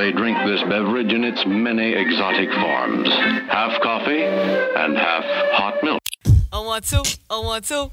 they 0.00 0.12
drink 0.12 0.38
this 0.46 0.62
beverage 0.62 1.12
in 1.12 1.24
its 1.24 1.44
many 1.44 1.92
exotic 1.92 2.50
forms 2.54 3.06
half 3.52 3.78
coffee 3.82 4.22
and 4.22 4.96
half 4.96 5.22
hot 5.52 5.78
milk. 5.82 6.00
I 6.50 6.58
want 6.60 6.86
to, 6.86 7.18
I 7.28 7.38
want 7.38 7.66
to. 7.66 7.90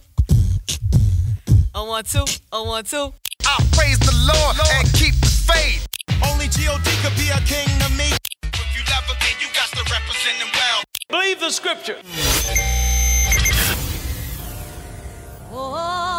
I 1.76 1.82
want 1.82 2.08
to, 2.12 2.40
I 2.54 2.62
want 2.62 2.88
to. 2.92 3.12
I 3.46 3.56
praise 3.74 4.00
the 4.00 4.16
Lord 4.32 4.56
and 4.76 4.88
keep 4.94 5.16
the 5.16 5.28
faith. 5.28 5.86
Only 6.26 6.48
G.O.D. 6.48 6.90
could 7.04 7.18
be 7.18 7.28
a 7.28 7.42
king 7.44 7.68
to 7.82 7.90
me. 7.98 8.16
If 8.54 8.72
you 8.74 8.84
love 8.88 9.04
him, 9.04 9.18
then 9.20 9.36
you 9.42 9.48
got 9.54 9.68
to 9.76 9.84
represent 9.92 10.38
him 10.38 10.48
well. 10.56 10.84
Believe 11.10 11.42
the 11.42 11.50
scripture. 11.50 11.98
Oh, 15.52 16.17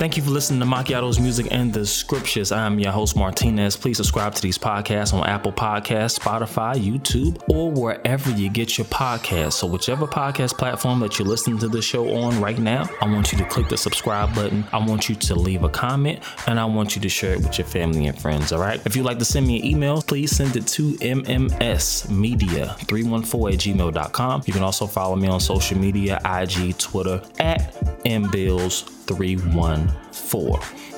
Thank 0.00 0.16
you 0.16 0.22
for 0.22 0.30
listening 0.30 0.60
to 0.60 0.66
Macchiato's 0.66 1.20
Music 1.20 1.48
and 1.50 1.74
the 1.74 1.84
Scriptures. 1.84 2.52
I'm 2.52 2.78
your 2.78 2.90
host, 2.90 3.16
Martinez. 3.16 3.76
Please 3.76 3.98
subscribe 3.98 4.34
to 4.34 4.40
these 4.40 4.56
podcasts 4.56 5.12
on 5.12 5.26
Apple 5.26 5.52
Podcasts, 5.52 6.18
Spotify, 6.18 6.76
YouTube, 6.76 7.38
or 7.48 7.70
wherever 7.70 8.30
you 8.30 8.48
get 8.48 8.78
your 8.78 8.86
podcasts. 8.86 9.52
So, 9.52 9.66
whichever 9.66 10.06
podcast 10.06 10.56
platform 10.56 11.00
that 11.00 11.18
you're 11.18 11.28
listening 11.28 11.58
to 11.58 11.68
the 11.68 11.82
show 11.82 12.16
on 12.16 12.40
right 12.40 12.58
now, 12.58 12.88
I 13.02 13.12
want 13.12 13.30
you 13.30 13.36
to 13.36 13.44
click 13.44 13.68
the 13.68 13.76
subscribe 13.76 14.34
button. 14.34 14.64
I 14.72 14.78
want 14.78 15.10
you 15.10 15.16
to 15.16 15.34
leave 15.34 15.64
a 15.64 15.68
comment, 15.68 16.20
and 16.46 16.58
I 16.58 16.64
want 16.64 16.96
you 16.96 17.02
to 17.02 17.10
share 17.10 17.34
it 17.34 17.42
with 17.42 17.58
your 17.58 17.66
family 17.66 18.06
and 18.06 18.18
friends. 18.18 18.52
All 18.52 18.60
right. 18.60 18.80
If 18.86 18.96
you'd 18.96 19.04
like 19.04 19.18
to 19.18 19.26
send 19.26 19.46
me 19.46 19.60
an 19.60 19.66
email, 19.66 20.00
please 20.00 20.34
send 20.34 20.56
it 20.56 20.66
to 20.68 20.94
mmsmedia314 20.94 23.52
at 23.52 23.58
gmail.com. 23.58 24.42
You 24.46 24.52
can 24.54 24.62
also 24.62 24.86
follow 24.86 25.16
me 25.16 25.28
on 25.28 25.40
social 25.40 25.76
media 25.76 26.18
IG, 26.24 26.78
Twitter 26.78 27.22
at 27.38 27.74
mbills314. 28.06 29.89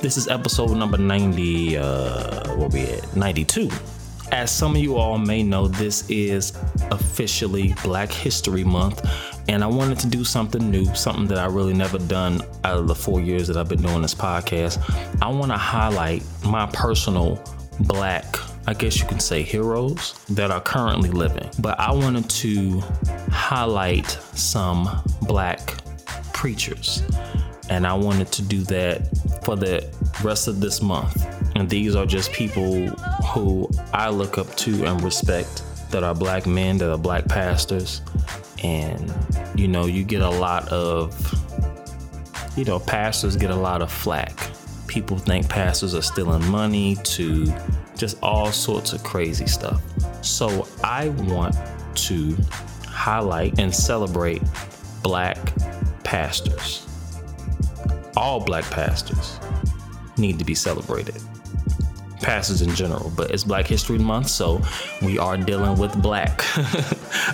This 0.02 0.16
is 0.16 0.26
episode 0.26 0.76
number 0.76 0.98
90, 0.98 1.76
uh, 1.76 2.56
where 2.56 2.68
we 2.68 2.82
at? 2.82 3.14
92. 3.14 3.70
As 4.32 4.50
some 4.50 4.74
of 4.74 4.82
you 4.82 4.96
all 4.96 5.16
may 5.16 5.44
know, 5.44 5.68
this 5.68 6.10
is 6.10 6.52
officially 6.90 7.72
Black 7.84 8.10
History 8.10 8.64
Month, 8.64 9.08
and 9.48 9.62
I 9.62 9.68
wanted 9.68 10.00
to 10.00 10.08
do 10.08 10.24
something 10.24 10.70
new, 10.70 10.92
something 10.96 11.28
that 11.28 11.38
I 11.38 11.46
really 11.46 11.72
never 11.72 11.98
done 11.98 12.40
out 12.64 12.78
of 12.78 12.88
the 12.88 12.96
four 12.96 13.20
years 13.20 13.46
that 13.46 13.56
I've 13.56 13.68
been 13.68 13.82
doing 13.82 14.02
this 14.02 14.14
podcast. 14.14 14.82
I 15.22 15.28
want 15.28 15.52
to 15.52 15.56
highlight 15.56 16.24
my 16.44 16.66
personal 16.66 17.40
Black, 17.80 18.36
I 18.66 18.74
guess 18.74 18.98
you 18.98 19.06
can 19.06 19.20
say, 19.20 19.42
heroes 19.42 20.14
that 20.30 20.50
are 20.50 20.60
currently 20.60 21.10
living. 21.10 21.48
But 21.60 21.78
I 21.78 21.92
wanted 21.92 22.28
to 22.28 22.80
highlight 23.30 24.10
some 24.10 24.90
Black 25.22 25.60
preachers 26.32 27.02
and 27.70 27.86
I 27.86 27.94
wanted 27.94 28.30
to 28.32 28.42
do 28.42 28.60
that 28.64 29.08
for 29.44 29.56
the 29.56 29.88
rest 30.22 30.48
of 30.48 30.60
this 30.60 30.82
month. 30.82 31.26
And 31.56 31.68
these 31.68 31.94
are 31.94 32.06
just 32.06 32.32
people 32.32 32.88
who 32.88 33.68
I 33.92 34.10
look 34.10 34.38
up 34.38 34.54
to 34.56 34.84
and 34.84 35.02
respect 35.02 35.62
that 35.90 36.02
are 36.02 36.14
black 36.14 36.46
men, 36.46 36.78
that 36.78 36.90
are 36.90 36.98
black 36.98 37.28
pastors. 37.28 38.02
And, 38.62 39.12
you 39.54 39.68
know, 39.68 39.86
you 39.86 40.04
get 40.04 40.22
a 40.22 40.30
lot 40.30 40.68
of, 40.68 41.14
you 42.56 42.64
know, 42.64 42.78
pastors 42.78 43.36
get 43.36 43.50
a 43.50 43.56
lot 43.56 43.82
of 43.82 43.90
flack. 43.90 44.50
People 44.86 45.16
think 45.16 45.48
pastors 45.48 45.94
are 45.94 46.02
stealing 46.02 46.46
money 46.48 46.96
to 47.04 47.52
just 47.96 48.22
all 48.22 48.52
sorts 48.52 48.92
of 48.92 49.02
crazy 49.02 49.46
stuff. 49.46 49.82
So 50.24 50.66
I 50.82 51.10
want 51.10 51.56
to 51.94 52.36
highlight 52.86 53.58
and 53.58 53.74
celebrate 53.74 54.42
black 55.02 55.38
pastors 56.04 56.86
all 58.16 58.40
black 58.40 58.64
pastors 58.70 59.38
need 60.16 60.38
to 60.38 60.44
be 60.44 60.54
celebrated. 60.54 61.20
Pastors 62.20 62.62
in 62.62 62.72
general, 62.74 63.12
but 63.16 63.32
it's 63.32 63.42
Black 63.42 63.66
History 63.66 63.98
Month, 63.98 64.28
so 64.28 64.62
we 65.00 65.18
are 65.18 65.36
dealing 65.36 65.76
with 65.76 66.00
black. 66.00 66.44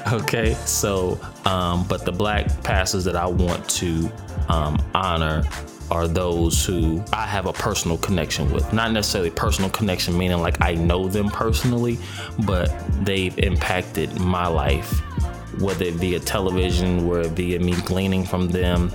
okay, 0.13 0.55
so, 0.55 1.21
um, 1.45 1.87
but 1.89 2.07
the 2.07 2.13
black 2.13 2.63
pastors 2.63 3.05
that 3.05 3.15
I 3.15 3.27
want 3.27 3.69
to 3.71 4.11
um, 4.49 4.83
honor 4.95 5.45
are 5.91 6.09
those 6.09 6.65
who 6.65 7.03
I 7.13 7.27
have 7.27 7.47
a 7.47 7.53
personal 7.53 7.99
connection 7.99 8.51
with. 8.51 8.73
Not 8.73 8.93
necessarily 8.93 9.31
personal 9.31 9.71
connection, 9.71 10.17
meaning 10.17 10.41
like 10.41 10.57
I 10.63 10.75
know 10.75 11.09
them 11.09 11.29
personally, 11.29 11.99
but 12.47 12.73
they've 13.05 13.37
impacted 13.39 14.19
my 14.21 14.47
life, 14.47 15.01
whether 15.61 15.85
it 15.85 16.01
be 16.01 16.15
a 16.15 16.21
television, 16.21 17.07
whether 17.07 17.29
it 17.29 17.35
be 17.35 17.59
me 17.59 17.75
gleaning 17.83 18.25
from 18.25 18.49
them, 18.49 18.91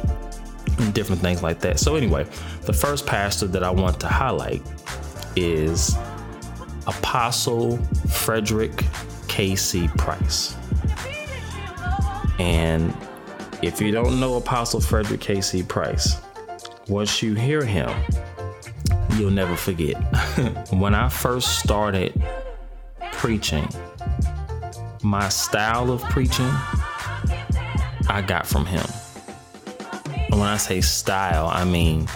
different 0.94 1.22
things 1.22 1.44
like 1.44 1.60
that. 1.60 1.80
So, 1.80 1.96
anyway, 1.96 2.26
the 2.62 2.74
first 2.74 3.06
pastor 3.06 3.48
that 3.48 3.64
I 3.64 3.70
want 3.70 4.00
to 4.02 4.08
highlight 4.08 4.62
is 5.36 5.96
Apostle 6.88 7.78
Frederick 8.10 8.84
K.C. 9.28 9.88
Price. 9.98 10.56
And 12.40 12.94
if 13.62 13.80
you 13.80 13.92
don't 13.92 14.20
know 14.20 14.36
Apostle 14.36 14.82
Frederick 14.82 15.22
K.C. 15.22 15.64
Price, 15.64 16.18
once 16.88 17.22
you 17.24 17.34
hear 17.34 17.64
him, 17.64 17.90
you'll 19.18 19.32
never 19.32 19.56
forget. 19.56 19.96
when 20.72 20.94
I 20.94 21.10
first 21.10 21.60
started 21.60 22.22
preaching, 23.14 23.68
my 25.02 25.30
style 25.30 25.92
of 25.92 26.02
preaching, 26.04 26.52
I 28.10 28.24
got 28.26 28.46
from 28.46 28.66
him. 28.66 28.86
When 30.34 30.50
I 30.50 30.58
say 30.58 30.82
style, 30.82 31.48
I 31.48 31.64
mean, 31.64 32.08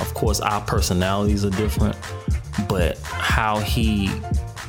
of 0.00 0.14
course, 0.14 0.38
our 0.38 0.60
personalities 0.60 1.44
are 1.44 1.50
different, 1.50 1.96
but 2.68 2.98
how 2.98 3.58
he. 3.58 4.10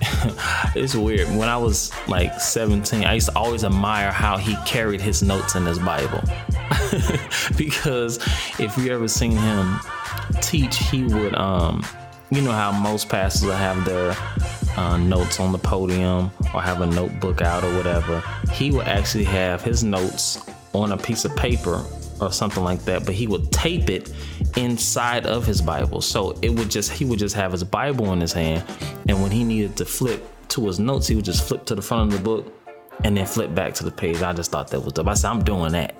it's 0.76 0.96
weird. 0.96 1.28
When 1.30 1.48
I 1.48 1.58
was 1.58 1.92
like 2.08 2.40
17, 2.40 3.04
I 3.06 3.14
used 3.14 3.30
to 3.30 3.38
always 3.38 3.64
admire 3.64 4.12
how 4.12 4.38
he 4.38 4.56
carried 4.66 5.02
his 5.02 5.22
notes 5.22 5.56
in 5.56 5.66
his 5.66 5.78
Bible. 5.78 6.22
because 7.58 8.18
if 8.60 8.76
you 8.78 8.92
ever 8.92 9.08
seen 9.08 9.34
him 9.34 9.80
teach, 10.42 10.78
he 10.78 11.04
would, 11.04 11.36
um, 11.36 11.86
you 12.32 12.42
know 12.42 12.52
how 12.52 12.72
most 12.72 13.08
pastors 13.08 13.52
have 13.52 13.86
their 13.86 14.16
uh, 14.78 14.98
notes 14.98 15.40
on 15.40 15.52
the 15.52 15.60
podium 15.60 16.32
or 16.54 16.62
have 16.62 16.82
a 16.82 16.88
notebook 16.88 17.42
out 17.42 17.64
or 17.64 17.76
whatever. 17.76 18.24
He 18.52 18.72
would 18.72 18.88
actually 18.88 19.26
have 19.26 19.62
his 19.62 19.84
notes 19.84 20.44
on 20.74 20.92
a 20.92 20.98
piece 20.98 21.24
of 21.24 21.36
paper 21.36 21.86
or 22.22 22.31
something 22.31 22.64
like 22.64 22.84
that, 22.86 23.06
but 23.06 23.14
he 23.14 23.28
would 23.28 23.52
tape 23.52 23.90
it 23.90 24.12
inside 24.58 25.26
of 25.26 25.46
his 25.46 25.62
Bible. 25.62 26.02
So 26.02 26.38
it 26.42 26.50
would 26.50 26.70
just 26.70 26.92
he 26.92 27.06
would 27.06 27.20
just 27.20 27.36
have 27.36 27.52
his 27.52 27.64
Bible 27.64 28.14
in 28.14 28.22
his 28.22 28.34
hand, 28.34 28.64
and 29.08 29.22
when 29.22 29.31
he 29.31 29.44
needed 29.44 29.76
to 29.78 29.86
flip 29.86 30.24
to 30.50 30.68
his 30.68 30.80
notes, 30.80 31.08
he 31.08 31.16
would 31.16 31.25
just 31.25 31.48
flip 31.48 31.66
to 31.66 31.75
the 31.75 31.81
front 31.81 32.14
of 32.14 32.20
the 32.20 32.24
book 32.24 32.54
and 33.04 33.18
then 33.18 33.25
flip 33.25 33.54
back 33.54 33.74
to 33.75 33.84
the 33.84 33.92
page. 33.92 34.22
I 34.22 34.34
just 34.34 34.52
thought 34.52 34.70
that 34.70 34.80
was 34.80 34.94
dope. 34.94 35.08
I 35.08 35.14
said, 35.14 35.30
I'm 35.30 35.44
doing 35.44 35.74
that. 35.74 35.96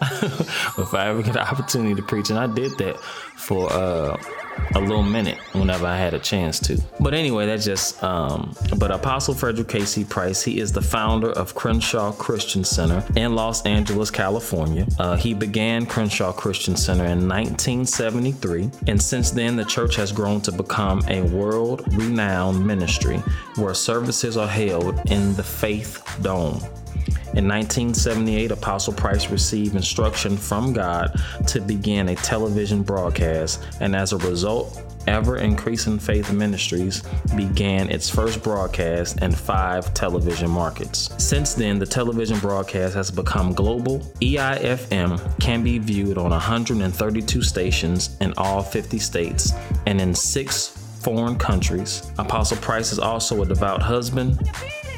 if 0.02 0.94
I 0.94 1.08
ever 1.08 1.22
get 1.22 1.36
an 1.36 1.42
opportunity 1.42 1.94
to 1.94 2.02
preach, 2.02 2.30
and 2.30 2.38
I 2.38 2.46
did 2.46 2.78
that 2.78 2.98
for 3.00 3.70
uh, 3.70 4.16
a 4.74 4.80
little 4.80 5.02
minute 5.02 5.38
whenever 5.52 5.86
I 5.86 5.96
had 5.96 6.14
a 6.14 6.18
chance 6.18 6.60
to. 6.60 6.80
But 7.00 7.14
anyway, 7.14 7.46
that's 7.46 7.64
just. 7.64 8.02
Um, 8.02 8.54
but 8.78 8.90
Apostle 8.90 9.34
Frederick 9.34 9.68
K.C. 9.68 10.04
Price, 10.04 10.42
he 10.42 10.60
is 10.60 10.72
the 10.72 10.82
founder 10.82 11.30
of 11.30 11.54
Crenshaw 11.54 12.12
Christian 12.12 12.64
Center 12.64 13.04
in 13.16 13.34
Los 13.34 13.64
Angeles, 13.66 14.10
California. 14.10 14.86
Uh, 14.98 15.16
he 15.16 15.34
began 15.34 15.86
Crenshaw 15.86 16.32
Christian 16.32 16.76
Center 16.76 17.04
in 17.04 17.28
1973, 17.28 18.70
and 18.86 19.00
since 19.00 19.30
then, 19.30 19.56
the 19.56 19.64
church 19.64 19.96
has 19.96 20.12
grown 20.12 20.40
to 20.42 20.52
become 20.52 21.02
a 21.08 21.22
world-renowned 21.22 22.64
ministry 22.64 23.18
where 23.56 23.74
services 23.74 24.36
are 24.36 24.48
held 24.48 24.98
in 25.10 25.34
the 25.34 25.42
Faith 25.42 26.02
Dome. 26.22 26.60
In 27.32 27.46
1978, 27.46 28.50
Apostle 28.50 28.92
Price 28.92 29.30
received 29.30 29.76
instruction 29.76 30.36
from 30.36 30.72
God 30.72 31.14
to 31.46 31.60
begin 31.60 32.08
a 32.08 32.16
television 32.16 32.82
broadcast, 32.82 33.62
and 33.80 33.94
as 33.94 34.12
a 34.12 34.16
result, 34.18 34.82
Ever 35.06 35.36
Increasing 35.36 35.98
Faith 35.98 36.32
Ministries 36.32 37.02
began 37.36 37.88
its 37.88 38.10
first 38.10 38.42
broadcast 38.42 39.22
in 39.22 39.30
five 39.32 39.94
television 39.94 40.50
markets. 40.50 41.10
Since 41.24 41.54
then, 41.54 41.78
the 41.78 41.86
television 41.86 42.38
broadcast 42.40 42.94
has 42.94 43.10
become 43.10 43.52
global. 43.52 44.00
EIFM 44.20 45.40
can 45.40 45.62
be 45.62 45.78
viewed 45.78 46.18
on 46.18 46.30
132 46.30 47.42
stations 47.42 48.16
in 48.20 48.34
all 48.36 48.62
50 48.62 48.98
states 48.98 49.52
and 49.86 50.00
in 50.00 50.14
six 50.14 50.68
foreign 51.00 51.36
countries. 51.36 52.10
Apostle 52.18 52.58
Price 52.58 52.92
is 52.92 52.98
also 52.98 53.42
a 53.42 53.46
devout 53.46 53.80
husband, 53.82 54.38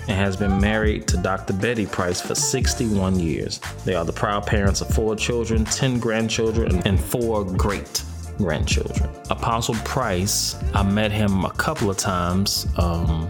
and 0.09 0.17
has 0.17 0.37
been 0.37 0.61
married 0.61 1.07
to 1.09 1.17
Dr. 1.17 1.53
Betty 1.53 1.87
Price 1.87 2.21
for 2.21 2.35
61 2.35 3.21
years. 3.21 3.61
They 3.85 3.95
are 3.95 4.05
the 4.05 4.13
proud 4.13 4.47
parents 4.47 4.81
of 4.81 4.89
four 4.89 5.17
children, 5.17 5.65
10 5.65 5.99
grandchildren, 6.01 6.83
and 6.85 7.01
four 7.01 7.45
great 7.45 8.03
grandchildren. 8.39 9.09
Apostle 9.31 9.77
Price, 9.85 10.57
I 10.75 10.83
met 10.83 11.13
him 11.13 11.45
a 11.45 11.53
couple 11.53 11.91
of 11.91 11.97
times. 11.97 12.67
Um, 12.77 13.29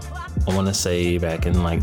I 0.48 0.54
want 0.54 0.68
to 0.68 0.74
say 0.74 1.18
back 1.18 1.46
in 1.46 1.62
like 1.62 1.82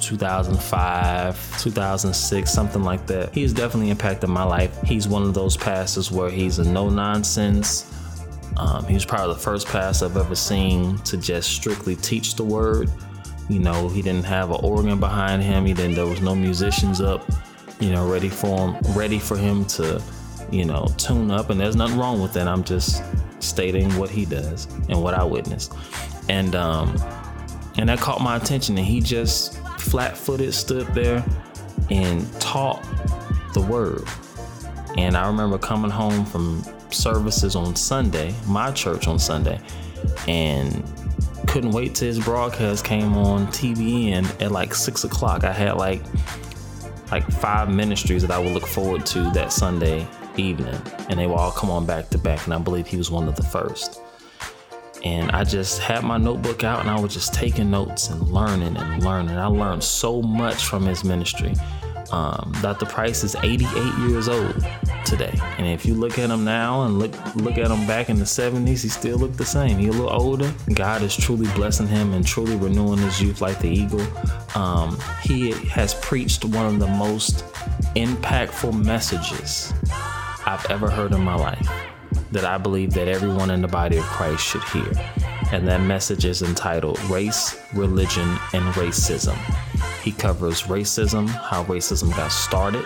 2005, 0.00 1.60
2006, 1.60 2.50
something 2.50 2.82
like 2.82 3.06
that. 3.06 3.34
He's 3.34 3.52
definitely 3.52 3.90
impacted 3.90 4.30
my 4.30 4.42
life. 4.42 4.80
He's 4.82 5.06
one 5.06 5.22
of 5.22 5.34
those 5.34 5.56
pastors 5.56 6.10
where 6.10 6.30
he's 6.30 6.58
a 6.58 6.64
no 6.70 6.88
nonsense. 6.88 7.92
Um, 8.56 8.84
he 8.86 8.94
was 8.94 9.04
probably 9.04 9.34
the 9.34 9.40
first 9.40 9.66
pastor 9.68 10.06
I've 10.06 10.16
ever 10.16 10.34
seen 10.34 10.98
to 10.98 11.16
just 11.16 11.50
strictly 11.50 11.94
teach 11.94 12.34
the 12.34 12.44
word. 12.44 12.90
You 13.48 13.60
know, 13.60 13.88
he 13.88 14.02
didn't 14.02 14.24
have 14.24 14.50
an 14.50 14.60
organ 14.62 15.00
behind 15.00 15.42
him. 15.42 15.64
He 15.64 15.74
didn't. 15.74 15.94
There 15.94 16.06
was 16.06 16.20
no 16.20 16.34
musicians 16.34 17.00
up. 17.00 17.26
You 17.80 17.92
know, 17.92 18.10
ready 18.10 18.28
for 18.28 18.72
him, 18.72 18.76
ready 18.94 19.18
for 19.18 19.36
him 19.36 19.64
to, 19.66 20.02
you 20.50 20.64
know, 20.64 20.88
tune 20.96 21.30
up. 21.30 21.50
And 21.50 21.60
there's 21.60 21.76
nothing 21.76 21.98
wrong 21.98 22.20
with 22.20 22.32
that. 22.32 22.48
I'm 22.48 22.64
just 22.64 23.02
stating 23.38 23.96
what 23.96 24.10
he 24.10 24.24
does 24.24 24.66
and 24.88 25.02
what 25.02 25.14
I 25.14 25.24
witnessed. 25.24 25.72
And 26.28 26.54
um, 26.56 26.96
and 27.76 27.88
that 27.88 28.00
caught 28.00 28.20
my 28.20 28.36
attention. 28.36 28.76
And 28.76 28.86
he 28.86 29.00
just 29.00 29.58
flat-footed 29.78 30.52
stood 30.52 30.88
there 30.88 31.24
and 31.90 32.30
taught 32.40 32.84
the 33.54 33.60
word. 33.60 34.02
And 34.96 35.16
I 35.16 35.26
remember 35.28 35.56
coming 35.56 35.90
home 35.90 36.26
from 36.26 36.64
services 36.90 37.54
on 37.54 37.76
Sunday, 37.76 38.34
my 38.46 38.72
church 38.72 39.06
on 39.06 39.18
Sunday, 39.18 39.60
and 40.26 40.82
couldn't 41.48 41.70
wait 41.70 41.94
till 41.94 42.06
his 42.08 42.18
broadcast 42.18 42.84
came 42.84 43.16
on 43.16 43.46
TBN 43.48 44.42
at 44.42 44.52
like 44.52 44.74
six 44.74 45.04
o'clock. 45.04 45.44
I 45.44 45.52
had 45.52 45.76
like 45.76 46.02
like 47.10 47.26
five 47.30 47.70
ministries 47.70 48.20
that 48.22 48.30
I 48.30 48.38
would 48.38 48.52
look 48.52 48.66
forward 48.66 49.06
to 49.06 49.30
that 49.30 49.50
Sunday 49.50 50.06
evening, 50.36 50.80
and 51.08 51.18
they 51.18 51.26
would 51.26 51.34
all 51.34 51.50
come 51.50 51.70
on 51.70 51.86
back 51.86 52.10
to 52.10 52.18
back. 52.18 52.44
And 52.44 52.52
I 52.52 52.58
believe 52.58 52.86
he 52.86 52.98
was 52.98 53.10
one 53.10 53.28
of 53.28 53.34
the 53.34 53.42
first. 53.42 54.00
And 55.04 55.30
I 55.30 55.44
just 55.44 55.80
had 55.80 56.04
my 56.04 56.18
notebook 56.18 56.64
out 56.64 56.80
and 56.80 56.90
I 56.90 56.98
was 56.98 57.14
just 57.14 57.32
taking 57.32 57.70
notes 57.70 58.10
and 58.10 58.20
learning 58.30 58.76
and 58.76 59.04
learning. 59.04 59.36
I 59.36 59.46
learned 59.46 59.84
so 59.84 60.20
much 60.20 60.66
from 60.66 60.84
his 60.84 61.04
ministry. 61.04 61.54
Um, 62.10 62.52
Dr. 62.62 62.86
Price 62.86 63.24
is 63.24 63.36
88 63.36 64.08
years 64.08 64.28
old 64.28 64.54
today, 65.04 65.38
and 65.58 65.66
if 65.66 65.84
you 65.84 65.94
look 65.94 66.18
at 66.18 66.30
him 66.30 66.44
now 66.44 66.82
and 66.82 66.98
look 66.98 67.12
look 67.36 67.58
at 67.58 67.70
him 67.70 67.86
back 67.86 68.08
in 68.08 68.18
the 68.18 68.24
70s, 68.24 68.82
he 68.82 68.88
still 68.88 69.18
looked 69.18 69.36
the 69.36 69.44
same. 69.44 69.78
He 69.78 69.88
a 69.88 69.92
little 69.92 70.12
older. 70.12 70.52
God 70.74 71.02
is 71.02 71.16
truly 71.16 71.46
blessing 71.54 71.86
him 71.86 72.14
and 72.14 72.26
truly 72.26 72.56
renewing 72.56 72.98
his 72.98 73.20
youth 73.20 73.40
like 73.40 73.58
the 73.58 73.68
eagle. 73.68 74.06
Um, 74.54 74.98
he 75.22 75.52
has 75.68 75.94
preached 75.94 76.44
one 76.44 76.66
of 76.66 76.78
the 76.78 76.88
most 76.88 77.44
impactful 77.94 78.84
messages 78.84 79.72
I've 80.46 80.64
ever 80.70 80.90
heard 80.90 81.12
in 81.12 81.20
my 81.20 81.34
life 81.34 81.68
that 82.32 82.44
I 82.44 82.58
believe 82.58 82.92
that 82.94 83.08
everyone 83.08 83.50
in 83.50 83.62
the 83.62 83.68
body 83.68 83.96
of 83.96 84.04
Christ 84.04 84.44
should 84.44 84.64
hear. 84.64 84.90
And 85.50 85.66
that 85.66 85.80
message 85.80 86.24
is 86.24 86.42
entitled 86.42 87.00
Race, 87.04 87.58
Religion, 87.74 88.28
and 88.52 88.64
Racism. 88.74 89.36
He 90.02 90.12
covers 90.12 90.64
racism, 90.64 91.26
how 91.28 91.64
racism 91.64 92.14
got 92.16 92.32
started, 92.32 92.84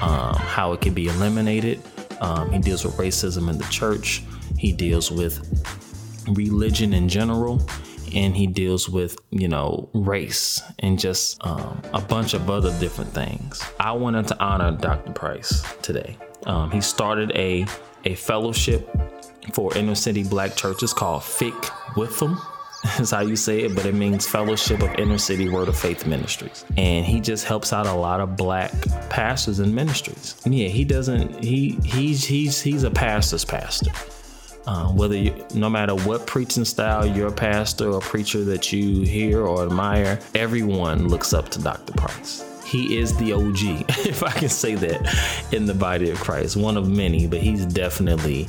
um, 0.00 0.34
how 0.34 0.72
it 0.72 0.80
can 0.80 0.94
be 0.94 1.08
eliminated. 1.08 1.82
Um, 2.20 2.50
he 2.52 2.58
deals 2.58 2.84
with 2.84 2.96
racism 2.96 3.50
in 3.50 3.58
the 3.58 3.64
church. 3.64 4.22
He 4.56 4.72
deals 4.72 5.10
with 5.10 5.42
religion 6.28 6.92
in 6.94 7.08
general. 7.08 7.66
And 8.14 8.34
he 8.34 8.46
deals 8.46 8.88
with, 8.88 9.18
you 9.30 9.48
know, 9.48 9.90
race 9.92 10.62
and 10.78 10.98
just 10.98 11.44
um, 11.46 11.82
a 11.92 12.00
bunch 12.00 12.32
of 12.32 12.48
other 12.48 12.76
different 12.80 13.12
things. 13.12 13.62
I 13.78 13.92
wanted 13.92 14.28
to 14.28 14.40
honor 14.42 14.72
Dr. 14.72 15.12
Price 15.12 15.62
today. 15.82 16.16
Um, 16.46 16.70
he 16.70 16.80
started 16.80 17.32
a 17.34 17.66
a 18.04 18.14
fellowship 18.14 18.88
for 19.52 19.76
inner 19.76 19.94
city 19.94 20.24
black 20.24 20.56
churches 20.56 20.92
called 20.92 21.22
FIC 21.22 21.96
with 21.96 22.18
them. 22.20 22.38
Is 23.00 23.10
how 23.10 23.22
you 23.22 23.34
say 23.34 23.62
it, 23.62 23.74
but 23.74 23.86
it 23.86 23.94
means 23.94 24.24
Fellowship 24.24 24.80
of 24.82 24.94
Inner 24.94 25.18
City 25.18 25.48
Word 25.48 25.66
of 25.66 25.76
Faith 25.76 26.06
Ministries. 26.06 26.64
And 26.76 27.04
he 27.04 27.20
just 27.20 27.44
helps 27.44 27.72
out 27.72 27.86
a 27.86 27.92
lot 27.92 28.20
of 28.20 28.36
black 28.36 28.72
pastors 29.10 29.58
and 29.58 29.74
ministries. 29.74 30.40
Yeah, 30.44 30.68
he 30.68 30.84
doesn't. 30.84 31.42
He 31.42 31.70
he's 31.82 32.24
he's 32.24 32.60
he's 32.60 32.84
a 32.84 32.90
pastor's 32.90 33.44
pastor. 33.44 33.90
Uh, 34.64 34.92
whether 34.92 35.16
you, 35.16 35.34
no 35.54 35.68
matter 35.68 35.96
what 35.96 36.24
preaching 36.28 36.64
style 36.64 37.04
your 37.04 37.32
pastor 37.32 37.90
or 37.90 38.00
preacher 38.00 38.44
that 38.44 38.72
you 38.72 39.02
hear 39.02 39.44
or 39.44 39.64
admire, 39.64 40.20
everyone 40.36 41.08
looks 41.08 41.32
up 41.32 41.48
to 41.48 41.60
Dr. 41.60 41.94
Price 41.94 42.47
he 42.68 42.98
is 42.98 43.16
the 43.16 43.32
OG, 43.32 43.88
if 44.06 44.22
I 44.22 44.30
can 44.30 44.50
say 44.50 44.74
that, 44.74 45.48
in 45.52 45.64
the 45.64 45.74
body 45.74 46.10
of 46.10 46.18
Christ. 46.18 46.56
One 46.56 46.76
of 46.76 46.88
many, 46.88 47.26
but 47.26 47.40
he's 47.40 47.64
definitely 47.64 48.46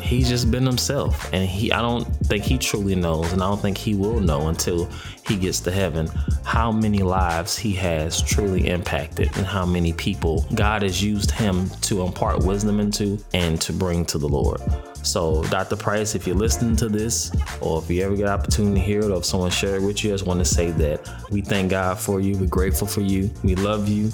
he's 0.00 0.28
just 0.28 0.50
been 0.50 0.64
himself 0.64 1.32
and 1.32 1.48
he 1.48 1.72
I 1.72 1.80
don't 1.80 2.04
think 2.26 2.44
he 2.44 2.58
truly 2.58 2.94
knows 2.94 3.32
and 3.32 3.42
I 3.42 3.48
don't 3.48 3.60
think 3.60 3.76
he 3.78 3.94
will 3.94 4.20
know 4.20 4.48
until 4.48 4.88
he 5.26 5.36
gets 5.36 5.60
to 5.60 5.70
heaven 5.70 6.08
how 6.44 6.70
many 6.70 7.00
lives 7.00 7.56
he 7.56 7.72
has 7.74 8.22
truly 8.22 8.68
impacted 8.68 9.36
and 9.36 9.46
how 9.46 9.66
many 9.66 9.92
people 9.92 10.46
God 10.54 10.82
has 10.82 11.02
used 11.02 11.30
him 11.30 11.68
to 11.82 12.02
impart 12.02 12.44
wisdom 12.44 12.78
into 12.78 13.18
and 13.34 13.60
to 13.62 13.72
bring 13.72 14.04
to 14.06 14.18
the 14.18 14.28
Lord. 14.28 14.60
So, 15.02 15.44
Dr. 15.44 15.76
Price, 15.76 16.16
if 16.16 16.26
you're 16.26 16.36
listening 16.36 16.74
to 16.76 16.88
this, 16.88 17.30
or 17.60 17.80
if 17.80 17.88
you 17.88 18.02
ever 18.02 18.16
get 18.16 18.24
an 18.24 18.32
opportunity 18.32 18.80
to 18.80 18.84
hear 18.84 19.00
it, 19.00 19.12
or 19.12 19.18
if 19.18 19.24
someone 19.24 19.50
shared 19.50 19.82
it 19.82 19.86
with 19.86 20.02
you, 20.02 20.10
I 20.10 20.14
just 20.14 20.26
want 20.26 20.40
to 20.40 20.44
say 20.44 20.72
that 20.72 21.08
we 21.30 21.42
thank 21.42 21.70
God 21.70 21.96
for 21.96 22.20
you. 22.20 22.36
We're 22.36 22.46
grateful 22.46 22.88
for 22.88 23.02
you. 23.02 23.30
We 23.44 23.54
love 23.54 23.88
you, 23.88 24.10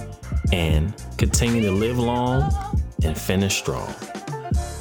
and 0.53 0.93
continue 1.17 1.63
to 1.63 1.73
live 1.73 1.99
long 1.99 2.53
and 3.05 3.17
finish 3.17 3.57
strong. 3.57 3.95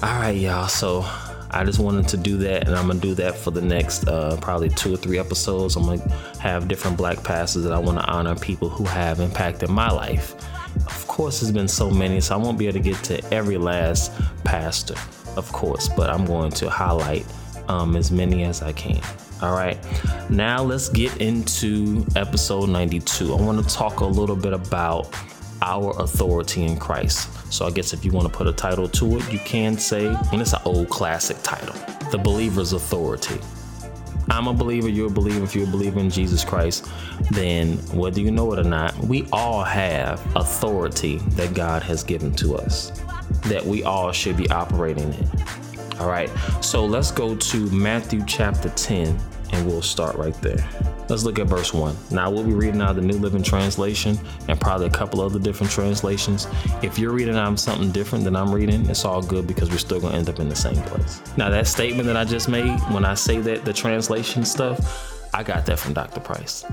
All 0.03 0.19
right, 0.19 0.35
y'all. 0.35 0.67
So 0.67 1.05
I 1.51 1.63
just 1.63 1.79
wanted 1.79 2.07
to 2.09 2.17
do 2.17 2.37
that, 2.37 2.67
and 2.67 2.75
I'm 2.75 2.87
gonna 2.87 2.99
do 2.99 3.13
that 3.15 3.35
for 3.35 3.51
the 3.51 3.61
next 3.61 4.07
uh, 4.07 4.37
probably 4.41 4.69
two 4.69 4.93
or 4.93 4.97
three 4.97 5.19
episodes. 5.19 5.75
I'm 5.75 5.85
gonna 5.85 6.11
have 6.39 6.67
different 6.67 6.97
black 6.97 7.23
pastors 7.23 7.63
that 7.63 7.73
I 7.73 7.79
want 7.79 7.99
to 7.99 8.05
honor 8.05 8.35
people 8.35 8.69
who 8.69 8.83
have 8.85 9.19
impacted 9.19 9.69
my 9.69 9.89
life. 9.89 10.35
Of 10.87 11.07
course, 11.07 11.41
there's 11.41 11.51
been 11.51 11.67
so 11.67 11.89
many, 11.89 12.21
so 12.21 12.35
I 12.35 12.37
won't 12.37 12.57
be 12.57 12.67
able 12.67 12.79
to 12.79 12.83
get 12.83 13.03
to 13.05 13.33
every 13.33 13.57
last 13.57 14.11
pastor 14.43 14.95
of 15.37 15.51
course, 15.51 15.87
but 15.89 16.09
I'm 16.09 16.25
going 16.25 16.51
to 16.51 16.69
highlight 16.69 17.25
um, 17.67 17.95
as 17.95 18.11
many 18.11 18.43
as 18.43 18.61
I 18.61 18.71
can. 18.73 19.01
All 19.41 19.53
right, 19.53 19.77
now 20.29 20.61
let's 20.61 20.89
get 20.89 21.17
into 21.17 22.05
episode 22.15 22.69
92. 22.69 23.33
I 23.33 23.41
want 23.41 23.63
to 23.63 23.75
talk 23.75 24.01
a 24.01 24.05
little 24.05 24.35
bit 24.35 24.53
about 24.53 25.09
our 25.61 25.99
authority 26.01 26.63
in 26.63 26.77
Christ. 26.77 27.29
So 27.51 27.65
I 27.65 27.71
guess 27.71 27.93
if 27.93 28.05
you 28.05 28.11
want 28.11 28.31
to 28.31 28.33
put 28.33 28.47
a 28.47 28.53
title 28.53 28.87
to 28.87 29.17
it, 29.17 29.31
you 29.31 29.39
can 29.39 29.77
say, 29.77 30.07
and 30.07 30.41
it's 30.41 30.53
an 30.53 30.61
old 30.65 30.89
classic 30.89 31.37
title, 31.43 31.75
The 32.09 32.17
Believer's 32.17 32.71
Authority. 32.71 33.39
I'm 34.29 34.47
a 34.47 34.53
believer, 34.53 34.87
you're 34.87 35.07
a 35.07 35.11
believer. 35.11 35.43
If 35.43 35.53
you're 35.53 35.67
a 35.67 35.71
believer 35.71 35.99
in 35.99 36.09
Jesus 36.09 36.45
Christ, 36.45 36.87
then 37.31 37.77
whether 37.93 38.21
you 38.21 38.31
know 38.31 38.53
it 38.53 38.59
or 38.59 38.63
not, 38.63 38.97
we 38.99 39.27
all 39.33 39.63
have 39.63 40.25
authority 40.37 41.17
that 41.31 41.53
God 41.53 41.83
has 41.83 42.03
given 42.03 42.33
to 42.35 42.55
us 42.55 42.91
that 43.43 43.65
we 43.65 43.83
all 43.83 44.11
should 44.13 44.37
be 44.37 44.49
operating 44.49 45.13
in. 45.13 45.29
All 45.99 46.07
right, 46.07 46.29
so 46.61 46.85
let's 46.85 47.11
go 47.11 47.35
to 47.35 47.69
Matthew 47.71 48.23
chapter 48.25 48.69
10 48.69 49.19
and 49.51 49.67
we'll 49.67 49.81
start 49.81 50.15
right 50.15 50.33
there. 50.41 50.67
Let's 51.09 51.23
look 51.23 51.39
at 51.39 51.47
verse 51.47 51.73
1. 51.73 51.95
Now, 52.11 52.31
we'll 52.31 52.43
be 52.43 52.53
reading 52.53 52.81
out 52.81 52.95
the 52.95 53.01
New 53.01 53.17
Living 53.17 53.43
Translation 53.43 54.17
and 54.47 54.59
probably 54.59 54.87
a 54.87 54.91
couple 54.91 55.21
other 55.21 55.39
different 55.39 55.71
translations. 55.71 56.47
If 56.81 56.97
you're 56.97 57.11
reading 57.11 57.35
out 57.35 57.59
something 57.59 57.91
different 57.91 58.23
than 58.23 58.35
I'm 58.35 58.51
reading, 58.53 58.89
it's 58.89 59.03
all 59.03 59.21
good 59.21 59.45
because 59.45 59.69
we're 59.69 59.77
still 59.77 59.99
going 59.99 60.13
to 60.13 60.19
end 60.19 60.29
up 60.29 60.39
in 60.39 60.47
the 60.47 60.55
same 60.55 60.81
place. 60.83 61.21
Now, 61.35 61.49
that 61.49 61.67
statement 61.67 62.07
that 62.07 62.15
I 62.15 62.23
just 62.23 62.47
made, 62.47 62.79
when 62.91 63.03
I 63.03 63.13
say 63.13 63.39
that 63.39 63.65
the 63.65 63.73
translation 63.73 64.45
stuff, 64.45 65.20
I 65.33 65.43
got 65.43 65.65
that 65.67 65.79
from 65.79 65.93
Dr. 65.93 66.19
Price. 66.19 66.65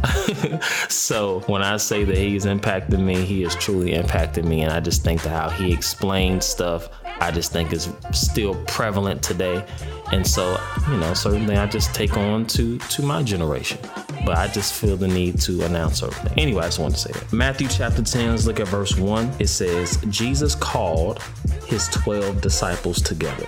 so 0.88 1.40
when 1.46 1.62
I 1.62 1.76
say 1.76 2.02
that 2.02 2.16
he's 2.16 2.44
impacted 2.44 2.98
me, 2.98 3.24
he 3.24 3.42
has 3.42 3.54
truly 3.54 3.94
impacted 3.94 4.44
me. 4.44 4.62
And 4.62 4.72
I 4.72 4.80
just 4.80 5.04
think 5.04 5.22
that 5.22 5.30
how 5.30 5.48
he 5.48 5.72
explains 5.72 6.44
stuff, 6.44 6.88
I 7.20 7.30
just 7.30 7.52
think 7.52 7.72
is 7.72 7.88
still 8.12 8.56
prevalent 8.64 9.22
today. 9.22 9.64
And 10.10 10.26
so, 10.26 10.58
you 10.90 10.96
know, 10.96 11.14
certainly 11.14 11.56
I 11.56 11.66
just 11.66 11.94
take 11.94 12.16
on 12.16 12.46
to 12.46 12.78
to 12.78 13.02
my 13.02 13.22
generation. 13.22 13.78
But 14.26 14.36
I 14.36 14.48
just 14.48 14.74
feel 14.74 14.96
the 14.96 15.08
need 15.08 15.40
to 15.42 15.64
announce 15.64 16.02
everything. 16.02 16.36
Anyway, 16.36 16.62
I 16.62 16.66
just 16.66 16.80
want 16.80 16.94
to 16.94 17.00
say 17.00 17.12
that. 17.12 17.32
Matthew 17.32 17.68
chapter 17.68 18.02
10, 18.02 18.30
let's 18.30 18.46
look 18.46 18.58
at 18.58 18.66
verse 18.68 18.96
1. 18.96 19.34
It 19.38 19.46
says, 19.46 19.98
Jesus 20.08 20.56
called 20.56 21.22
his 21.66 21.86
12 21.88 22.40
disciples 22.40 23.00
together 23.00 23.46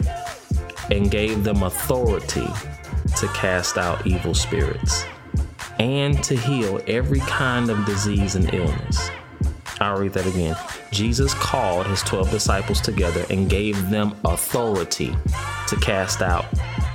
and 0.90 1.11
gave 1.11 1.43
them 1.43 1.64
authority 1.64 2.47
to 3.17 3.29
cast 3.29 3.79
out 3.79 4.07
evil 4.07 4.35
spirits 4.35 5.05
and 5.79 6.23
to 6.25 6.37
heal 6.37 6.81
every 6.87 7.21
kind 7.21 7.71
of 7.71 7.85
disease 7.87 8.35
and 8.35 8.52
illness. 8.52 9.11
I'll 9.81 9.99
read 9.99 10.12
that 10.12 10.26
again. 10.26 10.57
Jesus 10.90 11.33
called 11.33 11.87
his 11.87 12.02
12 12.02 12.31
disciples 12.31 12.81
together 12.81 13.25
and 13.31 13.49
gave 13.49 13.88
them 13.88 14.14
authority 14.25 15.17
to 15.69 15.76
cast 15.76 16.21
out 16.21 16.45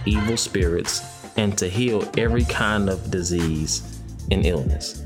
evil 0.06 0.38
spirits 0.38 1.02
and 1.38 1.58
to 1.58 1.68
heal 1.68 2.10
every 2.18 2.44
kind 2.46 2.90
of 2.90 3.10
disease 3.10 4.02
and 4.30 4.46
illness. 4.46 5.02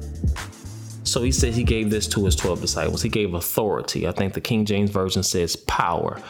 So 1.04 1.24
he 1.24 1.32
said 1.32 1.54
he 1.54 1.64
gave 1.64 1.90
this 1.90 2.06
to 2.10 2.26
his 2.26 2.36
12 2.36 2.62
disciples. 2.62 3.02
He 3.02 3.10
gave 3.10 3.34
authority. 3.34 4.08
I 4.08 4.12
think 4.12 4.34
the 4.34 4.42
King 4.42 4.66
James 4.66 4.92
Version 4.92 5.24
says 5.24 5.56
power. 5.56 6.22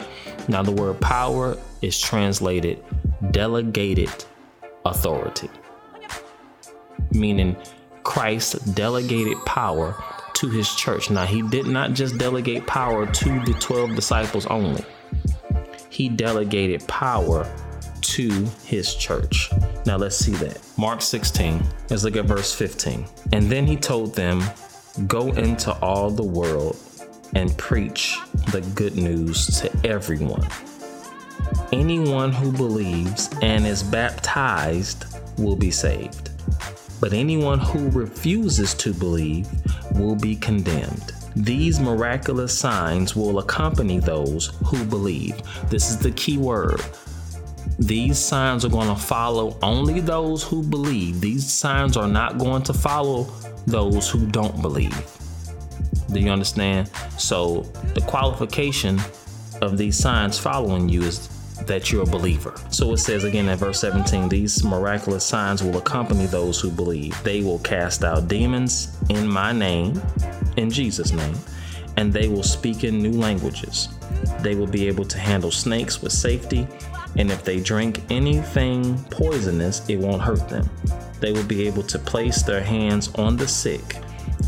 Now, 0.48 0.62
the 0.62 0.72
word 0.72 1.00
power 1.00 1.58
is 1.82 2.00
translated 2.00 2.82
delegated 3.30 4.24
authority, 4.84 5.50
meaning 7.12 7.56
Christ 8.02 8.74
delegated 8.74 9.36
power 9.46 9.94
to 10.34 10.48
his 10.48 10.74
church. 10.74 11.10
Now, 11.10 11.26
he 11.26 11.42
did 11.42 11.66
not 11.66 11.92
just 11.92 12.18
delegate 12.18 12.66
power 12.66 13.06
to 13.06 13.40
the 13.44 13.54
12 13.60 13.94
disciples 13.94 14.46
only, 14.46 14.84
he 15.90 16.08
delegated 16.08 16.86
power 16.88 17.46
to 18.00 18.44
his 18.64 18.94
church. 18.94 19.50
Now, 19.86 19.96
let's 19.96 20.16
see 20.16 20.32
that. 20.32 20.60
Mark 20.76 21.02
16, 21.02 21.62
let's 21.90 22.04
look 22.04 22.16
at 22.16 22.24
verse 22.24 22.54
15. 22.54 23.04
And 23.32 23.50
then 23.50 23.66
he 23.66 23.76
told 23.76 24.14
them, 24.14 24.42
Go 25.06 25.28
into 25.32 25.72
all 25.80 26.10
the 26.10 26.24
world 26.24 26.76
and 27.34 27.56
preach 27.56 28.18
the 28.50 28.60
good 28.74 28.96
news 28.96 29.46
to 29.60 29.70
everyone. 29.86 30.46
Anyone 31.72 32.32
who 32.32 32.50
believes 32.50 33.30
and 33.42 33.64
is 33.64 33.80
baptized 33.80 35.04
will 35.38 35.54
be 35.54 35.70
saved, 35.70 36.30
but 37.00 37.12
anyone 37.12 37.60
who 37.60 37.88
refuses 37.90 38.74
to 38.74 38.92
believe 38.92 39.46
will 39.92 40.16
be 40.16 40.34
condemned. 40.34 41.12
These 41.36 41.78
miraculous 41.78 42.58
signs 42.58 43.14
will 43.14 43.38
accompany 43.38 44.00
those 44.00 44.46
who 44.66 44.84
believe. 44.84 45.40
This 45.68 45.90
is 45.90 45.98
the 45.98 46.10
key 46.10 46.38
word. 46.38 46.82
These 47.78 48.18
signs 48.18 48.64
are 48.64 48.68
going 48.68 48.88
to 48.88 49.00
follow 49.00 49.56
only 49.62 50.00
those 50.00 50.42
who 50.42 50.64
believe. 50.64 51.20
These 51.20 51.48
signs 51.48 51.96
are 51.96 52.08
not 52.08 52.38
going 52.38 52.64
to 52.64 52.74
follow 52.74 53.32
those 53.68 54.10
who 54.10 54.26
don't 54.26 54.60
believe. 54.60 55.06
Do 56.12 56.18
you 56.18 56.32
understand? 56.32 56.90
So, 57.16 57.60
the 57.94 58.00
qualification 58.00 59.00
of 59.62 59.78
these 59.78 59.96
signs 59.96 60.36
following 60.36 60.88
you 60.88 61.02
is 61.02 61.28
that 61.66 61.90
you're 61.90 62.02
a 62.02 62.06
believer. 62.06 62.54
So 62.70 62.92
it 62.92 62.98
says 62.98 63.24
again 63.24 63.48
in 63.48 63.56
verse 63.58 63.80
17 63.80 64.28
these 64.28 64.64
miraculous 64.64 65.24
signs 65.24 65.62
will 65.62 65.76
accompany 65.78 66.26
those 66.26 66.60
who 66.60 66.70
believe. 66.70 67.20
They 67.22 67.42
will 67.42 67.58
cast 67.60 68.04
out 68.04 68.28
demons 68.28 68.96
in 69.08 69.28
my 69.28 69.52
name, 69.52 70.00
in 70.56 70.70
Jesus' 70.70 71.12
name, 71.12 71.36
and 71.96 72.12
they 72.12 72.28
will 72.28 72.42
speak 72.42 72.84
in 72.84 72.98
new 72.98 73.12
languages. 73.12 73.88
They 74.40 74.54
will 74.54 74.66
be 74.66 74.86
able 74.88 75.04
to 75.04 75.18
handle 75.18 75.50
snakes 75.50 76.02
with 76.02 76.12
safety, 76.12 76.66
and 77.16 77.30
if 77.30 77.44
they 77.44 77.60
drink 77.60 78.00
anything 78.10 79.02
poisonous, 79.10 79.88
it 79.88 79.96
won't 79.96 80.22
hurt 80.22 80.48
them. 80.48 80.68
They 81.20 81.32
will 81.32 81.44
be 81.44 81.66
able 81.66 81.82
to 81.84 81.98
place 81.98 82.42
their 82.42 82.62
hands 82.62 83.12
on 83.14 83.36
the 83.36 83.48
sick, 83.48 83.96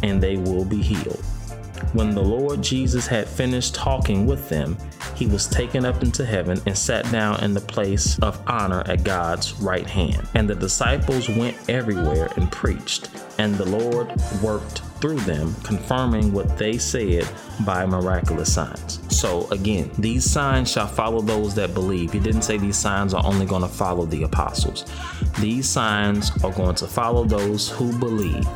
and 0.02 0.22
they 0.22 0.36
will 0.36 0.64
be 0.64 0.80
healed. 0.80 1.24
When 1.92 2.14
the 2.14 2.22
Lord 2.22 2.62
Jesus 2.62 3.06
had 3.06 3.28
finished 3.28 3.74
talking 3.74 4.26
with 4.26 4.48
them, 4.48 4.78
he 5.14 5.26
was 5.26 5.46
taken 5.46 5.84
up 5.84 6.02
into 6.02 6.24
heaven 6.24 6.58
and 6.64 6.76
sat 6.76 7.10
down 7.12 7.44
in 7.44 7.52
the 7.52 7.60
place 7.60 8.18
of 8.20 8.40
honor 8.46 8.82
at 8.86 9.04
God's 9.04 9.52
right 9.60 9.86
hand. 9.86 10.26
And 10.34 10.48
the 10.48 10.54
disciples 10.54 11.28
went 11.28 11.56
everywhere 11.68 12.30
and 12.36 12.50
preached, 12.50 13.10
and 13.38 13.54
the 13.56 13.66
Lord 13.66 14.10
worked 14.42 14.78
through 15.02 15.20
them, 15.20 15.54
confirming 15.64 16.32
what 16.32 16.56
they 16.56 16.78
said 16.78 17.28
by 17.66 17.84
miraculous 17.84 18.54
signs. 18.54 19.00
So, 19.14 19.46
again, 19.50 19.90
these 19.98 20.24
signs 20.24 20.70
shall 20.70 20.86
follow 20.86 21.20
those 21.20 21.54
that 21.56 21.74
believe. 21.74 22.12
He 22.12 22.20
didn't 22.20 22.42
say 22.42 22.56
these 22.56 22.78
signs 22.78 23.12
are 23.12 23.24
only 23.26 23.44
going 23.44 23.62
to 23.62 23.68
follow 23.68 24.06
the 24.06 24.22
apostles, 24.22 24.86
these 25.40 25.68
signs 25.68 26.30
are 26.42 26.52
going 26.52 26.76
to 26.76 26.86
follow 26.86 27.24
those 27.24 27.68
who 27.68 27.96
believe. 27.98 28.46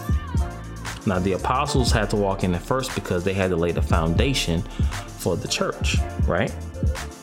Now, 1.07 1.21
the 1.21 1.33
apostles 1.33 1.93
had 1.93 2.11
to 2.11 2.17
walk 2.17 2.43
in 2.43 2.55
it 2.55 2.63
first 2.63 2.95
because 2.95 3.23
they 3.25 3.33
had 3.35 3.51
to 3.51 3.57
lay 3.57 3.73
the 3.73 3.83
foundation 3.83 4.63
for 4.63 5.37
the 5.37 5.49
church, 5.49 5.97
right? 6.27 6.53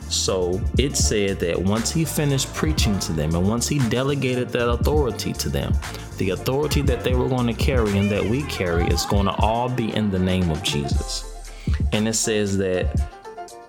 So 0.09 0.61
it 0.77 0.95
said 0.95 1.39
that 1.39 1.59
once 1.59 1.91
he 1.91 2.05
finished 2.05 2.53
preaching 2.53 2.99
to 2.99 3.13
them 3.13 3.35
and 3.35 3.47
once 3.47 3.67
he 3.67 3.79
delegated 3.89 4.49
that 4.49 4.69
authority 4.69 5.33
to 5.33 5.49
them, 5.49 5.73
the 6.17 6.29
authority 6.29 6.81
that 6.83 7.03
they 7.03 7.15
were 7.15 7.27
going 7.27 7.47
to 7.47 7.53
carry 7.53 7.97
and 7.97 8.09
that 8.11 8.23
we 8.23 8.43
carry 8.43 8.85
is 8.87 9.05
going 9.05 9.25
to 9.25 9.35
all 9.37 9.69
be 9.69 9.93
in 9.95 10.11
the 10.11 10.19
name 10.19 10.49
of 10.51 10.61
Jesus. 10.61 11.51
And 11.91 12.07
it 12.07 12.13
says 12.13 12.57
that 12.59 13.09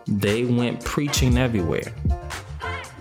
they 0.06 0.44
went 0.44 0.84
preaching 0.84 1.38
everywhere. 1.38 1.92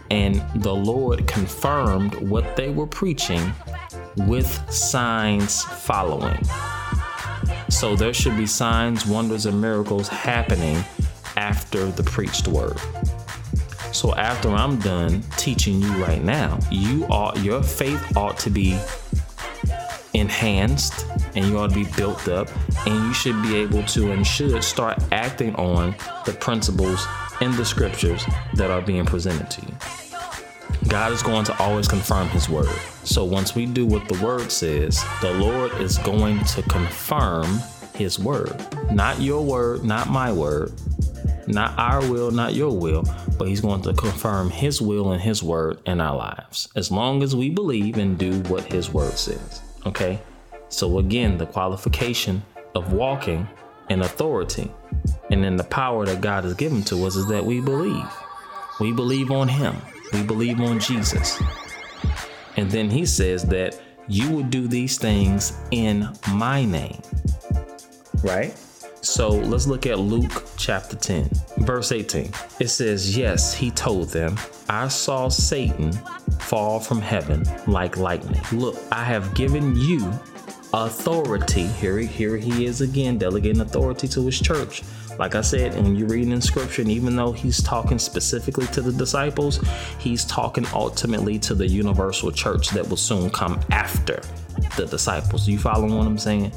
And 0.10 0.44
the 0.56 0.74
Lord 0.74 1.28
confirmed 1.28 2.16
what 2.16 2.56
they 2.56 2.70
were 2.70 2.88
preaching 2.88 3.54
with 4.16 4.48
signs 4.72 5.64
following. 5.64 6.40
So 7.70 7.96
there 7.96 8.14
should 8.14 8.38
be 8.38 8.46
signs, 8.46 9.06
wonders, 9.06 9.46
and 9.46 9.60
miracles 9.60 10.08
happening 10.08 10.84
after 11.36 11.86
the 11.88 12.04
preached 12.04 12.48
word. 12.48 12.78
So 13.92 14.16
after 14.16 14.50
I'm 14.50 14.80
done 14.80 15.22
teaching 15.38 15.82
you 15.82 15.92
right 16.04 16.24
now, 16.24 16.60
you 16.72 17.06
ought 17.06 17.38
your 17.40 17.62
faith 17.62 18.18
ought 18.18 18.38
to 18.40 18.50
be 18.50 18.80
enhanced 20.14 21.06
and 21.36 21.46
you 21.46 21.58
ought 21.58 21.70
to 21.70 21.76
be 21.76 21.90
built 21.96 22.28
up 22.28 22.50
and 22.88 22.96
you 23.06 23.14
should 23.14 23.40
be 23.42 23.56
able 23.56 23.84
to 23.84 24.12
and 24.12 24.26
should 24.26 24.64
start 24.64 25.02
acting 25.12 25.56
on 25.56 25.96
the 26.26 26.34
principles 26.34 27.06
in 27.42 27.56
the 27.56 27.66
scriptures 27.66 28.24
that 28.56 28.72
are 28.72 28.82
being 28.82 29.06
presented 29.06 29.50
to 29.50 29.62
you. 29.66 30.03
God 30.94 31.12
is 31.12 31.24
going 31.24 31.44
to 31.46 31.58
always 31.58 31.88
confirm 31.88 32.30
his 32.30 32.48
word. 32.48 32.70
So 33.04 33.26
once 33.26 33.56
we 33.56 33.66
do 33.66 33.84
what 33.84 34.08
the 34.08 34.24
word 34.24 34.52
says, 34.52 35.04
the 35.22 35.34
Lord 35.34 35.74
is 35.82 35.98
going 35.98 36.44
to 36.44 36.62
confirm 36.62 37.60
his 37.96 38.20
word. 38.20 38.64
Not 38.92 39.20
your 39.20 39.44
word, 39.44 39.84
not 39.84 40.08
my 40.08 40.32
word, 40.32 40.72
not 41.48 41.76
our 41.80 42.00
will, 42.02 42.30
not 42.30 42.54
your 42.54 42.78
will, 42.78 43.06
but 43.40 43.48
he's 43.48 43.60
going 43.60 43.82
to 43.82 43.94
confirm 43.96 44.52
his 44.52 44.84
will 44.84 45.14
and 45.14 45.20
his 45.20 45.42
word 45.42 45.80
in 45.88 46.00
our 46.00 46.16
lives. 46.16 46.70
As 46.76 46.92
long 46.92 47.24
as 47.24 47.36
we 47.36 47.50
believe 47.50 47.98
and 47.98 48.16
do 48.16 48.42
what 48.42 48.64
his 48.64 48.94
word 48.94 49.14
says. 49.14 49.64
Okay? 49.88 50.22
So 50.70 51.00
again, 51.00 51.40
the 51.40 51.48
qualification 51.48 52.44
of 52.76 52.94
walking 52.94 53.48
in 53.90 54.04
authority 54.04 54.70
and 55.32 55.44
in 55.44 55.56
the 55.56 55.64
power 55.64 56.06
that 56.06 56.22
God 56.22 56.44
has 56.44 56.54
given 56.54 56.84
to 56.84 57.04
us 57.06 57.16
is 57.16 57.28
that 57.30 57.44
we 57.44 57.62
believe. 57.62 58.06
We 58.80 58.92
believe 58.92 59.32
on 59.32 59.48
him. 59.48 59.76
We 60.14 60.24
believe 60.24 60.62
on 60.62 60.80
Jesus. 60.80 61.42
And 62.56 62.70
then 62.70 62.90
he 62.90 63.06
says 63.06 63.44
that 63.48 63.82
you 64.08 64.30
will 64.30 64.44
do 64.44 64.68
these 64.68 64.98
things 64.98 65.60
in 65.72 66.08
my 66.32 66.66
name. 66.66 67.02
Right? 68.24 68.56
So 69.02 69.30
let's 69.30 69.68
look 69.68 69.86
at 69.86 70.00
Luke 70.00 70.46
chapter 70.56 70.96
10, 70.96 71.30
verse 71.58 71.92
18. 71.92 72.32
It 72.60 72.70
says, 72.70 73.18
Yes, 73.18 73.54
he 73.54 73.70
told 73.70 74.10
them, 74.10 74.38
I 74.70 74.88
saw 74.88 75.28
Satan 75.28 75.92
fall 76.40 76.80
from 76.80 77.02
heaven 77.02 77.44
like 77.68 77.98
lightning. 77.98 78.42
Look, 78.54 78.78
I 78.92 79.04
have 79.04 79.34
given 79.34 79.76
you 79.76 80.10
authority. 80.74 81.68
Here, 81.68 82.00
here 82.00 82.38
he 82.38 82.66
is 82.66 82.82
again, 82.82 83.18
delegating 83.18 83.62
authority 83.62 84.08
to 84.08 84.26
his 84.26 84.40
church. 84.40 84.84
Like 85.20 85.36
I 85.36 85.42
said, 85.42 85.76
when 85.76 85.96
you 85.96 86.06
read 86.06 86.28
in 86.28 86.42
scripture, 86.42 86.82
even 86.82 87.16
though 87.16 87.32
he's 87.32 87.62
talking 87.62 88.00
specifically 88.00 88.66
to 88.68 88.82
the 88.82 88.92
disciples, 88.92 89.60
he's 90.00 90.26
talking 90.26 90.66
ultimately 90.74 91.38
to 91.40 91.54
the 91.54 91.68
universal 91.68 92.32
church 92.32 92.70
that 92.70 92.88
will 92.88 92.98
soon 92.98 93.30
come 93.30 93.60
after 93.72 94.22
the 94.76 94.86
disciples. 94.86 95.48
You 95.48 95.60
follow 95.60 95.88
what 95.96 96.08
I'm 96.08 96.18
saying? 96.18 96.52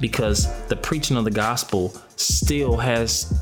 Because 0.00 0.48
the 0.66 0.76
preaching 0.76 1.16
of 1.16 1.24
the 1.24 1.30
gospel 1.30 1.94
still 2.16 2.76
has 2.76 3.40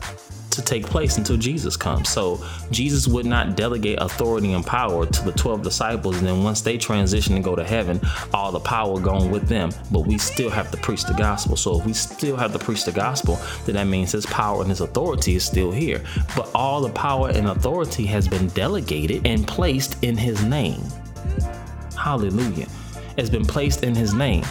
to 0.56 0.62
take 0.62 0.84
place 0.86 1.18
until 1.18 1.36
Jesus 1.36 1.76
comes. 1.76 2.08
So 2.08 2.44
Jesus 2.70 3.06
would 3.06 3.26
not 3.26 3.56
delegate 3.56 3.98
authority 4.00 4.52
and 4.52 4.64
power 4.64 5.06
to 5.06 5.24
the 5.24 5.32
12 5.32 5.62
disciples, 5.62 6.18
and 6.18 6.26
then 6.26 6.42
once 6.42 6.60
they 6.60 6.78
transition 6.78 7.34
and 7.34 7.44
go 7.44 7.56
to 7.56 7.64
heaven, 7.64 8.00
all 8.32 8.52
the 8.52 8.60
power 8.60 9.00
going 9.00 9.30
with 9.30 9.48
them. 9.48 9.70
But 9.90 10.00
we 10.00 10.18
still 10.18 10.50
have 10.50 10.70
to 10.70 10.76
preach 10.76 11.04
the 11.04 11.14
gospel. 11.14 11.56
So 11.56 11.78
if 11.78 11.86
we 11.86 11.92
still 11.92 12.36
have 12.36 12.52
to 12.52 12.58
preach 12.58 12.84
the 12.84 12.92
gospel, 12.92 13.38
then 13.64 13.74
that 13.76 13.86
means 13.86 14.12
his 14.12 14.26
power 14.26 14.60
and 14.60 14.70
his 14.70 14.80
authority 14.80 15.36
is 15.36 15.44
still 15.44 15.70
here. 15.70 16.02
But 16.36 16.50
all 16.54 16.80
the 16.80 16.90
power 16.90 17.30
and 17.30 17.48
authority 17.48 18.06
has 18.06 18.28
been 18.28 18.48
delegated 18.48 19.26
and 19.26 19.46
placed 19.46 20.02
in 20.02 20.16
his 20.16 20.42
name. 20.44 20.82
Hallelujah. 21.96 22.66
It's 23.16 23.30
been 23.30 23.44
placed 23.44 23.84
in 23.84 23.94
his 23.94 24.12
name. 24.12 24.44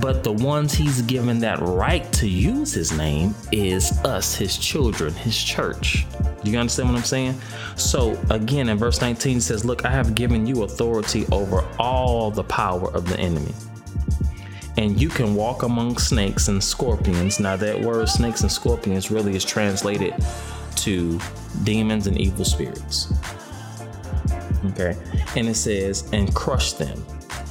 But 0.00 0.24
the 0.24 0.32
ones 0.32 0.72
he's 0.72 1.02
given 1.02 1.38
that 1.40 1.58
right 1.60 2.10
to 2.14 2.28
use 2.28 2.72
his 2.72 2.96
name 2.96 3.34
is 3.52 3.92
us, 4.04 4.34
his 4.34 4.56
children, 4.56 5.12
his 5.14 5.40
church. 5.42 6.06
Do 6.42 6.50
you 6.50 6.58
understand 6.58 6.90
what 6.90 6.98
I'm 6.98 7.04
saying? 7.04 7.40
So 7.76 8.18
again, 8.30 8.68
in 8.68 8.76
verse 8.78 9.00
19 9.00 9.38
it 9.38 9.40
says, 9.40 9.64
Look, 9.64 9.84
I 9.84 9.90
have 9.90 10.14
given 10.14 10.46
you 10.46 10.62
authority 10.62 11.26
over 11.32 11.66
all 11.78 12.30
the 12.30 12.44
power 12.44 12.90
of 12.94 13.08
the 13.08 13.18
enemy. 13.18 13.54
And 14.76 15.00
you 15.00 15.08
can 15.08 15.34
walk 15.34 15.62
among 15.62 15.98
snakes 15.98 16.48
and 16.48 16.62
scorpions. 16.62 17.38
Now, 17.38 17.56
that 17.56 17.80
word 17.80 18.08
snakes 18.08 18.40
and 18.40 18.50
scorpions 18.50 19.10
really 19.10 19.36
is 19.36 19.44
translated 19.44 20.14
to 20.76 21.20
demons 21.62 22.08
and 22.08 22.18
evil 22.18 22.44
spirits. 22.44 23.12
Okay. 24.72 24.96
And 25.36 25.48
it 25.48 25.54
says, 25.54 26.10
and 26.12 26.34
crush 26.34 26.72
them 26.72 27.04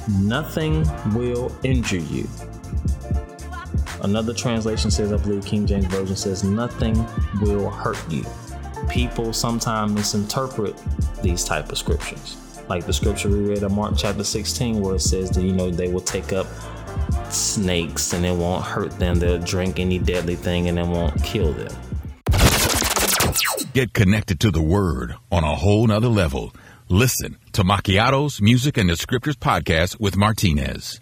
nothing 0.08 0.88
will 1.14 1.56
injure 1.62 1.98
you. 1.98 2.28
Another 4.02 4.34
translation 4.34 4.90
says, 4.90 5.12
I 5.12 5.16
believe 5.16 5.44
King 5.46 5.66
James 5.66 5.86
Version 5.86 6.16
says, 6.16 6.44
nothing 6.44 6.94
will 7.40 7.70
hurt 7.70 7.98
you. 8.10 8.24
People 8.88 9.32
sometimes 9.32 9.92
misinterpret 9.92 10.76
these 11.22 11.42
type 11.42 11.72
of 11.72 11.78
scriptures. 11.78 12.36
Like 12.68 12.84
the 12.84 12.92
scripture 12.92 13.30
we 13.30 13.40
read 13.40 13.62
in 13.62 13.72
Mark 13.74 13.94
chapter 13.96 14.24
16, 14.24 14.80
where 14.80 14.96
it 14.96 15.00
says 15.00 15.30
that, 15.30 15.42
you 15.42 15.52
know, 15.52 15.70
they 15.70 15.88
will 15.88 16.02
take 16.02 16.32
up 16.32 16.46
snakes 17.30 18.12
and 18.12 18.26
it 18.26 18.36
won't 18.36 18.64
hurt 18.64 18.98
them. 18.98 19.18
They'll 19.18 19.38
drink 19.38 19.78
any 19.78 19.98
deadly 19.98 20.36
thing 20.36 20.68
and 20.68 20.78
it 20.78 20.86
won't 20.86 21.22
kill 21.22 21.52
them. 21.52 21.72
Get 23.72 23.92
connected 23.92 24.38
to 24.40 24.50
the 24.50 24.62
Word 24.62 25.16
on 25.32 25.44
a 25.44 25.54
whole 25.54 25.86
nother 25.86 26.08
level. 26.08 26.54
Listen 26.88 27.38
to 27.54 27.62
Macchiato's 27.62 28.40
Music 28.42 28.76
and 28.76 28.90
the 28.90 28.96
Scriptures 28.96 29.36
podcast 29.36 30.00
with 30.00 30.16
Martinez. 30.16 31.00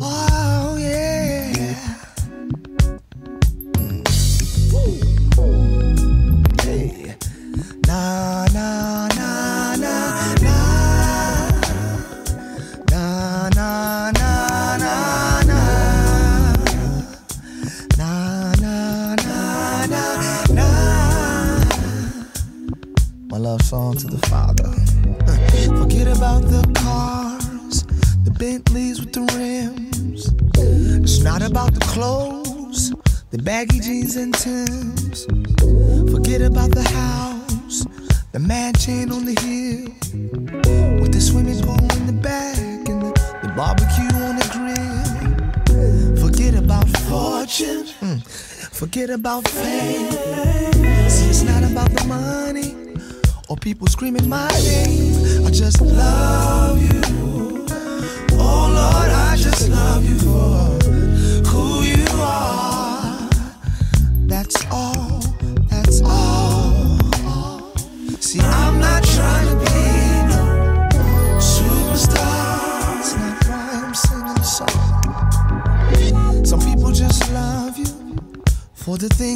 Oh 0.00 0.76
yeah. 0.76 1.52
Hey. 6.62 7.14
Na 7.86 8.43
the 24.14 24.26
Father. 24.28 24.70
Forget 25.80 26.06
about 26.06 26.42
the 26.42 26.62
cars, 26.74 27.82
the 28.24 28.30
Bentleys 28.30 29.00
with 29.00 29.12
the 29.12 29.22
rims. 29.34 30.30
It's 31.02 31.20
not 31.22 31.42
about 31.42 31.74
the 31.74 31.80
clothes, 31.80 32.92
the 33.30 33.38
baggy 33.38 33.80
jeans 33.80 34.16
and 34.16 34.32
Tims. 34.34 35.24
Forget 36.12 36.42
about 36.42 36.70
the 36.70 36.86
house, 36.94 37.86
the 38.32 38.38
mansion 38.38 39.10
on 39.10 39.24
the 39.24 39.34
hill, 39.44 39.90
with 41.00 41.12
the 41.12 41.20
swimming 41.20 41.60
pool 41.62 41.90
in 41.98 42.06
the 42.06 42.12
back 42.12 42.58
and 42.88 43.02
the, 43.02 43.12
the 43.42 43.52
barbecue 43.56 44.14
on 44.28 44.36
the 44.38 44.46
grill. 44.54 46.16
Forget 46.24 46.54
about 46.54 46.88
fortune, 47.08 47.86
mm, 48.00 48.22
forget 48.72 49.10
about 49.10 49.48
fame. 49.48 50.10
See, 51.10 51.28
it's 51.30 51.42
not 51.42 51.64
about 51.64 51.90
the 51.90 52.04
money 52.06 52.73
or 53.48 53.56
people 53.56 53.86
screaming 53.86 54.28
my 54.28 54.48
name. 54.64 55.46
I 55.46 55.50
just 55.50 55.80
love 55.80 56.78
you. 56.80 57.00
Oh 58.32 58.68
Lord, 58.78 59.10
I 59.10 59.36
just 59.36 59.68
love 59.68 60.04
you 60.08 60.18
for 60.18 60.78
who 61.50 61.82
you 61.82 62.04
are. 62.20 63.28
That's 64.26 64.64
all, 64.70 65.20
that's 65.68 66.00
all. 66.02 66.98
See, 68.20 68.40
I'm 68.40 68.78
not 68.80 69.04
trying 69.04 69.48
to 69.48 69.56
be 69.64 69.82
no 70.32 70.42
superstar. 71.38 72.96
That's 72.96 73.14
not 73.16 73.44
why 73.48 73.70
I'm 73.84 73.94
singing 73.94 74.34
the 74.34 74.42
song. 74.42 74.80
Some 76.44 76.60
people 76.60 76.90
just 76.92 77.30
love 77.32 77.78
you 77.78 77.86
for 78.74 78.96
the 78.98 79.08
things 79.08 79.33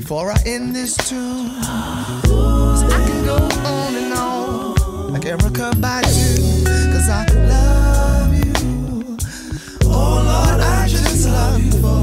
before 0.00 0.32
I 0.32 0.42
end 0.46 0.74
this 0.74 0.96
tune. 0.96 1.50
I 1.60 3.00
can 3.06 3.24
go 3.26 3.36
on 3.36 3.94
and 4.02 4.12
on 4.14 5.12
like 5.12 5.26
Erykah 5.32 5.74
Badu, 5.74 6.64
cause 6.92 7.08
I 7.10 7.26
love 7.52 8.32
you. 8.42 9.18
Oh 9.84 10.14
Lord, 10.30 10.60
I 10.60 10.88
just 10.88 11.28
love 11.28 11.62
you 11.62 11.72
for 11.82 12.00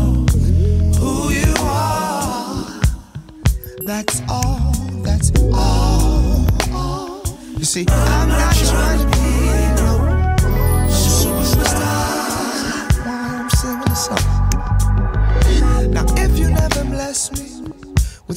who 1.00 1.32
you 1.42 1.54
are. 1.60 2.82
That's 3.82 4.22
all, 4.30 4.74
that's 5.02 5.32
all. 5.52 6.46
You 7.58 7.66
see, 7.66 7.86
I'm 7.90 8.30
not 8.30 8.56
trying 8.56 9.00
to 9.00 9.06
be 9.18 9.28
no 9.82 9.94
superstar. 10.88 12.06
Why 13.06 13.18
I'm 13.40 13.50
singing 13.50 13.90
the 13.90 13.96
song. 13.96 14.26
Now, 15.92 16.06
if 16.24 16.38
you 16.38 16.48
never 16.52 16.84
bless 16.86 17.32
me 17.32 17.47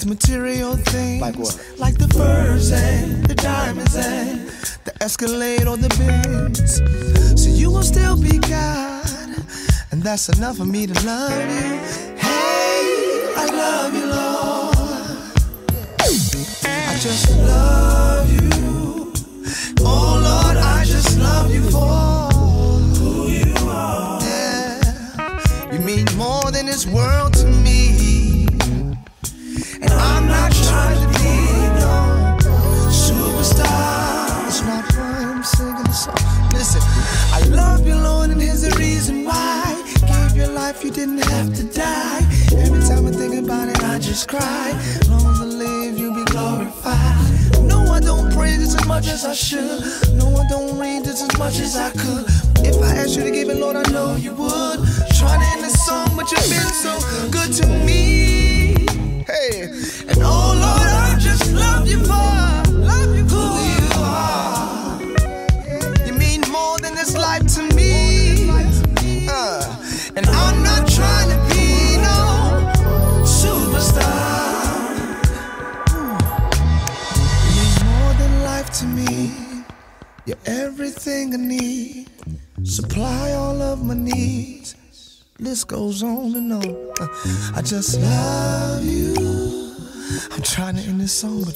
with 0.04 0.08
material 0.08 0.76
things 0.76 1.20
like, 1.20 1.36
what? 1.36 1.74
like 1.78 1.98
the 1.98 2.08
furs 2.08 2.72
and 2.72 3.24
the 3.26 3.34
diamonds 3.34 3.96
and 3.96 4.48
the 4.84 5.02
Escalade 5.02 5.66
or 5.66 5.76
the 5.76 5.88
Benz, 5.98 7.42
so 7.42 7.50
you 7.50 7.70
will 7.70 7.82
still 7.82 8.16
be 8.16 8.38
God, 8.38 9.44
and 9.90 10.02
that's 10.02 10.28
enough 10.28 10.56
for 10.56 10.64
me 10.64 10.86
to 10.86 11.06
love 11.06 11.30
you. 11.50 12.09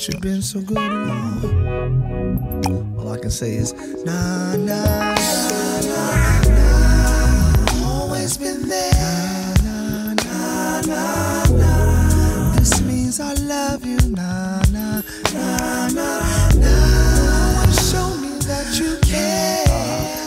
You've 0.08 0.20
been 0.20 0.42
so 0.42 0.60
good. 0.60 0.76
All 2.98 3.12
I 3.12 3.18
can 3.18 3.30
say 3.30 3.54
is, 3.54 3.72
nah, 4.04 4.56
nah, 4.56 5.14
nah, 5.14 5.80
nah, 5.80 6.42
nah. 6.42 7.86
Always 7.86 8.36
been 8.36 8.68
there. 8.68 9.54
Nah, 9.62 10.14
nah, 10.14 10.80
nah, 10.82 11.44
nah. 11.44 12.56
This 12.56 12.80
means 12.82 13.20
I 13.20 13.34
love 13.34 13.84
you. 13.86 13.98
Nah, 14.10 14.60
nah, 14.72 15.00
nah, 15.32 15.88
nah, 15.88 16.48
nah. 16.56 17.70
Show 17.72 18.16
me 18.18 18.38
that 18.48 18.78
you 18.78 18.98
care. 19.08 19.64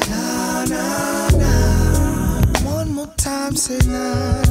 Nah, 0.10 0.66
nah, 0.66 1.30
nah. 1.38 2.76
One 2.76 2.90
more 2.94 3.14
time, 3.18 3.56
say 3.56 3.78
nah, 3.86 4.42
nah, 4.42 4.47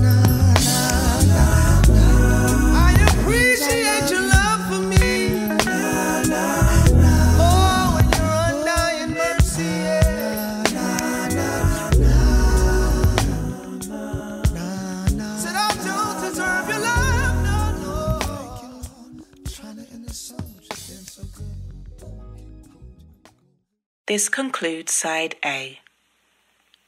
This 24.16 24.30
concludes 24.30 24.94
side 24.94 25.34
A. 25.44 25.80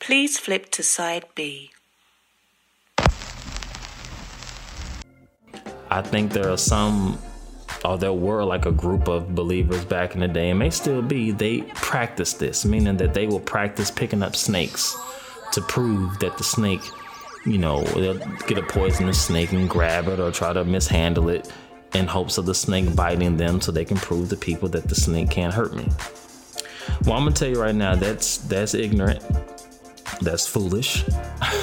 Please 0.01 0.39
flip 0.39 0.71
to 0.71 0.83
side 0.83 1.27
B. 1.35 1.73
I 5.91 6.01
think 6.01 6.33
there 6.33 6.49
are 6.51 6.57
some, 6.57 7.19
or 7.85 7.99
there 7.99 8.15
were 8.15 8.45
like 8.45 8.65
a 8.65 8.73
group 8.73 9.09
of 9.09 9.35
believers 9.35 9.85
back 9.85 10.15
in 10.15 10.21
the 10.21 10.29
day, 10.29 10.49
and 10.49 10.59
may 10.59 10.71
still 10.71 11.03
be, 11.03 11.31
they 11.31 11.61
practice 11.75 12.33
this, 12.33 12.65
meaning 12.65 12.97
that 12.97 13.13
they 13.13 13.27
will 13.27 13.41
practice 13.41 13.91
picking 13.91 14.23
up 14.23 14.35
snakes 14.35 14.97
to 15.53 15.61
prove 15.61 16.19
that 16.21 16.39
the 16.39 16.45
snake, 16.45 16.81
you 17.45 17.59
know, 17.59 17.83
they'll 17.83 18.25
get 18.47 18.57
a 18.57 18.63
poisonous 18.63 19.23
snake 19.23 19.53
and 19.53 19.69
grab 19.69 20.09
it 20.09 20.19
or 20.19 20.31
try 20.31 20.55
to 20.55 20.65
mishandle 20.65 21.29
it 21.29 21.53
in 21.93 22.07
hopes 22.07 22.39
of 22.39 22.47
the 22.47 22.55
snake 22.55 22.97
biting 22.97 23.37
them 23.37 23.61
so 23.61 23.71
they 23.71 23.85
can 23.85 23.99
prove 23.99 24.31
to 24.31 24.37
people 24.39 24.71
that 24.71 24.89
the 24.89 24.95
snake 24.95 25.29
can't 25.29 25.53
hurt 25.53 25.75
me. 25.75 25.87
Well, 27.05 27.17
I'm 27.17 27.25
gonna 27.25 27.33
tell 27.33 27.49
you 27.49 27.61
right 27.61 27.75
now, 27.75 27.95
that's 27.95 28.39
that's 28.39 28.75
ignorant, 28.75 29.23
that's 30.21 30.47
foolish, 30.47 31.05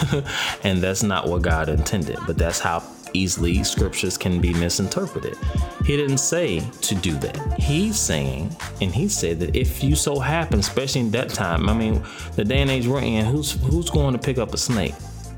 and 0.63 0.81
that's 0.81 1.03
not 1.03 1.27
what 1.27 1.41
God 1.41 1.69
intended. 1.69 2.17
But 2.25 2.37
that's 2.37 2.59
how 2.59 2.83
easily 3.15 3.63
scriptures 3.63 4.17
can 4.17 4.41
be 4.41 4.53
misinterpreted. 4.53 5.37
He 5.85 5.95
didn't 5.95 6.17
say 6.17 6.59
to 6.59 6.95
do 6.95 7.13
that. 7.19 7.59
He's 7.59 7.97
saying, 7.97 8.55
and 8.81 8.93
he 8.93 9.07
said 9.07 9.39
that 9.39 9.55
if 9.55 9.83
you 9.83 9.95
so 9.95 10.19
happen, 10.19 10.59
especially 10.59 11.01
in 11.01 11.11
that 11.11 11.29
time, 11.29 11.69
I 11.69 11.73
mean, 11.73 12.03
the 12.35 12.43
day 12.43 12.61
and 12.61 12.69
age 12.69 12.87
we're 12.87 13.01
in, 13.01 13.25
who's 13.25 13.53
who's 13.63 13.89
going 13.89 14.13
to 14.13 14.19
pick 14.19 14.37
up 14.37 14.53
a 14.53 14.57
snake 14.57 14.95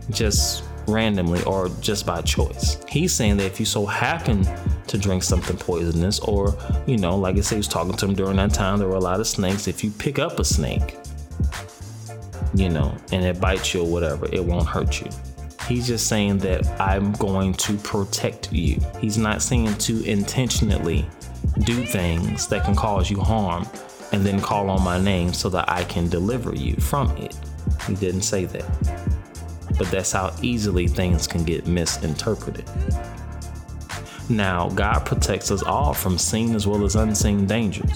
just 0.09 0.63
randomly 0.87 1.43
or 1.43 1.69
just 1.81 2.05
by 2.05 2.21
choice? 2.21 2.77
He's 2.87 3.13
saying 3.13 3.37
that 3.37 3.45
if 3.45 3.59
you 3.59 3.65
so 3.65 3.85
happen 3.85 4.45
to 4.87 4.97
drink 4.97 5.23
something 5.23 5.57
poisonous, 5.57 6.19
or 6.19 6.57
you 6.85 6.97
know, 6.97 7.15
like 7.15 7.37
I 7.37 7.41
said, 7.41 7.55
he 7.55 7.59
was 7.59 7.67
talking 7.67 7.93
to 7.93 8.05
him 8.05 8.15
during 8.15 8.37
that 8.37 8.53
time, 8.53 8.79
there 8.79 8.87
were 8.87 8.95
a 8.95 8.99
lot 8.99 9.19
of 9.19 9.27
snakes. 9.27 9.67
If 9.67 9.83
you 9.83 9.91
pick 9.91 10.19
up 10.19 10.39
a 10.39 10.45
snake, 10.45 10.97
you 12.53 12.69
know, 12.69 12.95
and 13.11 13.23
it 13.23 13.39
bites 13.39 13.73
you 13.73 13.81
or 13.81 13.87
whatever, 13.87 14.27
it 14.31 14.43
won't 14.43 14.67
hurt 14.67 15.01
you. 15.01 15.09
He's 15.67 15.87
just 15.87 16.07
saying 16.07 16.37
that 16.39 16.65
I'm 16.79 17.11
going 17.13 17.53
to 17.53 17.77
protect 17.77 18.53
you. 18.53 18.79
He's 18.99 19.17
not 19.17 19.41
saying 19.41 19.77
to 19.79 20.01
intentionally 20.03 21.05
do 21.59 21.85
things 21.85 22.47
that 22.47 22.63
can 22.63 22.75
cause 22.75 23.09
you 23.09 23.19
harm 23.19 23.67
and 24.13 24.25
then 24.25 24.39
call 24.39 24.69
on 24.69 24.81
my 24.83 24.99
name 24.99 25.33
so 25.33 25.49
that 25.49 25.69
I 25.69 25.83
can 25.83 26.07
deliver 26.07 26.55
you 26.55 26.75
from 26.75 27.15
it. 27.17 27.35
He 27.85 27.95
didn't 27.95 28.21
say 28.21 28.45
that. 28.45 28.65
But 29.77 29.91
that's 29.91 30.13
how 30.13 30.33
easily 30.41 30.87
things 30.87 31.27
can 31.27 31.43
get 31.43 31.67
misinterpreted. 31.67 32.65
Now, 34.29 34.69
God 34.69 35.05
protects 35.05 35.51
us 35.51 35.63
all 35.63 35.93
from 35.93 36.17
seen 36.17 36.55
as 36.55 36.67
well 36.67 36.83
as 36.83 36.95
unseen 36.95 37.45
dangers. 37.45 37.91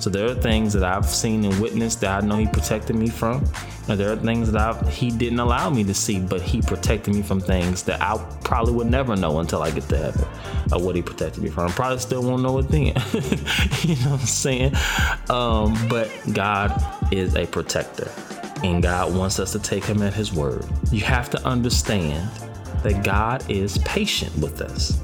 So 0.00 0.10
there 0.10 0.26
are 0.26 0.34
things 0.34 0.72
that 0.74 0.84
I've 0.84 1.06
seen 1.06 1.44
and 1.44 1.60
witnessed 1.60 2.00
that 2.02 2.22
I 2.22 2.26
know 2.26 2.36
He 2.36 2.46
protected 2.46 2.94
me 2.96 3.08
from. 3.08 3.44
And 3.88 3.98
there 3.98 4.12
are 4.12 4.16
things 4.16 4.50
that 4.52 4.60
I've, 4.60 4.88
He 4.88 5.10
didn't 5.10 5.40
allow 5.40 5.70
me 5.70 5.82
to 5.84 5.94
see, 5.94 6.20
but 6.20 6.40
He 6.40 6.62
protected 6.62 7.14
me 7.14 7.22
from 7.22 7.40
things 7.40 7.82
that 7.84 8.00
I 8.00 8.16
probably 8.44 8.74
would 8.74 8.88
never 8.88 9.16
know 9.16 9.40
until 9.40 9.62
I 9.62 9.70
get 9.70 9.88
to 9.88 9.96
heaven 9.96 10.26
of 10.72 10.84
what 10.84 10.94
He 10.94 11.02
protected 11.02 11.42
me 11.42 11.50
from. 11.50 11.68
I 11.68 11.72
Probably 11.72 11.98
still 11.98 12.22
won't 12.22 12.42
know 12.42 12.58
it 12.58 12.68
then. 12.68 12.86
you 13.82 13.96
know 14.04 14.12
what 14.12 14.20
I'm 14.20 14.26
saying? 14.26 14.74
Um, 15.30 15.76
but 15.88 16.10
God 16.32 16.80
is 17.12 17.34
a 17.34 17.46
protector, 17.46 18.10
and 18.62 18.82
God 18.82 19.14
wants 19.16 19.40
us 19.40 19.52
to 19.52 19.58
take 19.58 19.84
Him 19.84 20.02
at 20.02 20.14
His 20.14 20.32
word. 20.32 20.64
You 20.92 21.00
have 21.00 21.28
to 21.30 21.44
understand 21.44 22.30
that 22.82 23.02
God 23.02 23.48
is 23.50 23.78
patient 23.78 24.36
with 24.38 24.60
us. 24.60 25.00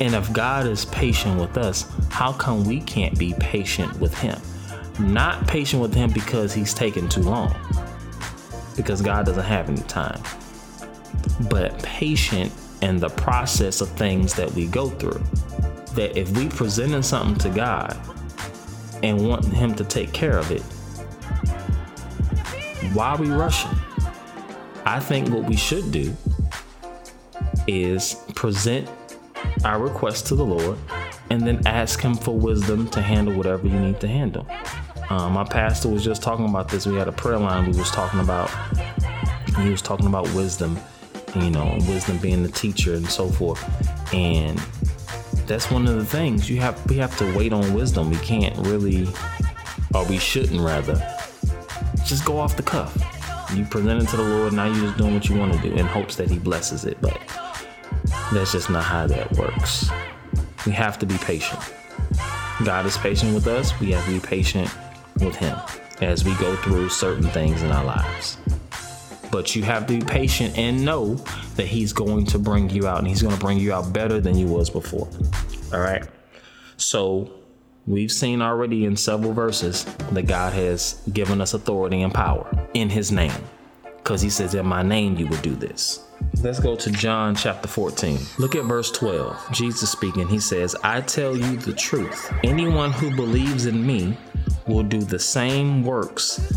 And 0.00 0.14
if 0.14 0.32
God 0.32 0.66
is 0.66 0.84
patient 0.86 1.40
with 1.40 1.56
us, 1.56 1.90
how 2.10 2.32
come 2.32 2.64
we 2.64 2.80
can't 2.80 3.16
be 3.18 3.34
patient 3.38 3.98
with 4.00 4.16
Him? 4.18 4.40
Not 4.98 5.46
patient 5.46 5.80
with 5.80 5.94
Him 5.94 6.10
because 6.10 6.52
He's 6.52 6.74
taking 6.74 7.08
too 7.08 7.22
long, 7.22 7.54
because 8.76 9.00
God 9.00 9.26
doesn't 9.26 9.44
have 9.44 9.68
any 9.68 9.82
time, 9.82 10.20
but 11.48 11.80
patient 11.82 12.52
in 12.82 12.98
the 12.98 13.08
process 13.08 13.80
of 13.80 13.88
things 13.90 14.34
that 14.34 14.50
we 14.52 14.66
go 14.66 14.90
through. 14.90 15.22
That 15.94 16.18
if 16.18 16.36
we 16.36 16.48
presenting 16.48 17.02
something 17.02 17.38
to 17.38 17.56
God 17.56 17.96
and 19.02 19.28
want 19.28 19.44
Him 19.46 19.74
to 19.76 19.84
take 19.84 20.12
care 20.12 20.38
of 20.38 20.50
it, 20.50 20.62
why 22.94 23.10
are 23.10 23.18
we 23.18 23.28
rushing? 23.28 23.70
I 24.84 25.00
think 25.00 25.28
what 25.30 25.44
we 25.44 25.56
should 25.56 25.90
do 25.90 26.14
is 27.66 28.16
present 28.34 28.88
our 29.64 29.78
request 29.78 30.26
to 30.28 30.34
the 30.34 30.44
Lord 30.44 30.78
and 31.30 31.46
then 31.46 31.62
ask 31.66 32.00
Him 32.00 32.14
for 32.14 32.36
wisdom 32.36 32.88
to 32.90 33.00
handle 33.00 33.34
whatever 33.34 33.66
you 33.66 33.78
need 33.78 34.00
to 34.00 34.08
handle. 34.08 34.46
Um, 35.10 35.32
my 35.32 35.44
pastor 35.44 35.88
was 35.88 36.04
just 36.04 36.22
talking 36.22 36.48
about 36.48 36.68
this. 36.68 36.86
We 36.86 36.96
had 36.96 37.08
a 37.08 37.12
prayer 37.12 37.38
line 37.38 37.70
we 37.70 37.76
was 37.76 37.90
talking 37.90 38.20
about. 38.20 38.50
He 39.58 39.70
was 39.70 39.82
talking 39.82 40.06
about 40.06 40.24
wisdom, 40.34 40.78
you 41.36 41.50
know, 41.50 41.76
wisdom 41.88 42.18
being 42.18 42.42
the 42.42 42.50
teacher 42.50 42.94
and 42.94 43.08
so 43.08 43.28
forth. 43.28 43.62
And 44.14 44.58
that's 45.46 45.70
one 45.70 45.86
of 45.86 45.96
the 45.96 46.04
things 46.04 46.48
you 46.48 46.60
have. 46.60 46.84
We 46.88 46.96
have 46.96 47.16
to 47.18 47.36
wait 47.36 47.52
on 47.52 47.74
wisdom. 47.74 48.10
We 48.10 48.16
can't 48.16 48.56
really, 48.66 49.06
or 49.94 50.04
we 50.06 50.18
shouldn't 50.18 50.60
rather, 50.60 50.94
just 52.04 52.24
go 52.24 52.38
off 52.38 52.56
the 52.56 52.62
cuff. 52.62 52.96
You 53.54 53.64
present 53.66 54.02
it 54.02 54.08
to 54.08 54.16
the 54.16 54.22
Lord. 54.22 54.52
Now 54.52 54.66
you're 54.66 54.86
just 54.86 54.98
doing 54.98 55.14
what 55.14 55.28
you 55.28 55.38
want 55.38 55.52
to 55.52 55.58
do 55.60 55.74
in 55.74 55.86
hopes 55.86 56.16
that 56.16 56.30
He 56.30 56.38
blesses 56.38 56.84
it. 56.84 57.00
But 57.00 57.20
that's 58.32 58.52
just 58.52 58.70
not 58.70 58.84
how 58.84 59.06
that 59.06 59.30
works. 59.32 59.90
We 60.66 60.72
have 60.72 60.98
to 61.00 61.06
be 61.06 61.16
patient. 61.18 61.60
God 62.64 62.86
is 62.86 62.96
patient 62.96 63.34
with 63.34 63.46
us. 63.46 63.78
We 63.80 63.92
have 63.92 64.04
to 64.06 64.12
be 64.12 64.20
patient 64.20 64.70
with 65.20 65.34
Him 65.36 65.58
as 66.00 66.24
we 66.24 66.34
go 66.36 66.56
through 66.56 66.88
certain 66.88 67.28
things 67.28 67.62
in 67.62 67.70
our 67.70 67.84
lives. 67.84 68.38
But 69.30 69.54
you 69.56 69.62
have 69.64 69.86
to 69.86 69.98
be 69.98 70.04
patient 70.04 70.56
and 70.56 70.84
know 70.84 71.16
that 71.56 71.66
He's 71.66 71.92
going 71.92 72.26
to 72.26 72.38
bring 72.38 72.70
you 72.70 72.86
out 72.86 72.98
and 72.98 73.08
He's 73.08 73.22
going 73.22 73.34
to 73.34 73.40
bring 73.40 73.58
you 73.58 73.72
out 73.72 73.92
better 73.92 74.20
than 74.20 74.38
you 74.38 74.46
was 74.46 74.70
before. 74.70 75.08
All 75.72 75.80
right. 75.80 76.04
So 76.76 77.30
we've 77.86 78.12
seen 78.12 78.40
already 78.40 78.84
in 78.84 78.96
several 78.96 79.32
verses 79.32 79.84
that 80.12 80.26
God 80.26 80.52
has 80.52 81.02
given 81.12 81.40
us 81.40 81.54
authority 81.54 82.02
and 82.02 82.14
power 82.14 82.48
in 82.74 82.88
His 82.88 83.12
name. 83.12 83.32
Because 83.96 84.22
He 84.22 84.30
says, 84.30 84.54
In 84.54 84.66
my 84.66 84.82
name, 84.82 85.16
you 85.16 85.26
will 85.26 85.40
do 85.40 85.54
this. 85.54 86.04
Let's 86.42 86.60
go 86.60 86.76
to 86.76 86.90
John 86.90 87.34
chapter 87.34 87.68
14. 87.68 88.18
Look 88.38 88.54
at 88.54 88.64
verse 88.64 88.90
12. 88.90 89.52
Jesus 89.52 89.90
speaking, 89.90 90.28
he 90.28 90.38
says, 90.38 90.76
I 90.82 91.00
tell 91.00 91.36
you 91.36 91.56
the 91.56 91.72
truth. 91.72 92.32
Anyone 92.44 92.92
who 92.92 93.14
believes 93.16 93.66
in 93.66 93.86
me 93.86 94.16
will 94.66 94.82
do 94.82 95.00
the 95.00 95.18
same 95.18 95.82
works 95.82 96.54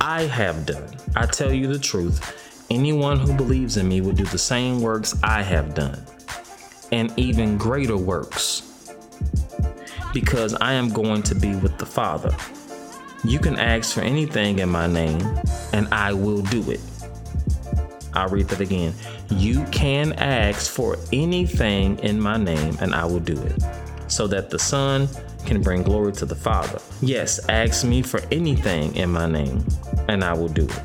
I 0.00 0.22
have 0.22 0.64
done. 0.66 0.88
I 1.16 1.26
tell 1.26 1.52
you 1.52 1.66
the 1.66 1.78
truth. 1.78 2.66
Anyone 2.70 3.18
who 3.18 3.34
believes 3.34 3.76
in 3.76 3.88
me 3.88 4.00
will 4.00 4.12
do 4.12 4.24
the 4.24 4.38
same 4.38 4.80
works 4.80 5.16
I 5.24 5.42
have 5.42 5.74
done, 5.74 6.00
and 6.92 7.12
even 7.18 7.58
greater 7.58 7.96
works, 7.96 8.94
because 10.12 10.54
I 10.54 10.74
am 10.74 10.88
going 10.88 11.24
to 11.24 11.34
be 11.34 11.56
with 11.56 11.78
the 11.78 11.86
Father. 11.86 12.34
You 13.24 13.40
can 13.40 13.58
ask 13.58 13.92
for 13.94 14.02
anything 14.02 14.60
in 14.60 14.68
my 14.68 14.86
name, 14.86 15.20
and 15.72 15.88
I 15.92 16.12
will 16.12 16.42
do 16.42 16.70
it. 16.70 16.80
I'll 18.14 18.28
read 18.28 18.48
that 18.48 18.60
again. 18.60 18.94
You 19.28 19.64
can 19.66 20.12
ask 20.14 20.70
for 20.70 20.96
anything 21.12 21.98
in 22.00 22.20
my 22.20 22.36
name, 22.36 22.76
and 22.80 22.94
I 22.94 23.04
will 23.04 23.20
do 23.20 23.40
it, 23.40 23.62
so 24.08 24.26
that 24.26 24.50
the 24.50 24.58
Son 24.58 25.08
can 25.46 25.62
bring 25.62 25.82
glory 25.82 26.12
to 26.12 26.26
the 26.26 26.34
Father. 26.34 26.80
Yes, 27.00 27.40
ask 27.48 27.84
me 27.84 28.02
for 28.02 28.20
anything 28.30 28.94
in 28.96 29.10
my 29.10 29.26
name, 29.26 29.64
and 30.08 30.22
I 30.24 30.32
will 30.32 30.48
do 30.48 30.64
it. 30.64 30.82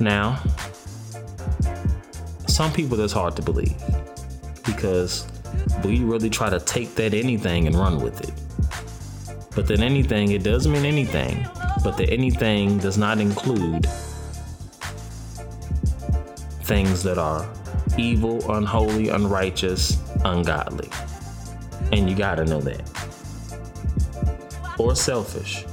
Now, 0.00 0.42
some 2.46 2.72
people 2.72 2.96
that's 2.96 3.12
hard 3.12 3.36
to 3.36 3.42
believe 3.42 3.76
because 4.64 5.26
we 5.84 6.02
really 6.02 6.30
try 6.30 6.50
to 6.50 6.58
take 6.60 6.94
that 6.96 7.14
anything 7.14 7.66
and 7.66 7.76
run 7.76 8.00
with 8.00 8.20
it. 8.20 8.32
But 9.54 9.66
that 9.68 9.80
anything, 9.80 10.32
it 10.32 10.42
does 10.42 10.66
mean 10.66 10.84
anything, 10.84 11.46
but 11.82 11.96
the 11.96 12.08
anything 12.10 12.78
does 12.78 12.98
not 12.98 13.18
include 13.18 13.86
things 16.62 17.02
that 17.02 17.18
are 17.18 17.48
evil, 17.98 18.50
unholy, 18.52 19.08
unrighteous, 19.08 19.98
ungodly. 20.24 20.88
And 21.92 22.08
you 22.08 22.16
gotta 22.16 22.44
know 22.44 22.60
that. 22.60 22.88
Or 24.78 24.94
selfish. 24.94 25.64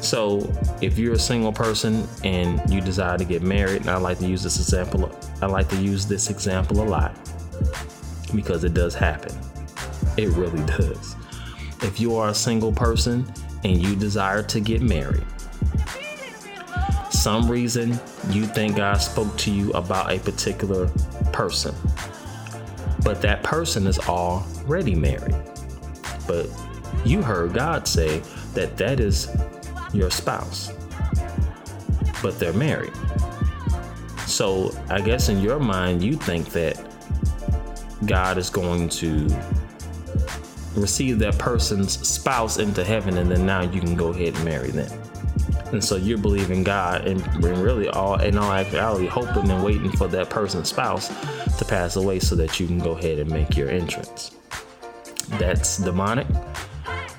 So 0.00 0.52
if 0.80 0.98
you're 0.98 1.12
a 1.12 1.18
single 1.18 1.52
person 1.52 2.06
and 2.24 2.60
you 2.68 2.80
desire 2.80 3.18
to 3.18 3.24
get 3.24 3.42
married, 3.42 3.82
and 3.82 3.90
I 3.90 3.98
like 3.98 4.18
to 4.18 4.26
use 4.26 4.42
this 4.42 4.58
example, 4.58 5.14
I 5.40 5.46
like 5.46 5.68
to 5.68 5.76
use 5.76 6.06
this 6.06 6.30
example 6.30 6.82
a 6.82 6.88
lot 6.88 7.14
because 8.34 8.64
it 8.64 8.74
does 8.74 8.94
happen. 8.94 9.36
It 10.16 10.28
really 10.30 10.64
does. 10.66 11.16
If 11.82 12.00
you 12.00 12.16
are 12.16 12.30
a 12.30 12.34
single 12.34 12.72
person 12.72 13.32
and 13.64 13.80
you 13.80 13.96
desire 13.96 14.42
to 14.44 14.60
get 14.60 14.82
married, 14.82 15.24
some 17.10 17.50
reason 17.50 17.90
you 18.30 18.46
think 18.46 18.76
God 18.76 18.96
spoke 18.96 19.36
to 19.38 19.50
you 19.50 19.70
about 19.72 20.10
a 20.10 20.18
particular 20.18 20.88
person, 21.32 21.74
but 23.04 23.20
that 23.22 23.42
person 23.42 23.86
is 23.86 23.98
already 23.98 24.94
married. 24.94 25.34
But 26.26 26.48
You 27.04 27.22
heard 27.22 27.54
God 27.54 27.88
say 27.88 28.18
that 28.54 28.76
that 28.76 29.00
is 29.00 29.28
your 29.92 30.10
spouse, 30.10 30.72
but 32.22 32.38
they're 32.38 32.52
married. 32.52 32.92
So 34.26 34.74
I 34.90 35.00
guess 35.00 35.28
in 35.28 35.40
your 35.40 35.58
mind, 35.58 36.04
you 36.04 36.14
think 36.14 36.50
that 36.50 36.78
God 38.06 38.38
is 38.38 38.50
going 38.50 38.88
to 38.90 39.28
receive 40.80 41.18
that 41.20 41.38
person's 41.38 42.06
spouse 42.06 42.58
into 42.58 42.84
heaven, 42.84 43.18
and 43.18 43.30
then 43.30 43.46
now 43.46 43.62
you 43.62 43.80
can 43.80 43.94
go 43.94 44.08
ahead 44.08 44.34
and 44.34 44.44
marry 44.44 44.70
them. 44.70 44.90
And 45.72 45.82
so 45.82 45.96
you're 45.96 46.18
believing 46.18 46.64
God 46.64 47.06
and 47.06 47.44
really 47.44 47.88
all 47.88 48.20
in 48.20 48.36
all 48.36 48.52
actuality 48.52 49.06
hoping 49.06 49.50
and 49.50 49.62
waiting 49.62 49.92
for 49.92 50.08
that 50.08 50.28
person's 50.28 50.68
spouse 50.68 51.08
to 51.58 51.64
pass 51.64 51.96
away 51.96 52.18
so 52.18 52.34
that 52.36 52.58
you 52.58 52.66
can 52.66 52.78
go 52.78 52.92
ahead 52.92 53.18
and 53.18 53.30
make 53.30 53.56
your 53.56 53.70
entrance. 53.70 54.32
That's 55.38 55.78
demonic 55.78 56.26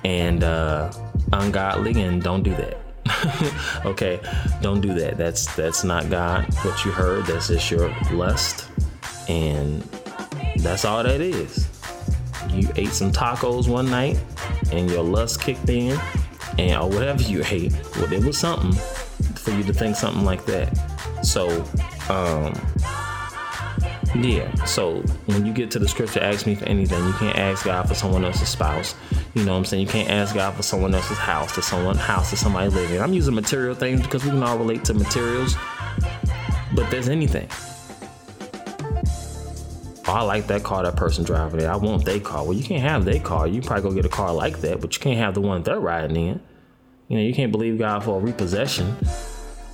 and 0.04 0.44
uh, 0.44 0.92
ungodly 1.32 2.02
and 2.02 2.22
don't 2.22 2.42
do 2.42 2.54
that. 2.56 2.76
okay, 3.86 4.20
don't 4.60 4.80
do 4.80 4.94
that. 4.94 5.16
That's 5.16 5.54
that's 5.56 5.84
not 5.84 6.10
God. 6.10 6.52
What 6.64 6.84
you 6.84 6.90
heard, 6.90 7.24
that's 7.26 7.48
just 7.48 7.70
your 7.70 7.88
lust, 8.12 8.68
and 9.28 9.82
that's 10.56 10.84
all 10.84 11.02
that 11.02 11.20
is. 11.20 11.71
You 12.52 12.70
ate 12.76 12.90
some 12.90 13.12
tacos 13.12 13.68
one 13.68 13.90
night, 13.90 14.18
and 14.70 14.90
your 14.90 15.02
lust 15.02 15.40
kicked 15.40 15.68
in, 15.68 15.98
and 16.58 16.80
or 16.80 16.88
whatever 16.88 17.22
you 17.22 17.42
ate. 17.50 17.72
Well, 17.96 18.12
it 18.12 18.24
was 18.24 18.38
something 18.38 18.72
for 18.72 19.50
you 19.50 19.62
to 19.64 19.72
think 19.72 19.96
something 19.96 20.24
like 20.24 20.44
that. 20.46 20.76
So, 21.22 21.48
um, 22.08 22.54
yeah. 24.14 24.52
So 24.64 25.00
when 25.26 25.46
you 25.46 25.52
get 25.52 25.70
to 25.72 25.78
the 25.78 25.88
scripture, 25.88 26.20
ask 26.20 26.46
me 26.46 26.54
for 26.54 26.66
anything. 26.66 27.04
You 27.06 27.12
can't 27.14 27.38
ask 27.38 27.64
God 27.64 27.88
for 27.88 27.94
someone 27.94 28.24
else's 28.24 28.48
spouse. 28.48 28.94
You 29.34 29.44
know 29.44 29.52
what 29.52 29.58
I'm 29.58 29.64
saying? 29.64 29.86
You 29.86 29.88
can't 29.88 30.10
ask 30.10 30.34
God 30.34 30.54
for 30.54 30.62
someone 30.62 30.94
else's 30.94 31.16
house, 31.16 31.54
to 31.54 31.62
someone 31.62 31.96
house 31.96 32.30
that 32.30 32.36
somebody 32.36 32.68
living. 32.68 33.00
I'm 33.00 33.14
using 33.14 33.34
material 33.34 33.74
things 33.74 34.02
because 34.02 34.24
we 34.24 34.30
can 34.30 34.42
all 34.42 34.58
relate 34.58 34.84
to 34.86 34.94
materials. 34.94 35.56
But 36.74 36.90
there's 36.90 37.08
anything. 37.08 37.48
Oh, 40.12 40.16
I 40.16 40.22
like 40.24 40.46
that 40.48 40.62
car 40.62 40.82
that 40.82 40.94
person 40.94 41.24
driving 41.24 41.60
it. 41.60 41.64
I 41.64 41.76
want 41.76 42.04
their 42.04 42.20
car. 42.20 42.44
Well, 42.44 42.52
you 42.52 42.62
can't 42.62 42.82
have 42.82 43.06
their 43.06 43.18
car. 43.18 43.48
You 43.48 43.62
probably 43.62 43.88
go 43.88 43.94
get 43.94 44.04
a 44.04 44.10
car 44.10 44.34
like 44.34 44.60
that, 44.60 44.78
but 44.78 44.94
you 44.94 45.00
can't 45.00 45.16
have 45.16 45.32
the 45.32 45.40
one 45.40 45.62
they're 45.62 45.80
riding 45.80 46.16
in. 46.16 46.38
You 47.08 47.16
know, 47.16 47.22
you 47.22 47.32
can't 47.32 47.50
believe 47.50 47.78
God 47.78 48.04
for 48.04 48.20
a 48.20 48.22
repossession. 48.22 48.94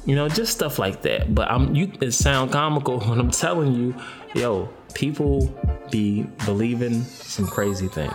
You 0.06 0.14
know, 0.14 0.28
just 0.28 0.52
stuff 0.52 0.78
like 0.78 1.02
that. 1.02 1.34
But 1.34 1.50
I'm 1.50 1.74
you 1.74 1.90
it 2.00 2.12
sound 2.12 2.52
comical 2.52 3.00
when 3.08 3.18
I'm 3.18 3.32
telling 3.32 3.74
you, 3.74 3.96
yo, 4.32 4.68
people 4.94 5.52
be 5.90 6.22
believing 6.44 7.02
some 7.02 7.48
crazy 7.48 7.88
things. 7.88 8.14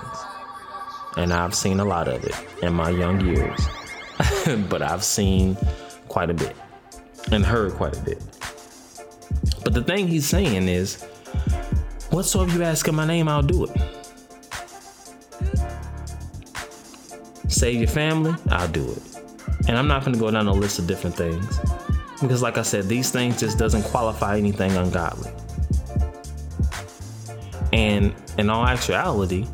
And 1.17 1.33
I've 1.33 1.53
seen 1.53 1.81
a 1.81 1.85
lot 1.85 2.07
of 2.07 2.23
it 2.23 2.35
in 2.61 2.73
my 2.73 2.89
young 2.89 3.19
years. 3.19 3.67
but 4.69 4.81
I've 4.81 5.03
seen 5.03 5.57
quite 6.07 6.29
a 6.29 6.33
bit 6.33 6.55
and 7.33 7.45
heard 7.45 7.73
quite 7.73 7.97
a 7.97 8.01
bit. 8.01 8.23
But 9.65 9.73
the 9.73 9.83
thing 9.83 10.07
he's 10.07 10.25
saying 10.25 10.69
is, 10.69 11.05
whatsoever 12.13 12.55
you 12.55 12.63
ask 12.63 12.87
in 12.87 12.93
my 12.93 13.07
name, 13.07 13.27
I'll 13.27 13.41
do 13.41 13.65
it. 13.65 13.71
Save 17.47 17.79
your 17.79 17.87
family, 17.87 18.35
I'll 18.49 18.67
do 18.67 18.91
it. 18.91 19.01
And 19.67 19.77
I'm 19.77 19.87
not 19.87 20.03
going 20.03 20.13
to 20.13 20.19
go 20.19 20.29
down 20.29 20.47
a 20.47 20.53
list 20.53 20.77
of 20.77 20.85
different 20.85 21.15
things 21.15 21.59
because, 22.21 22.41
like 22.41 22.57
I 22.57 22.61
said, 22.61 22.85
these 22.85 23.09
things 23.09 23.39
just 23.39 23.57
doesn't 23.57 23.83
qualify 23.83 24.37
anything 24.37 24.71
ungodly. 24.73 25.31
And 27.71 28.13
in 28.37 28.49
all 28.49 28.65
actuality, 28.67 29.47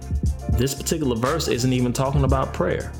this 0.52 0.76
particular 0.76 1.16
verse 1.16 1.48
isn't 1.48 1.72
even 1.72 1.94
talking 1.94 2.26
about 2.26 2.54
prayer. 2.54 2.92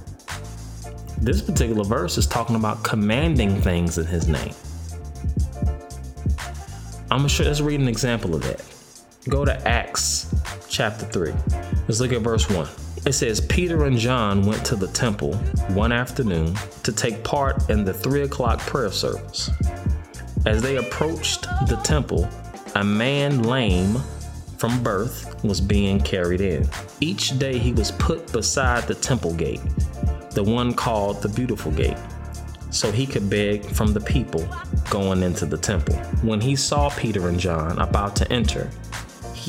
This 1.18 1.42
particular 1.42 1.84
verse 1.84 2.18
is 2.18 2.28
talking 2.28 2.56
about 2.56 2.84
commanding 2.84 3.62
things 3.62 3.98
in 3.98 4.06
His 4.06 4.30
name. 4.30 4.54
I'm 7.12 7.20
gonna 7.20 7.30
show, 7.30 7.44
let's 7.44 7.60
read 7.60 7.82
an 7.82 7.90
example 7.90 8.36
of 8.36 8.44
that. 8.44 8.79
Go 9.30 9.46
to 9.46 9.68
Acts 9.68 10.34
chapter 10.70 11.06
3. 11.06 11.34
Let's 11.88 12.00
look 12.00 12.12
at 12.12 12.22
verse 12.22 12.50
1. 12.50 12.68
It 13.06 13.14
says, 13.14 13.40
Peter 13.40 13.86
and 13.86 13.96
John 13.96 14.44
went 14.44 14.66
to 14.66 14.76
the 14.76 14.88
temple 14.88 15.36
one 15.76 15.92
afternoon 15.92 16.56
to 16.82 16.92
take 16.92 17.24
part 17.24 17.70
in 17.70 17.84
the 17.84 17.94
three 17.94 18.24
o'clock 18.24 18.60
prayer 18.60 18.92
service. 18.92 19.52
As 20.48 20.64
they 20.64 20.78
approached 20.78 21.44
the 21.68 21.80
temple, 21.84 22.28
a 22.74 22.84
man 22.84 23.44
lame 23.44 24.00
from 24.58 24.82
birth 24.82 25.44
was 25.44 25.62
being 25.62 26.00
carried 26.02 26.42
in. 26.42 26.68
Each 27.00 27.38
day 27.38 27.60
he 27.60 27.72
was 27.72 27.92
put 27.92 28.32
beside 28.32 28.88
the 28.88 28.96
temple 28.96 29.36
gate, 29.36 29.62
the 30.32 30.44
one 30.44 30.74
called 30.74 31.22
the 31.22 31.30
Beautiful 31.30 31.72
Gate, 31.72 31.98
so 32.72 32.92
he 32.92 33.06
could 33.06 33.30
beg 33.30 33.64
from 33.64 33.94
the 33.94 34.02
people 34.02 34.48
going 34.90 35.22
into 35.22 35.46
the 35.46 35.58
temple. 35.58 35.96
When 36.24 36.42
he 36.42 36.56
saw 36.56 36.90
Peter 36.90 37.30
and 37.30 37.40
John 37.40 37.78
about 37.80 38.16
to 38.18 38.32
enter, 38.32 38.72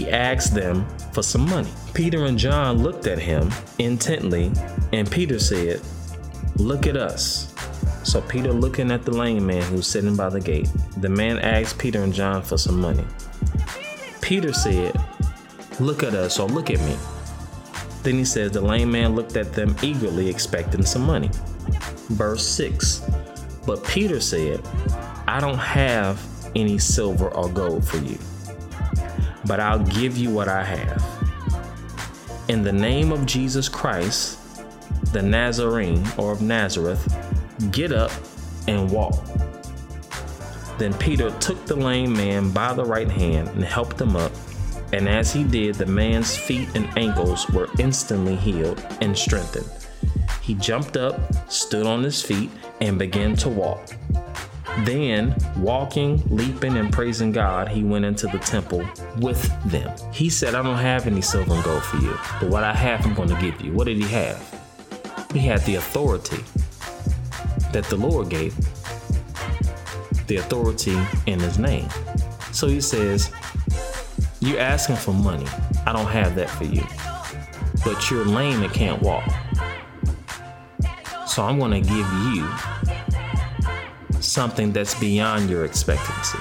he 0.00 0.10
asked 0.10 0.54
them 0.54 0.86
for 1.12 1.22
some 1.22 1.46
money. 1.50 1.70
Peter 1.92 2.24
and 2.24 2.38
John 2.38 2.78
looked 2.78 3.06
at 3.06 3.18
him 3.18 3.50
intently, 3.78 4.50
and 4.94 5.10
Peter 5.10 5.38
said, 5.38 5.82
Look 6.56 6.86
at 6.86 6.96
us. 6.96 7.54
So 8.02 8.22
Peter 8.22 8.50
looking 8.50 8.90
at 8.90 9.04
the 9.04 9.10
lame 9.10 9.46
man 9.46 9.62
who's 9.64 9.86
sitting 9.86 10.16
by 10.16 10.30
the 10.30 10.40
gate. 10.40 10.70
The 10.96 11.10
man 11.10 11.38
asked 11.38 11.78
Peter 11.78 12.02
and 12.02 12.14
John 12.14 12.42
for 12.42 12.56
some 12.56 12.80
money. 12.80 13.04
Peter 14.22 14.54
said, 14.54 14.98
Look 15.78 16.02
at 16.02 16.14
us 16.14 16.38
or 16.38 16.48
look 16.48 16.70
at 16.70 16.80
me. 16.80 16.96
Then 18.02 18.14
he 18.14 18.24
says, 18.24 18.52
The 18.52 18.62
lame 18.62 18.90
man 18.90 19.14
looked 19.14 19.36
at 19.36 19.52
them 19.52 19.76
eagerly, 19.82 20.30
expecting 20.30 20.82
some 20.82 21.02
money. 21.02 21.28
Verse 22.08 22.46
6 22.46 23.02
But 23.66 23.84
Peter 23.84 24.18
said, 24.18 24.66
I 25.28 25.40
don't 25.40 25.58
have 25.58 26.18
any 26.56 26.78
silver 26.78 27.28
or 27.34 27.50
gold 27.50 27.86
for 27.86 27.98
you, 27.98 28.18
but 29.46 29.60
I'll 29.60 29.84
give 29.84 30.16
you 30.16 30.30
what 30.30 30.48
I 30.48 30.64
have. 30.64 31.04
In 32.48 32.62
the 32.62 32.72
name 32.72 33.12
of 33.12 33.26
Jesus 33.26 33.68
Christ, 33.68 34.38
the 35.12 35.22
Nazarene 35.22 36.06
or 36.16 36.32
of 36.32 36.42
Nazareth, 36.42 37.06
get 37.70 37.92
up 37.92 38.10
and 38.68 38.90
walk. 38.90 39.24
Then 40.78 40.94
Peter 40.94 41.30
took 41.38 41.64
the 41.66 41.76
lame 41.76 42.12
man 42.12 42.50
by 42.50 42.72
the 42.72 42.84
right 42.84 43.10
hand 43.10 43.48
and 43.48 43.64
helped 43.64 44.00
him 44.00 44.16
up. 44.16 44.32
And 44.92 45.08
as 45.08 45.32
he 45.32 45.44
did, 45.44 45.76
the 45.76 45.86
man's 45.86 46.36
feet 46.36 46.68
and 46.74 46.88
ankles 46.98 47.48
were 47.50 47.68
instantly 47.78 48.34
healed 48.34 48.84
and 49.00 49.16
strengthened. 49.16 49.68
He 50.40 50.54
jumped 50.54 50.96
up, 50.96 51.50
stood 51.52 51.86
on 51.86 52.02
his 52.02 52.22
feet, 52.22 52.50
and 52.80 52.98
began 52.98 53.36
to 53.36 53.48
walk. 53.48 53.90
Then, 54.78 55.34
walking, 55.56 56.22
leaping, 56.28 56.76
and 56.76 56.92
praising 56.92 57.32
God, 57.32 57.68
he 57.68 57.82
went 57.82 58.04
into 58.04 58.26
the 58.28 58.38
temple 58.38 58.86
with 59.18 59.42
them. 59.70 59.94
He 60.12 60.30
said, 60.30 60.54
I 60.54 60.62
don't 60.62 60.78
have 60.78 61.06
any 61.06 61.20
silver 61.20 61.54
and 61.54 61.64
gold 61.64 61.82
for 61.82 61.98
you, 61.98 62.16
but 62.40 62.48
what 62.48 62.64
I 62.64 62.72
have, 62.72 63.04
I'm 63.04 63.14
going 63.14 63.28
to 63.28 63.40
give 63.40 63.60
you. 63.60 63.72
What 63.72 63.84
did 63.84 63.96
he 63.96 64.08
have? 64.08 64.38
He 65.32 65.40
had 65.40 65.60
the 65.62 65.76
authority 65.76 66.42
that 67.72 67.84
the 67.84 67.96
Lord 67.96 68.30
gave 68.30 68.56
the 70.26 70.36
authority 70.36 70.96
in 71.26 71.40
his 71.40 71.58
name. 71.58 71.88
So 72.52 72.68
he 72.68 72.80
says, 72.80 73.30
You're 74.40 74.60
asking 74.60 74.96
for 74.96 75.12
money. 75.12 75.46
I 75.86 75.92
don't 75.92 76.06
have 76.06 76.34
that 76.36 76.48
for 76.48 76.64
you. 76.64 76.84
But 77.84 78.10
you're 78.10 78.24
lame 78.24 78.62
and 78.62 78.72
can't 78.72 79.02
walk. 79.02 79.28
So 81.26 81.42
I'm 81.44 81.58
going 81.58 81.72
to 81.72 81.80
give 81.80 82.06
you 82.34 82.48
something 84.20 84.72
that's 84.72 84.98
beyond 84.98 85.50
your 85.50 85.64
expectancy. 85.64 86.38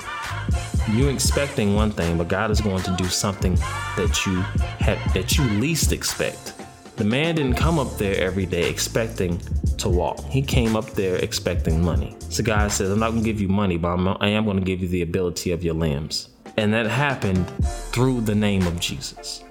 You're 0.92 1.12
expecting 1.12 1.76
one 1.76 1.92
thing, 1.92 2.18
but 2.18 2.28
God 2.28 2.52
is 2.52 2.62
going 2.62 2.84
to 2.84 2.96
do 2.96 3.06
something 3.06 3.56
that 3.96 4.26
you 4.26 4.42
had 4.80 4.98
that 5.14 5.38
you 5.38 5.44
least 5.44 5.92
expect. 5.92 6.54
The 6.96 7.04
man 7.06 7.36
didn't 7.36 7.56
come 7.56 7.80
up 7.80 7.98
there 7.98 8.18
every 8.18 8.46
day 8.46 8.70
expecting 8.70 9.40
to 9.78 9.88
walk. 9.88 10.20
He 10.26 10.42
came 10.42 10.76
up 10.76 10.86
there 10.92 11.16
expecting 11.18 11.82
money. 11.82 12.16
So 12.30 12.44
God 12.44 12.72
says, 12.72 12.92
I'm 12.92 13.00
not 13.00 13.12
going 13.12 13.24
to 13.24 13.26
give 13.26 13.40
you 13.40 13.48
money, 13.48 13.78
but 13.78 13.90
I'm, 13.90 14.08
I 14.20 14.30
am 14.30 14.46
going 14.46 14.58
to 14.58 14.64
give 14.64 14.82
you 14.82 14.88
the 14.88 15.02
ability 15.02 15.52
of 15.52 15.64
your 15.64 15.76
limbs. 15.76 16.30
And 16.58 16.74
that 16.74 16.88
happened 16.88 17.48
through 17.94 18.22
the 18.22 18.36
name 18.36 18.68
of 18.68 18.80
Jesus. 18.80 19.44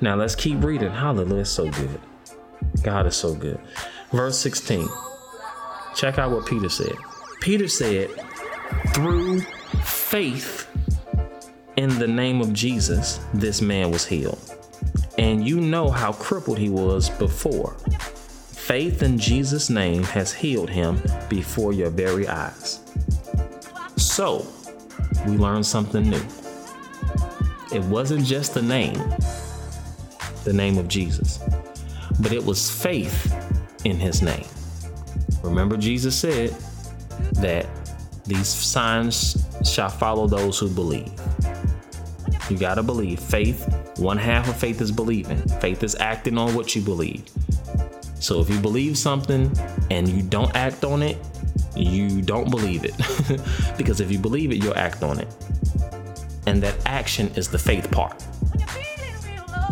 Now 0.00 0.16
let's 0.16 0.34
keep 0.34 0.62
reading. 0.62 0.90
Hallelujah. 0.90 1.40
It's 1.40 1.50
so 1.50 1.70
good. 1.70 2.00
God 2.82 3.06
is 3.06 3.16
so 3.16 3.34
good. 3.34 3.58
Verse 4.10 4.36
16. 4.38 4.88
Check 5.94 6.18
out 6.18 6.30
what 6.32 6.46
Peter 6.46 6.68
said. 6.68 6.96
Peter 7.40 7.68
said, 7.68 8.10
through 8.88 9.40
faith 9.82 10.68
in 11.76 11.88
the 11.98 12.06
name 12.06 12.40
of 12.40 12.52
Jesus, 12.52 13.20
this 13.32 13.60
man 13.60 13.90
was 13.90 14.06
healed. 14.06 14.40
And 15.18 15.46
you 15.46 15.60
know 15.60 15.90
how 15.90 16.12
crippled 16.12 16.58
he 16.58 16.68
was 16.68 17.10
before. 17.10 17.74
Faith 18.52 19.02
in 19.02 19.18
Jesus' 19.18 19.70
name 19.70 20.02
has 20.04 20.32
healed 20.32 20.70
him 20.70 21.00
before 21.28 21.72
your 21.72 21.90
very 21.90 22.26
eyes. 22.26 22.80
So, 23.96 24.46
we 25.26 25.36
learned 25.36 25.66
something 25.66 26.08
new. 26.08 26.22
It 27.72 27.82
wasn't 27.84 28.24
just 28.24 28.54
the 28.54 28.62
name, 28.62 29.00
the 30.44 30.52
name 30.52 30.78
of 30.78 30.88
Jesus, 30.88 31.40
but 32.20 32.32
it 32.32 32.44
was 32.44 32.70
faith 32.70 33.32
in 33.84 33.96
his 33.96 34.22
name. 34.22 34.46
Remember, 35.44 35.76
Jesus 35.76 36.18
said 36.18 36.50
that 37.34 37.66
these 38.24 38.48
signs 38.48 39.46
shall 39.62 39.90
follow 39.90 40.26
those 40.26 40.58
who 40.58 40.68
believe. 40.68 41.12
You 42.48 42.56
got 42.58 42.76
to 42.76 42.82
believe. 42.82 43.20
Faith, 43.20 43.68
one 43.98 44.16
half 44.16 44.48
of 44.48 44.56
faith 44.56 44.80
is 44.80 44.90
believing, 44.90 45.38
faith 45.60 45.82
is 45.82 45.94
acting 45.96 46.38
on 46.38 46.54
what 46.54 46.74
you 46.74 46.82
believe. 46.82 47.24
So 48.20 48.40
if 48.40 48.48
you 48.48 48.58
believe 48.58 48.96
something 48.96 49.52
and 49.90 50.08
you 50.08 50.22
don't 50.22 50.54
act 50.56 50.82
on 50.82 51.02
it, 51.02 51.18
you 51.76 52.22
don't 52.22 52.50
believe 52.50 52.84
it. 52.84 52.96
because 53.76 54.00
if 54.00 54.10
you 54.10 54.18
believe 54.18 54.50
it, 54.50 54.62
you'll 54.62 54.78
act 54.78 55.02
on 55.02 55.20
it. 55.20 55.28
And 56.46 56.62
that 56.62 56.74
action 56.86 57.28
is 57.36 57.48
the 57.48 57.58
faith 57.58 57.90
part. 57.90 58.24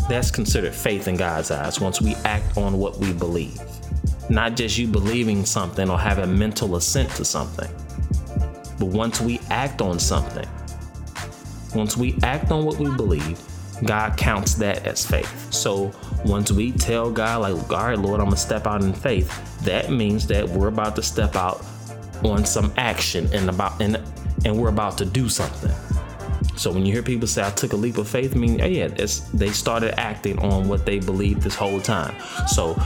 That's 0.09 0.31
considered 0.31 0.75
faith 0.75 1.09
in 1.09 1.17
God's 1.17 1.51
eyes 1.51 1.81
once 1.81 2.03
we 2.03 2.15
act 2.27 2.59
on 2.59 2.79
what 2.79 2.99
we 2.99 3.15
believe. 3.15 3.59
Not 4.31 4.57
just 4.57 4.79
you 4.79 4.87
believing 4.87 5.45
something 5.45 5.91
or 5.91 5.99
having 5.99 6.39
mental 6.39 6.77
assent 6.77 7.11
to 7.17 7.25
something, 7.25 7.71
but 8.79 8.87
once 8.87 9.21
we 9.21 9.41
act 9.51 9.81
on 9.81 9.99
something, 9.99 10.49
once 11.75 11.97
we 11.97 12.19
act 12.23 12.51
on 12.51 12.65
what 12.65 12.79
we 12.79 12.91
believe, 12.97 13.41
God 13.85 14.17
counts 14.17 14.55
that 14.55 14.87
as 14.87 15.05
faith. 15.05 15.53
So 15.53 15.93
once 16.25 16.53
we 16.53 16.73
tell 16.73 17.11
God, 17.11 17.43
like, 17.43 17.73
all 17.73 17.87
right, 17.87 17.99
Lord, 17.99 18.21
I'm 18.21 18.27
gonna 18.27 18.37
step 18.37 18.67
out 18.67 18.83
in 18.83 18.93
faith, 18.93 19.31
that 19.65 19.91
means 19.91 20.27
that 20.29 20.49
we're 20.49 20.69
about 20.69 20.97
to 20.97 21.03
step 21.03 21.37
out 21.37 21.65
on 22.25 22.45
some 22.45 22.73
action 22.77 23.29
and 23.33 23.49
about 23.49 23.81
and 23.81 24.01
and 24.45 24.57
we're 24.57 24.69
about 24.69 24.99
to 24.99 25.05
do 25.05 25.29
something. 25.29 25.73
So 26.57 26.71
when 26.71 26.85
you 26.85 26.93
hear 26.93 27.03
people 27.03 27.27
say 27.27 27.45
I 27.45 27.51
took 27.51 27.73
a 27.73 27.77
leap 27.77 27.99
of 27.99 28.09
faith, 28.09 28.35
I 28.37 28.39
mean, 28.39 28.59
yeah, 28.59 28.89
they 29.35 29.51
started 29.51 29.99
acting 29.99 30.39
on 30.41 30.69
what 30.69 30.85
they 30.85 30.99
believed 30.99 31.43
this 31.43 31.55
whole 31.55 31.81
time. 31.81 32.15
So 32.47 32.81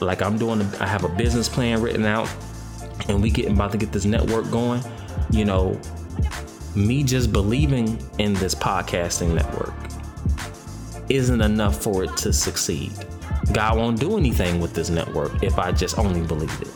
like 0.00 0.22
I'm 0.22 0.38
doing, 0.38 0.62
I 0.80 0.86
have 0.86 1.04
a 1.04 1.08
business 1.08 1.48
plan 1.48 1.80
written 1.82 2.04
out, 2.04 2.28
and 3.08 3.22
we 3.22 3.30
getting 3.30 3.52
about 3.52 3.72
to 3.72 3.78
get 3.78 3.92
this 3.92 4.04
network 4.04 4.50
going. 4.50 4.82
You 5.30 5.44
know, 5.44 5.80
me 6.74 7.02
just 7.02 7.32
believing 7.32 8.02
in 8.18 8.34
this 8.34 8.54
podcasting 8.54 9.34
network 9.34 9.74
isn't 11.08 11.40
enough 11.40 11.82
for 11.82 12.04
it 12.04 12.16
to 12.18 12.32
succeed. 12.32 12.92
God 13.52 13.76
won't 13.76 13.98
do 13.98 14.16
anything 14.16 14.60
with 14.60 14.74
this 14.74 14.90
network 14.90 15.42
if 15.42 15.58
I 15.58 15.72
just 15.72 15.98
only 15.98 16.20
believe 16.26 16.60
it. 16.60 16.68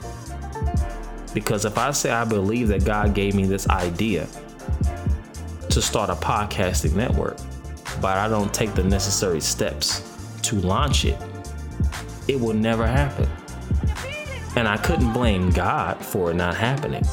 Because 1.32 1.64
if 1.64 1.78
I 1.78 1.90
say 1.92 2.10
I 2.10 2.24
believe 2.24 2.68
that 2.68 2.84
God 2.84 3.14
gave 3.14 3.34
me 3.34 3.44
this 3.44 3.68
idea 3.68 4.26
to 5.70 5.82
start 5.82 6.10
a 6.10 6.14
podcasting 6.14 6.94
network, 6.94 7.37
but 8.00 8.16
I 8.18 8.28
don't 8.28 8.52
take 8.52 8.74
the 8.74 8.84
necessary 8.84 9.40
steps 9.40 10.02
to 10.42 10.56
launch 10.56 11.04
it, 11.04 11.18
it 12.28 12.40
will 12.40 12.54
never 12.54 12.87
happen. 12.87 13.28
And 14.56 14.68
I 14.68 14.76
couldn't 14.76 15.12
blame 15.12 15.50
God 15.50 16.04
for 16.04 16.30
it 16.30 16.34
not 16.34 16.56
happening 16.56 17.04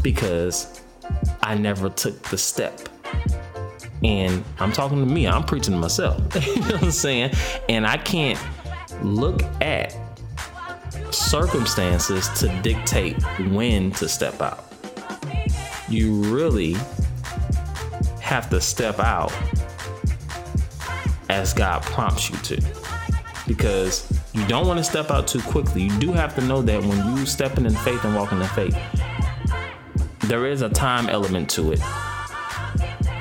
because 0.00 0.80
I 1.42 1.56
never 1.56 1.90
took 1.90 2.20
the 2.22 2.38
step. 2.38 2.88
And 4.02 4.42
I'm 4.58 4.72
talking 4.72 4.98
to 4.98 5.06
me, 5.06 5.28
I'm 5.28 5.44
preaching 5.44 5.74
to 5.74 5.78
myself. 5.78 6.20
you 6.46 6.56
know 6.56 6.72
what 6.72 6.82
I'm 6.82 6.90
saying? 6.90 7.32
And 7.68 7.86
I 7.86 7.98
can't 7.98 8.38
look 9.02 9.42
at 9.60 9.94
circumstances 11.10 12.28
to 12.40 12.48
dictate 12.62 13.22
when 13.50 13.90
to 13.92 14.08
step 14.08 14.40
out. 14.40 14.64
You 15.88 16.14
really 16.34 16.74
have 18.20 18.48
to 18.50 18.60
step 18.60 18.98
out 18.98 19.32
as 21.28 21.52
God 21.52 21.82
prompts 21.82 22.30
you 22.30 22.36
to. 22.36 22.62
Because 23.46 24.11
you 24.34 24.46
don't 24.46 24.66
want 24.66 24.78
to 24.78 24.84
step 24.84 25.10
out 25.10 25.28
too 25.28 25.42
quickly. 25.42 25.82
You 25.82 25.98
do 25.98 26.12
have 26.12 26.34
to 26.36 26.40
know 26.40 26.62
that 26.62 26.82
when 26.82 27.16
you 27.16 27.26
stepping 27.26 27.66
in 27.66 27.74
faith 27.74 28.02
and 28.04 28.14
walking 28.14 28.40
in 28.40 28.46
faith, 28.48 28.76
there 30.20 30.46
is 30.46 30.62
a 30.62 30.68
time 30.68 31.08
element 31.08 31.50
to 31.50 31.72
it. 31.72 31.80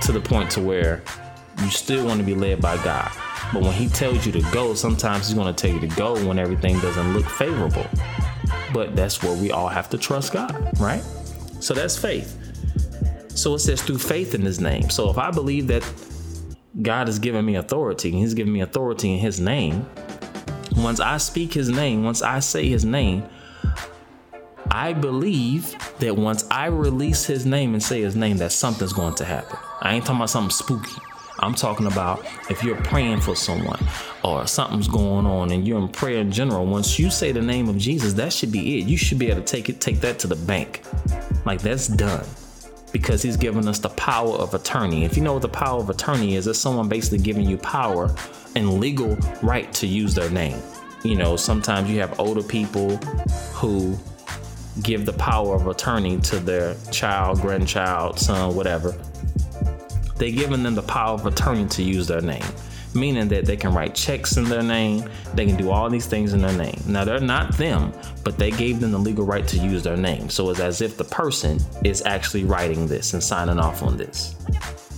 To 0.02 0.12
the 0.12 0.22
point 0.22 0.50
to 0.52 0.62
where 0.62 1.04
you 1.62 1.70
still 1.70 2.06
want 2.06 2.20
to 2.20 2.26
be 2.26 2.34
led 2.34 2.62
by 2.62 2.82
God. 2.84 3.12
But 3.54 3.64
when 3.64 3.74
he 3.74 3.90
tells 3.90 4.26
you 4.26 4.32
to 4.32 4.42
go, 4.52 4.74
sometimes 4.74 5.28
he's 5.28 5.36
going 5.36 5.54
to 5.54 5.68
tell 5.68 5.76
you 5.76 5.82
to 5.88 5.96
go 5.96 6.14
when 6.26 6.40
everything 6.40 6.80
doesn't 6.80 7.14
look 7.14 7.26
favorable. 7.26 7.86
But 8.74 8.96
that's 8.96 9.22
where 9.22 9.36
we 9.36 9.52
all 9.52 9.68
have 9.68 9.90
to 9.90 9.98
trust 9.98 10.32
God, 10.32 10.80
right? 10.80 11.04
So 11.60 11.74
that's 11.74 11.98
faith. 11.98 12.38
So 13.36 13.54
it 13.56 13.60
says 13.60 13.82
through 13.82 14.00
faith 14.00 14.34
in 14.34 14.42
his 14.42 14.62
name. 14.62 14.90
So 14.90 15.10
if 15.10 15.18
I 15.18 15.32
believe 15.32 15.68
that 15.68 15.84
God 16.82 17.08
has 17.08 17.20
given 17.20 17.46
me 17.46 17.56
authority, 17.56 18.10
and 18.10 18.20
he's 18.20 18.34
given 18.34 18.54
me 18.54 18.62
authority 18.62 19.14
in 19.14 19.20
his 19.20 19.40
name, 19.42 19.86
once 20.76 21.00
I 21.00 21.18
speak 21.18 21.54
his 21.54 21.70
name, 21.70 22.04
once 22.04 22.22
I 22.22 22.40
say 22.40 22.68
his 22.68 22.86
name, 22.86 23.24
I 24.70 24.94
believe 24.94 25.76
that 26.00 26.16
once 26.16 26.46
I 26.50 26.68
release 26.68 27.26
his 27.26 27.46
name 27.46 27.74
and 27.74 27.84
say 27.84 28.02
his 28.02 28.16
name, 28.16 28.38
that 28.38 28.52
something's 28.52 28.94
going 28.94 29.16
to 29.16 29.26
happen. 29.26 29.58
I 29.82 29.96
ain't 29.96 30.06
talking 30.06 30.18
about 30.18 30.30
something 30.30 30.52
spooky. 30.52 31.02
I'm 31.40 31.56
talking 31.56 31.88
about 31.88 32.26
if 32.50 32.64
you're 32.64 32.78
praying 32.78 33.22
for 33.22 33.36
someone 33.36 33.84
or 34.24 34.46
something's 34.48 34.88
going 34.88 35.26
on 35.26 35.52
and 35.52 35.68
you're 35.68 35.80
in 35.80 35.88
prayer 35.88 36.20
in 36.20 36.32
general, 36.32 36.66
once 36.66 37.00
you 37.00 37.10
say 37.10 37.32
the 37.32 37.42
name 37.42 37.68
of 37.68 37.78
Jesus, 37.78 38.14
that 38.14 38.32
should 38.32 38.52
be 38.52 38.80
it. 38.80 38.88
You 38.88 38.96
should 38.96 39.18
be 39.18 39.30
able 39.30 39.42
to 39.42 39.48
take 39.48 39.68
it, 39.68 39.82
take 39.82 40.00
that 40.02 40.20
to 40.20 40.28
the 40.28 40.36
bank. 40.36 40.84
Like 41.46 41.62
that's 41.62 41.88
done. 41.88 42.26
Because 42.92 43.22
he's 43.22 43.38
given 43.38 43.68
us 43.68 43.80
the 43.80 43.90
power 43.90 44.34
of 44.34 44.54
attorney. 44.54 45.06
If 45.06 45.16
you 45.16 45.24
know 45.24 45.34
what 45.34 45.42
the 45.42 45.50
power 45.50 45.80
of 45.80 45.90
attorney 45.90 46.36
is, 46.36 46.48
it's 46.48 46.60
someone 46.60 46.90
basically 46.90 47.20
giving 47.20 47.50
you 47.50 47.58
power 47.58 48.14
and 48.56 48.80
legal 48.80 49.16
right 49.42 49.72
to 49.74 49.88
use 49.88 50.14
their 50.14 50.30
name. 50.30 50.62
You 51.04 51.16
know, 51.16 51.36
sometimes 51.36 51.90
you 51.90 52.00
have 52.00 52.20
older 52.20 52.44
people 52.44 52.98
who 53.54 53.98
give 54.84 55.06
the 55.06 55.14
power 55.14 55.56
of 55.56 55.68
attorney 55.68 56.20
to 56.22 56.40
their 56.40 56.76
child, 56.92 57.42
grandchild, 57.42 58.20
son, 58.20 58.56
whatever. 58.56 58.96
They're 60.18 60.32
giving 60.32 60.64
them 60.64 60.76
the 60.76 60.84
power 60.84 61.14
of 61.14 61.26
attorney 61.26 61.68
to 61.68 61.84
use 61.84 62.08
their 62.08 62.22
name, 62.22 62.46
meaning 62.94 63.28
that 63.30 63.46
they 63.46 63.58
can 63.58 63.74
write 63.74 63.96
checks 63.96 64.38
in 64.38 64.46
their 64.46 64.64
name, 64.64 65.10
they 65.34 65.46
can 65.46 65.56
do 65.56 65.72
all 65.72 65.90
these 65.90 66.06
things 66.06 66.34
in 66.34 66.42
their 66.42 66.58
name. 66.58 66.80
Now, 66.88 67.04
they're 67.04 67.20
not 67.20 67.58
them, 67.58 67.94
but 68.24 68.38
they 68.38 68.52
gave 68.52 68.80
them 68.80 68.92
the 68.92 68.98
legal 68.98 69.26
right 69.26 69.48
to 69.48 69.58
use 69.58 69.84
their 69.84 69.98
name. 69.98 70.30
So 70.30 70.50
it's 70.50 70.60
as 70.60 70.82
if 70.82 70.98
the 70.98 71.04
person 71.04 71.60
is 71.84 72.04
actually 72.06 72.44
writing 72.44 72.88
this 72.88 73.14
and 73.14 73.24
signing 73.24 73.60
off 73.60 73.84
on 73.84 73.98
this. 73.98 74.36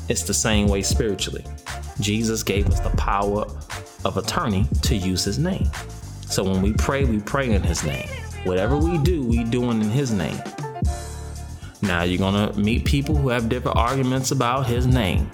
It's 0.10 0.23
the 0.23 0.34
same 0.34 0.67
way 0.67 0.82
spiritually. 0.82 1.45
Jesus 1.99 2.43
gave 2.43 2.67
us 2.67 2.79
the 2.79 2.89
power 2.91 3.45
of 4.06 4.17
attorney 4.17 4.65
to 4.82 4.95
use 4.95 5.23
his 5.23 5.39
name. 5.39 5.69
So 6.27 6.43
when 6.43 6.62
we 6.62 6.73
pray, 6.73 7.06
we 7.06 7.19
pray 7.19 7.51
in 7.51 7.62
his 7.62 7.84
name. 7.84 8.08
Whatever 8.43 8.77
we 8.77 8.97
do, 8.97 9.23
we 9.23 9.43
doing 9.43 9.82
in 9.82 9.89
his 9.89 10.12
name. 10.12 10.38
Now 11.82 12.03
you're 12.03 12.17
gonna 12.17 12.51
meet 12.53 12.86
people 12.86 13.15
who 13.15 13.29
have 13.29 13.49
different 13.49 13.77
arguments 13.77 14.32
about 14.32 14.67
his 14.67 14.88
name. 14.88 15.29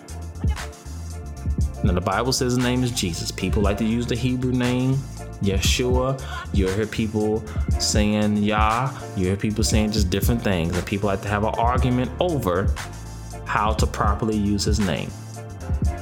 Now 1.83 1.93
the 1.93 2.01
Bible 2.01 2.33
says 2.33 2.53
his 2.53 2.63
name 2.63 2.83
is 2.83 2.91
Jesus. 2.91 3.31
People 3.31 3.61
like 3.61 3.77
to 3.77 3.85
use 3.85 4.05
the 4.05 4.15
Hebrew 4.15 4.51
name, 4.51 4.95
Yeshua. 5.41 6.21
You'll 6.53 6.73
hear 6.73 6.85
people 6.85 7.45
saying 7.79 8.37
Yah. 8.37 8.91
You 9.15 9.27
hear 9.27 9.37
people 9.37 9.63
saying 9.63 9.91
just 9.91 10.09
different 10.09 10.41
things, 10.41 10.75
and 10.75 10.85
people 10.85 11.07
like 11.07 11.21
to 11.21 11.29
have 11.29 11.43
an 11.43 11.55
argument 11.57 12.11
over 12.19 12.73
how 13.45 13.73
to 13.73 13.87
properly 13.87 14.37
use 14.37 14.63
his 14.63 14.79
name. 14.79 15.09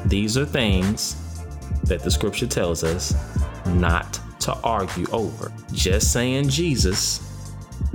These 0.05 0.37
are 0.37 0.45
things 0.45 1.15
that 1.83 2.03
the 2.03 2.11
scripture 2.11 2.47
tells 2.47 2.83
us 2.83 3.13
not 3.67 4.19
to 4.41 4.53
argue 4.63 5.05
over. 5.11 5.51
Just 5.71 6.11
saying 6.11 6.49
Jesus 6.49 7.21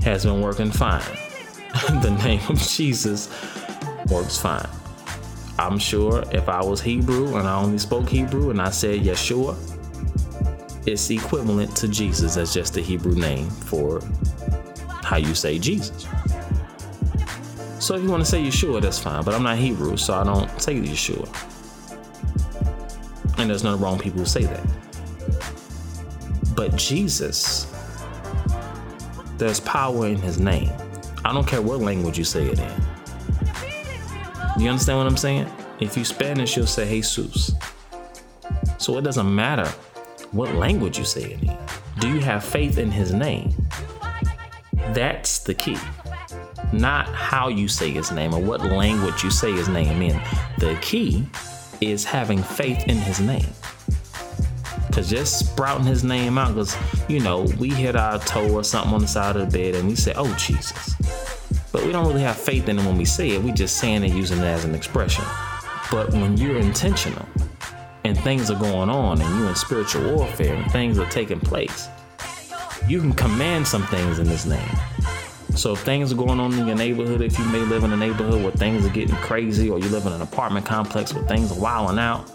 has 0.05 0.25
been 0.25 0.41
working 0.41 0.71
fine. 0.71 1.03
the 2.03 2.11
name 2.25 2.41
of 2.49 2.59
Jesus 2.59 3.29
works 4.11 4.39
fine. 4.39 4.69
I'm 5.63 5.79
sure 5.79 6.25
if 6.33 6.49
I 6.49 6.61
was 6.61 6.81
Hebrew 6.81 7.37
and 7.37 7.47
I 7.47 7.57
only 7.57 7.79
spoke 7.79 8.09
Hebrew 8.09 8.51
and 8.51 8.61
I 8.61 8.71
said 8.71 8.99
Yeshua, 9.01 9.57
it's 10.89 11.09
equivalent 11.09 11.77
to 11.77 11.87
Jesus 11.87 12.37
as 12.37 12.53
just 12.53 12.75
the 12.75 12.81
Hebrew 12.81 13.15
name 13.15 13.49
for 13.49 14.03
how 15.05 15.19
you 15.19 15.37
say 15.37 15.61
Jesus. 15.61 16.09
So 17.79 17.95
if 17.95 18.03
you 18.03 18.11
want 18.11 18.25
to 18.25 18.29
say 18.29 18.43
Yeshua, 18.43 18.83
that's 18.83 18.99
fine, 18.99 19.23
but 19.23 19.35
I'm 19.35 19.45
not 19.45 19.57
Hebrew, 19.57 19.97
so 19.97 20.15
I 20.15 20.25
don't 20.25 20.51
say 20.61 20.75
Yeshua. 20.75 21.29
And 23.39 23.49
there's 23.49 23.63
no 23.63 23.77
wrong 23.77 24.01
people 24.01 24.19
who 24.19 24.27
say 24.27 24.43
that. 24.43 24.67
But 26.57 26.75
Jesus, 26.75 27.73
there's 29.39 29.61
power 29.61 30.09
in 30.09 30.17
his 30.17 30.41
name. 30.41 30.73
I 31.25 31.33
don't 31.33 31.47
care 31.47 31.63
what 31.63 31.79
language 31.79 32.19
you 32.19 32.25
say 32.25 32.49
it 32.49 32.59
in. 32.59 32.92
You 34.59 34.69
understand 34.69 34.99
what 34.99 35.07
I'm 35.07 35.17
saying? 35.17 35.51
If 35.81 35.97
you 35.97 36.05
Spanish, 36.05 36.57
you'll 36.57 36.67
say 36.67 36.87
Jesus. 36.87 37.53
So 38.79 38.99
it 38.99 39.03
doesn't 39.03 39.35
matter 39.35 39.69
what 40.33 40.55
language 40.55 40.99
you 40.99 41.05
say 41.05 41.33
it 41.33 41.43
in. 41.43 41.57
Do 41.99 42.09
you 42.09 42.21
have 42.21 42.45
faith 42.45 42.79
in 42.79 42.91
his 42.91 43.13
name? 43.13 43.55
That's 44.89 45.39
the 45.39 45.55
key. 45.55 45.79
Not 46.73 47.07
how 47.09 47.49
you 47.49 47.69
say 47.69 47.91
his 47.91 48.13
name 48.13 48.35
or 48.35 48.41
what 48.41 48.61
language 48.63 49.23
you 49.25 49.31
say 49.31 49.53
his 49.53 49.69
name 49.69 50.03
in. 50.03 50.21
The 50.59 50.79
key 50.81 51.27
is 51.81 52.05
having 52.05 52.43
faith 52.43 52.87
in 52.89 52.97
his 52.97 53.21
name. 53.21 53.47
Cause 54.93 55.09
just 55.09 55.39
sprouting 55.39 55.87
his 55.87 56.05
name 56.05 56.37
out, 56.37 56.55
cause 56.55 56.77
you 57.09 57.21
know, 57.21 57.43
we 57.59 57.71
hit 57.71 57.97
our 57.97 58.19
toe 58.19 58.53
or 58.53 58.63
something 58.63 58.93
on 58.93 59.01
the 59.01 59.09
side 59.09 59.37
of 59.37 59.51
the 59.51 59.59
bed 59.59 59.75
and 59.75 59.89
we 59.89 59.95
say, 59.95 60.13
oh 60.17 60.35
Jesus. 60.35 60.95
But 61.73 61.85
we 61.85 61.93
don't 61.93 62.07
really 62.07 62.23
have 62.23 62.37
faith 62.37 62.69
in 62.69 62.79
it 62.79 62.85
when 62.85 62.99
we 62.99 63.07
say 63.07 63.31
it. 63.31 63.43
We 63.43 63.51
just 63.51 63.79
saying 63.79 64.05
it 64.05 64.13
using 64.13 64.39
it 64.39 64.45
as 64.45 64.65
an 64.65 64.75
expression. 64.75 65.25
But 65.91 66.13
when 66.13 66.37
you're 66.37 66.59
intentional 66.59 67.27
and 68.05 68.19
things 68.19 68.51
are 68.51 68.59
going 68.59 68.91
on 68.91 69.21
and 69.21 69.39
you're 69.39 69.49
in 69.49 69.55
spiritual 69.55 70.15
warfare 70.15 70.55
and 70.55 70.71
things 70.71 70.99
are 70.99 71.09
taking 71.09 71.41
place, 71.41 71.89
you 72.87 73.01
can 73.01 73.13
command 73.13 73.67
some 73.67 73.87
things 73.87 74.19
in 74.19 74.27
his 74.27 74.45
name. 74.45 74.77
So 75.55 75.73
if 75.73 75.81
things 75.81 76.13
are 76.13 76.17
going 76.17 76.41
on 76.41 76.53
in 76.55 76.67
your 76.67 76.77
neighborhood, 76.77 77.21
if 77.21 77.39
you 77.39 77.45
may 77.47 77.61
live 77.61 77.85
in 77.85 77.93
a 77.93 77.97
neighborhood 77.97 78.43
where 78.43 78.53
things 78.53 78.87
are 78.87 78.91
getting 78.91 79.15
crazy, 79.17 79.69
or 79.69 79.79
you 79.79 79.89
live 79.89 80.07
in 80.07 80.13
an 80.13 80.23
apartment 80.23 80.65
complex 80.65 81.13
where 81.13 81.25
things 81.25 81.53
are 81.53 81.61
wilding 81.61 81.99
out, 81.99 82.31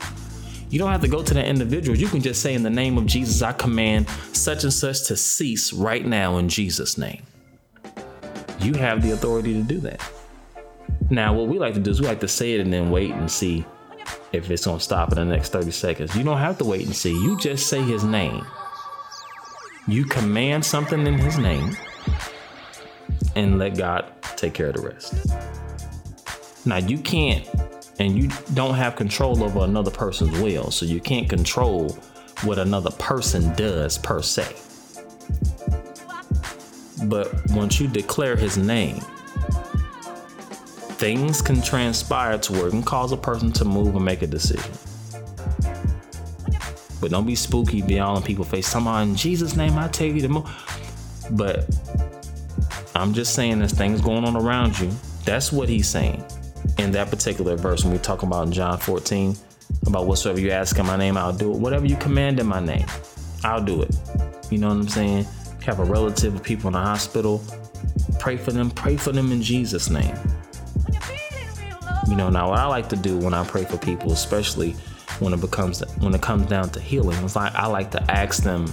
you 0.69 0.77
don't 0.77 0.91
have 0.91 1.01
to 1.01 1.07
go 1.07 1.23
to 1.23 1.33
the 1.33 1.43
individual. 1.43 1.97
You 1.97 2.07
can 2.07 2.21
just 2.21 2.41
say, 2.41 2.53
in 2.53 2.61
the 2.61 2.69
name 2.69 2.97
of 2.97 3.05
Jesus, 3.05 3.41
I 3.41 3.53
command 3.53 4.07
such 4.33 4.63
and 4.63 4.73
such 4.73 5.07
to 5.07 5.17
cease 5.17 5.73
right 5.73 6.05
now 6.05 6.37
in 6.37 6.47
Jesus' 6.47 6.97
name. 6.97 7.23
You 8.59 8.73
have 8.73 9.01
the 9.01 9.11
authority 9.11 9.53
to 9.53 9.61
do 9.61 9.79
that. 9.81 10.01
Now, 11.09 11.33
what 11.33 11.47
we 11.47 11.59
like 11.59 11.73
to 11.75 11.79
do 11.79 11.91
is 11.91 12.01
we 12.01 12.07
like 12.07 12.19
to 12.21 12.27
say 12.27 12.53
it 12.53 12.61
and 12.61 12.71
then 12.71 12.89
wait 12.89 13.11
and 13.11 13.29
see 13.29 13.65
if 14.33 14.49
it's 14.49 14.65
gonna 14.65 14.79
stop 14.79 15.11
in 15.11 15.15
the 15.15 15.25
next 15.25 15.51
30 15.51 15.71
seconds. 15.71 16.15
You 16.15 16.23
don't 16.23 16.37
have 16.37 16.57
to 16.57 16.65
wait 16.65 16.85
and 16.85 16.95
see. 16.95 17.11
You 17.11 17.37
just 17.39 17.67
say 17.67 17.81
his 17.81 18.03
name. 18.03 18.45
You 19.87 20.03
command 20.05 20.65
something 20.65 21.07
in 21.07 21.17
his 21.17 21.37
name 21.37 21.77
and 23.35 23.57
let 23.57 23.77
God 23.77 24.11
take 24.35 24.53
care 24.53 24.67
of 24.67 24.75
the 24.75 24.81
rest. 24.81 25.13
Now, 26.65 26.77
you 26.77 26.97
can't 26.97 27.47
and 27.99 28.17
you 28.17 28.29
don't 28.53 28.75
have 28.75 28.95
control 28.95 29.43
over 29.43 29.61
another 29.61 29.91
person's 29.91 30.39
will, 30.39 30.71
so 30.71 30.85
you 30.85 30.99
can't 30.99 31.29
control 31.29 31.89
what 32.43 32.59
another 32.59 32.91
person 32.91 33.53
does 33.55 33.97
per 33.97 34.21
se. 34.21 34.55
But 37.07 37.33
once 37.51 37.79
you 37.79 37.87
declare 37.87 38.35
his 38.35 38.57
name, 38.57 38.99
things 40.97 41.41
can 41.41 41.61
transpire 41.61 42.37
to 42.39 42.53
where 42.53 42.67
it 42.67 42.71
can 42.71 42.83
cause 42.83 43.11
a 43.11 43.17
person 43.17 43.51
to 43.53 43.65
move 43.65 43.95
and 43.95 44.03
make 44.03 44.21
a 44.21 44.27
decision. 44.27 44.71
But 46.99 47.11
don't 47.11 47.27
be 47.27 47.35
spooky, 47.35 47.81
be 47.81 47.99
all 47.99 48.17
in 48.17 48.23
people's 48.23 48.49
face. 48.49 48.67
Somehow 48.67 49.01
in 49.01 49.15
Jesus' 49.15 49.55
name, 49.55 49.77
I 49.77 49.87
tell 49.87 50.07
you 50.07 50.21
to 50.21 50.27
move. 50.27 51.27
But 51.31 51.69
I'm 52.95 53.13
just 53.13 53.35
saying 53.35 53.59
there's 53.59 53.73
things 53.73 54.01
going 54.01 54.25
on 54.25 54.35
around 54.35 54.79
you. 54.79 54.91
That's 55.23 55.51
what 55.51 55.69
he's 55.69 55.87
saying 55.87 56.23
in 56.79 56.91
that 56.91 57.09
particular 57.09 57.55
verse 57.55 57.83
when 57.83 57.93
we 57.93 57.99
talk 57.99 58.23
about 58.23 58.47
in 58.47 58.53
John 58.53 58.77
14 58.77 59.35
about 59.85 60.05
whatsoever 60.05 60.39
you 60.39 60.51
ask 60.51 60.77
in 60.79 60.85
my 60.85 60.97
name, 60.97 61.17
I'll 61.17 61.33
do 61.33 61.51
it. 61.51 61.57
Whatever 61.57 61.85
you 61.85 61.95
command 61.97 62.39
in 62.39 62.47
my 62.47 62.59
name, 62.59 62.85
I'll 63.43 63.63
do 63.63 63.81
it. 63.81 63.95
You 64.49 64.57
know 64.57 64.69
what 64.69 64.77
I'm 64.77 64.87
saying? 64.87 65.27
Have 65.67 65.79
a 65.79 65.83
relative 65.83 66.33
of 66.33 66.43
people 66.43 66.67
in 66.67 66.73
the 66.73 66.79
hospital, 66.79 67.43
pray 68.19 68.37
for 68.37 68.53
them, 68.53 68.71
pray 68.71 68.95
for 68.95 69.11
them 69.11 69.33
in 69.33 69.41
Jesus' 69.41 69.89
name. 69.89 70.15
You 72.07 72.15
know, 72.15 72.29
now 72.29 72.51
what 72.51 72.59
I 72.59 72.67
like 72.67 72.87
to 72.87 72.95
do 72.95 73.17
when 73.17 73.33
I 73.33 73.45
pray 73.45 73.65
for 73.65 73.77
people, 73.77 74.13
especially 74.13 74.71
when 75.19 75.33
it 75.33 75.41
becomes 75.41 75.81
when 75.99 76.15
it 76.15 76.21
comes 76.21 76.45
down 76.45 76.69
to 76.69 76.79
healing, 76.79 77.17
is 77.17 77.35
like 77.35 77.53
I 77.53 77.67
like 77.67 77.91
to 77.91 78.01
ask 78.09 78.43
them 78.43 78.65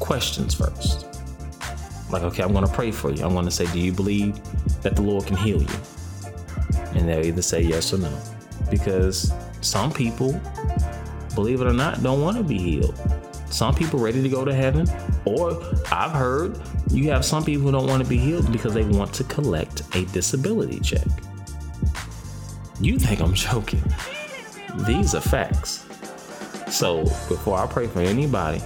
questions 0.00 0.52
first. 0.52 1.06
Like, 2.10 2.22
okay, 2.22 2.42
I'm 2.42 2.52
gonna 2.52 2.66
pray 2.66 2.90
for 2.90 3.12
you. 3.12 3.24
I'm 3.24 3.32
gonna 3.32 3.48
say, 3.48 3.66
Do 3.66 3.78
you 3.78 3.92
believe 3.92 4.34
that 4.82 4.96
the 4.96 5.02
Lord 5.02 5.28
can 5.28 5.36
heal 5.36 5.62
you? 5.62 5.78
And 6.96 7.08
they'll 7.08 7.24
either 7.24 7.42
say 7.42 7.62
yes 7.62 7.92
or 7.92 7.98
no. 7.98 8.20
Because 8.68 9.32
some 9.60 9.92
people, 9.92 10.40
believe 11.36 11.60
it 11.60 11.68
or 11.68 11.72
not, 11.72 12.02
don't 12.02 12.20
want 12.20 12.36
to 12.36 12.42
be 12.42 12.58
healed. 12.58 12.98
Some 13.50 13.74
people 13.74 13.98
ready 13.98 14.22
to 14.22 14.28
go 14.28 14.44
to 14.44 14.54
heaven, 14.54 14.88
or 15.24 15.62
I've 15.92 16.12
heard 16.12 16.58
you 16.90 17.10
have 17.10 17.24
some 17.24 17.44
people 17.44 17.64
who 17.64 17.72
don't 17.72 17.86
want 17.86 18.02
to 18.02 18.08
be 18.08 18.16
healed 18.16 18.50
because 18.50 18.72
they 18.74 18.84
want 18.84 19.12
to 19.14 19.24
collect 19.24 19.82
a 19.94 20.04
disability 20.06 20.80
check. 20.80 21.06
You 22.80 22.98
think 22.98 23.20
I'm 23.20 23.34
joking? 23.34 23.82
These 24.86 25.14
are 25.14 25.20
facts. 25.20 25.86
So 26.68 27.02
before 27.28 27.58
I 27.58 27.66
pray 27.66 27.88
for 27.88 28.00
anybody, 28.00 28.62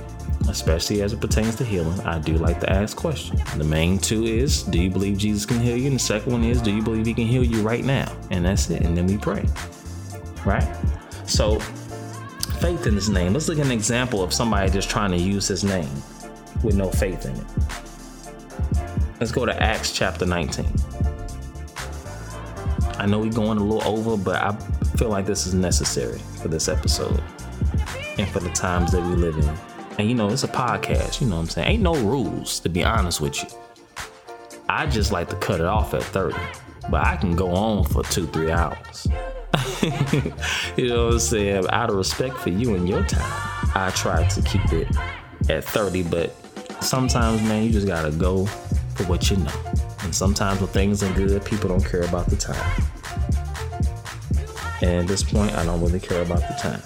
especially 0.49 1.01
as 1.03 1.15
it 1.15 1.21
pertains 1.21 1.57
to 1.57 1.65
healing, 1.65 1.99
I 2.01 2.19
do 2.19 2.35
like 2.35 2.61
to 2.61 2.71
ask 2.71 2.97
questions. 2.97 3.43
The 3.55 3.65
main 3.65 3.99
two 3.99 4.25
is, 4.25 4.63
do 4.63 4.79
you 4.81 4.91
believe 4.91 5.17
Jesus 5.17 5.47
can 5.47 5.59
heal 5.59 5.77
you? 5.77 5.87
And 5.87 5.97
the 5.97 6.01
second 6.01 6.31
one 6.31 6.45
is, 6.45 6.61
do 6.61 6.71
you 6.71 6.83
believe 6.83 7.07
he 7.07 7.15
can 7.15 7.27
heal 7.27 7.43
you 7.43 7.63
right 7.63 7.85
now? 7.85 8.15
And 8.31 8.45
that's 8.45 8.69
it. 8.71 8.83
And 8.83 8.97
then 8.97 9.07
we 9.07 9.17
pray. 9.17 9.45
Right? 10.45 10.69
So 11.27 11.59
faith 12.65 12.87
in 12.87 12.95
his 12.95 13.11
name. 13.11 13.35
Let's 13.35 13.47
look 13.47 13.59
at 13.59 13.67
an 13.67 13.73
example 13.73 14.23
of 14.23 14.33
somebody 14.33 14.71
just 14.71 14.89
trying 14.89 15.11
to 15.11 15.19
use 15.19 15.47
his 15.47 15.65
name 15.65 15.91
with 16.63 16.75
no 16.75 16.91
faith 16.91 17.27
in 17.27 17.37
it. 17.37 19.21
Let's 19.21 19.33
go 19.33 19.45
to 19.45 19.63
Acts 19.63 19.93
chapter 19.93 20.25
19. 20.25 20.65
I 22.99 23.05
know 23.05 23.19
we're 23.19 23.31
going 23.31 23.59
a 23.59 23.63
little 23.63 23.87
over, 23.87 24.17
but 24.17 24.37
I 24.37 24.53
feel 24.97 25.11
like 25.11 25.27
this 25.27 25.47
is 25.47 25.53
necessary 25.53 26.19
for 26.41 26.49
this 26.49 26.71
episode 26.71 27.23
and 28.17 28.27
for 28.31 28.41
the 28.41 28.49
times 28.53 28.93
that 28.93 29.03
we 29.03 29.15
live 29.15 29.37
in. 29.37 29.59
And 29.99 30.09
you 30.09 30.15
know, 30.15 30.31
it's 30.31 30.45
a 30.45 30.49
podcast, 30.49 31.21
you 31.21 31.27
know 31.27 31.37
what 31.37 31.43
I'm 31.43 31.49
saying? 31.51 31.69
Ain't 31.69 31.83
no 31.83 31.95
rules, 31.97 32.61
to 32.61 32.71
be 32.71 32.83
honest 32.83 33.21
with 33.21 33.43
you. 33.43 33.49
I 34.71 34.87
just 34.87 35.13
like 35.13 35.29
to 35.29 35.37
cut 35.37 35.61
it 35.61 35.67
off 35.67 35.93
at 35.93 36.03
30, 36.03 36.35
but 36.91 37.05
I 37.05 37.17
can 37.17 37.37
go 37.37 37.51
on 37.51 37.85
for 37.85 38.03
two, 38.05 38.27
three 38.29 38.51
hours. 38.51 39.07
you 40.77 40.89
know 40.89 41.07
what 41.07 41.15
I'm 41.15 41.19
saying? 41.19 41.67
Out 41.71 41.91
of 41.91 41.97
respect 41.97 42.37
for 42.39 42.51
you 42.51 42.75
and 42.75 42.89
your 42.89 43.05
time, 43.05 43.71
I 43.75 43.93
try 43.95 44.27
to 44.27 44.43
keep 44.43 44.73
it 44.73 44.89
at 45.49 45.65
30, 45.65 46.05
but 46.05 46.35
sometimes, 46.83 47.43
man, 47.43 47.65
you 47.65 47.71
just 47.71 47.87
gotta 47.87 48.11
go 48.11 48.47
for 48.47 49.05
what 49.05 49.31
you 49.31 49.37
know. 49.37 49.53
And 50.03 50.15
sometimes 50.15 50.61
when 50.61 50.69
things 50.71 51.03
are 51.03 51.13
good, 51.15 51.45
people 51.45 51.69
don't 51.69 51.85
care 51.85 52.03
about 52.03 52.27
the 52.27 52.37
time. 52.37 52.83
And 54.83 55.03
at 55.03 55.07
this 55.07 55.23
point, 55.23 55.55
I 55.55 55.65
don't 55.65 55.81
really 55.81 56.01
care 56.01 56.23
about 56.23 56.41
the 56.41 56.55
time 56.59 56.81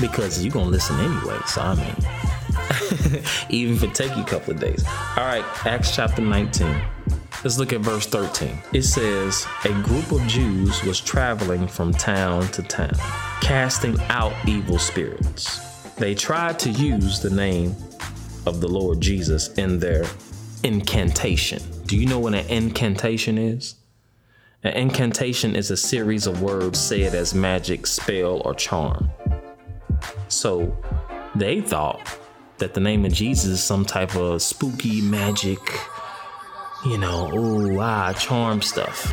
because 0.00 0.44
you're 0.44 0.52
gonna 0.52 0.70
listen 0.70 0.98
anyway. 1.00 1.38
So 1.46 1.62
I 1.62 1.74
mean, 1.74 1.94
even 3.48 3.74
if 3.76 3.82
it 3.82 3.94
take 3.94 4.14
you 4.16 4.22
a 4.22 4.26
couple 4.26 4.52
of 4.52 4.60
days. 4.60 4.84
All 5.16 5.24
right, 5.24 5.44
Acts 5.66 5.94
chapter 5.94 6.22
19. 6.22 6.82
Let's 7.44 7.58
look 7.58 7.72
at 7.72 7.80
verse 7.80 8.06
13. 8.06 8.58
It 8.72 8.82
says, 8.82 9.46
A 9.64 9.72
group 9.82 10.10
of 10.10 10.26
Jews 10.26 10.82
was 10.82 11.00
traveling 11.00 11.68
from 11.68 11.92
town 11.92 12.48
to 12.48 12.62
town, 12.62 12.94
casting 13.40 14.00
out 14.08 14.32
evil 14.48 14.78
spirits. 14.78 15.58
They 15.94 16.14
tried 16.14 16.58
to 16.60 16.70
use 16.70 17.20
the 17.20 17.30
name 17.30 17.76
of 18.46 18.60
the 18.60 18.68
Lord 18.68 19.00
Jesus 19.00 19.52
in 19.54 19.78
their 19.78 20.04
incantation. 20.62 21.62
Do 21.86 21.96
you 21.96 22.06
know 22.06 22.18
what 22.18 22.34
an 22.34 22.46
incantation 22.48 23.38
is? 23.38 23.76
An 24.64 24.72
incantation 24.72 25.54
is 25.54 25.70
a 25.70 25.76
series 25.76 26.26
of 26.26 26.42
words 26.42 26.80
said 26.80 27.14
as 27.14 27.34
magic, 27.34 27.86
spell, 27.86 28.42
or 28.44 28.54
charm. 28.54 29.10
So 30.28 30.76
they 31.36 31.60
thought 31.60 32.18
that 32.58 32.74
the 32.74 32.80
name 32.80 33.04
of 33.04 33.12
Jesus 33.12 33.46
is 33.46 33.62
some 33.62 33.84
type 33.84 34.16
of 34.16 34.40
spooky 34.42 35.00
magic, 35.00 35.58
you 36.84 36.98
know, 36.98 37.30
oh 37.32 37.78
ah 37.80 38.12
charm 38.12 38.62
stuff. 38.62 39.12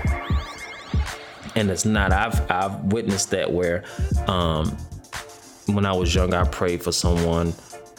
And 1.55 1.69
it's 1.69 1.85
not. 1.85 2.11
I've 2.11 2.49
I've 2.51 2.79
witnessed 2.85 3.31
that 3.31 3.51
where 3.51 3.83
um 4.27 4.69
when 5.67 5.85
I 5.85 5.93
was 5.93 6.13
young 6.13 6.33
I 6.33 6.43
prayed 6.45 6.83
for 6.83 6.91
someone 6.91 7.53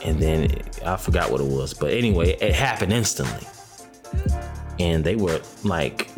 and 0.05 0.21
then 0.21 0.51
I 0.85 0.97
forgot 0.97 1.31
what 1.31 1.41
it 1.41 1.47
was. 1.47 1.75
But 1.75 1.93
anyway, 1.93 2.37
it 2.41 2.55
happened 2.55 2.93
instantly. 2.93 3.47
And 4.79 5.05
they 5.05 5.17
were 5.17 5.41
like 5.63 6.09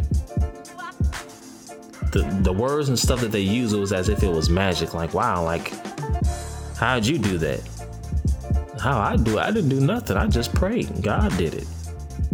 the 2.12 2.22
the 2.42 2.52
words 2.52 2.88
and 2.88 2.98
stuff 2.98 3.20
that 3.20 3.32
they 3.32 3.40
used 3.40 3.76
was 3.76 3.92
as 3.92 4.08
if 4.08 4.22
it 4.22 4.30
was 4.30 4.48
magic. 4.48 4.94
Like, 4.94 5.12
wow, 5.12 5.44
like 5.44 5.72
How'd 6.76 7.06
you 7.06 7.16
do 7.16 7.38
that? 7.38 7.60
How 8.80 8.98
I 9.00 9.16
do 9.16 9.38
it? 9.38 9.42
I 9.42 9.50
didn't 9.50 9.70
do 9.70 9.80
nothing. 9.80 10.16
I 10.16 10.26
just 10.26 10.54
prayed. 10.54 11.02
God 11.02 11.36
did 11.36 11.54
it. 11.54 11.66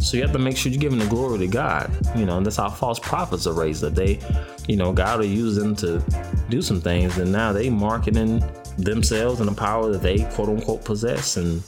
So 0.03 0.17
you 0.17 0.23
have 0.25 0.33
to 0.33 0.39
make 0.39 0.57
sure 0.57 0.73
you're 0.73 0.81
giving 0.81 0.99
the 0.99 1.07
glory 1.07 1.39
to 1.39 1.47
God. 1.47 1.91
You 2.17 2.27
know, 2.27 2.37
and 2.37 2.45
that's 2.45 2.57
how 2.57 2.69
false 2.69 2.99
prophets 2.99 3.47
are 3.47 3.53
raised. 3.53 3.83
That 3.83 3.95
they, 3.95 4.19
you 4.67 4.77
know, 4.77 4.93
God 4.93 5.21
will 5.21 5.27
use 5.27 5.55
them 5.55 5.77
to 5.77 6.03
do 6.49 6.61
some 6.61 6.81
things, 6.81 7.19
and 7.19 7.31
now 7.31 7.53
they 7.53 7.71
marketing 7.71 8.43
themselves 8.79 9.41
and 9.41 9.49
the 9.49 9.55
power 9.55 9.91
that 9.93 10.03
they 10.03 10.25
quote 10.33 10.49
unquote 10.49 10.85
possess, 10.85 11.37
and 11.37 11.63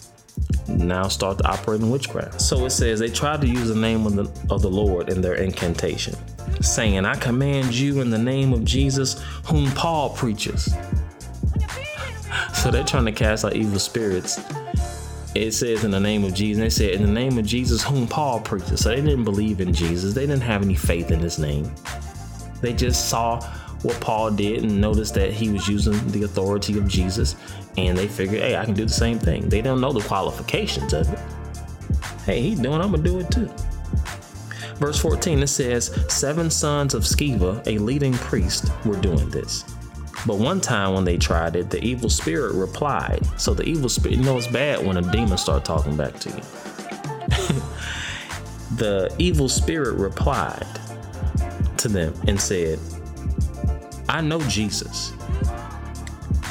now 0.68 1.06
start 1.06 1.38
to 1.38 1.46
operate 1.46 1.80
in 1.80 1.90
witchcraft. 1.90 2.40
So 2.40 2.64
it 2.64 2.70
says 2.70 2.98
they 2.98 3.08
tried 3.08 3.40
to 3.42 3.46
use 3.46 3.68
the 3.68 3.76
name 3.76 4.04
of 4.06 4.16
the 4.16 4.52
of 4.52 4.62
the 4.62 4.70
Lord 4.70 5.10
in 5.10 5.20
their 5.20 5.34
incantation, 5.34 6.16
saying, 6.60 7.04
"I 7.04 7.14
command 7.14 7.72
you 7.72 8.00
in 8.00 8.10
the 8.10 8.18
name 8.18 8.52
of 8.52 8.64
Jesus, 8.64 9.22
whom 9.44 9.70
Paul 9.72 10.10
preaches." 10.10 10.74
So 12.54 12.70
they're 12.70 12.82
trying 12.82 13.04
to 13.04 13.12
cast 13.12 13.44
out 13.44 13.54
evil 13.54 13.78
spirits. 13.78 14.40
It 15.34 15.52
says 15.52 15.84
in 15.84 15.90
the 15.90 16.00
name 16.00 16.24
of 16.24 16.32
Jesus. 16.32 16.60
They 16.62 16.70
said 16.70 16.94
in 16.94 17.02
the 17.02 17.12
name 17.12 17.38
of 17.38 17.44
Jesus, 17.44 17.82
whom 17.82 18.06
Paul 18.06 18.40
preaches. 18.40 18.80
So 18.82 18.90
they 18.90 18.96
didn't 18.96 19.24
believe 19.24 19.60
in 19.60 19.72
Jesus. 19.72 20.14
They 20.14 20.26
didn't 20.26 20.42
have 20.42 20.62
any 20.62 20.76
faith 20.76 21.10
in 21.10 21.18
his 21.20 21.38
name. 21.38 21.72
They 22.60 22.72
just 22.72 23.08
saw 23.08 23.40
what 23.82 24.00
Paul 24.00 24.30
did 24.30 24.62
and 24.62 24.80
noticed 24.80 25.14
that 25.14 25.32
he 25.32 25.50
was 25.50 25.68
using 25.68 25.94
the 26.08 26.22
authority 26.22 26.78
of 26.78 26.88
Jesus, 26.88 27.36
and 27.76 27.96
they 27.96 28.08
figured, 28.08 28.40
hey, 28.40 28.56
I 28.56 28.64
can 28.64 28.74
do 28.74 28.84
the 28.84 28.92
same 28.92 29.18
thing. 29.18 29.48
They 29.48 29.60
don't 29.60 29.80
know 29.80 29.92
the 29.92 30.00
qualifications 30.00 30.94
of 30.94 31.12
it. 31.12 31.18
Hey, 32.24 32.40
he's 32.40 32.58
doing, 32.58 32.80
I'm 32.80 32.92
gonna 32.92 33.02
do 33.02 33.18
it 33.18 33.30
too. 33.30 33.50
Verse 34.76 34.98
14, 34.98 35.40
it 35.40 35.46
says, 35.48 35.94
Seven 36.08 36.50
sons 36.50 36.94
of 36.94 37.02
Sceva, 37.02 37.64
a 37.66 37.78
leading 37.78 38.14
priest, 38.14 38.70
were 38.86 38.96
doing 38.96 39.28
this. 39.28 39.64
But 40.26 40.38
one 40.38 40.60
time 40.60 40.94
when 40.94 41.04
they 41.04 41.18
tried 41.18 41.56
it, 41.56 41.70
the 41.70 41.82
evil 41.84 42.08
spirit 42.08 42.54
replied. 42.54 43.20
So 43.36 43.52
the 43.52 43.64
evil 43.64 43.88
spirit, 43.88 44.18
you 44.18 44.24
know 44.24 44.38
it's 44.38 44.46
bad 44.46 44.84
when 44.84 44.96
a 44.96 45.02
demon 45.02 45.36
start 45.36 45.64
talking 45.64 45.96
back 45.96 46.18
to 46.20 46.30
you. 46.30 46.36
the 48.76 49.14
evil 49.18 49.48
spirit 49.48 49.98
replied 49.98 50.66
to 51.76 51.88
them 51.88 52.14
and 52.26 52.40
said, 52.40 52.78
I 54.08 54.22
know 54.22 54.40
Jesus 54.42 55.12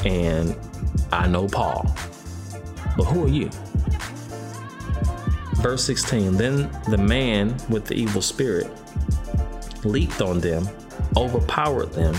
and 0.04 0.56
I 1.12 1.26
know 1.26 1.48
Paul, 1.48 1.84
but 2.96 3.04
who 3.04 3.24
are 3.24 3.28
you? 3.28 3.50
Verse 5.56 5.84
16 5.84 6.36
Then 6.36 6.70
the 6.88 6.98
man 6.98 7.56
with 7.68 7.86
the 7.86 7.94
evil 7.94 8.22
spirit 8.22 8.70
leaped 9.84 10.20
on 10.20 10.40
them, 10.40 10.68
overpowered 11.16 11.92
them, 11.92 12.14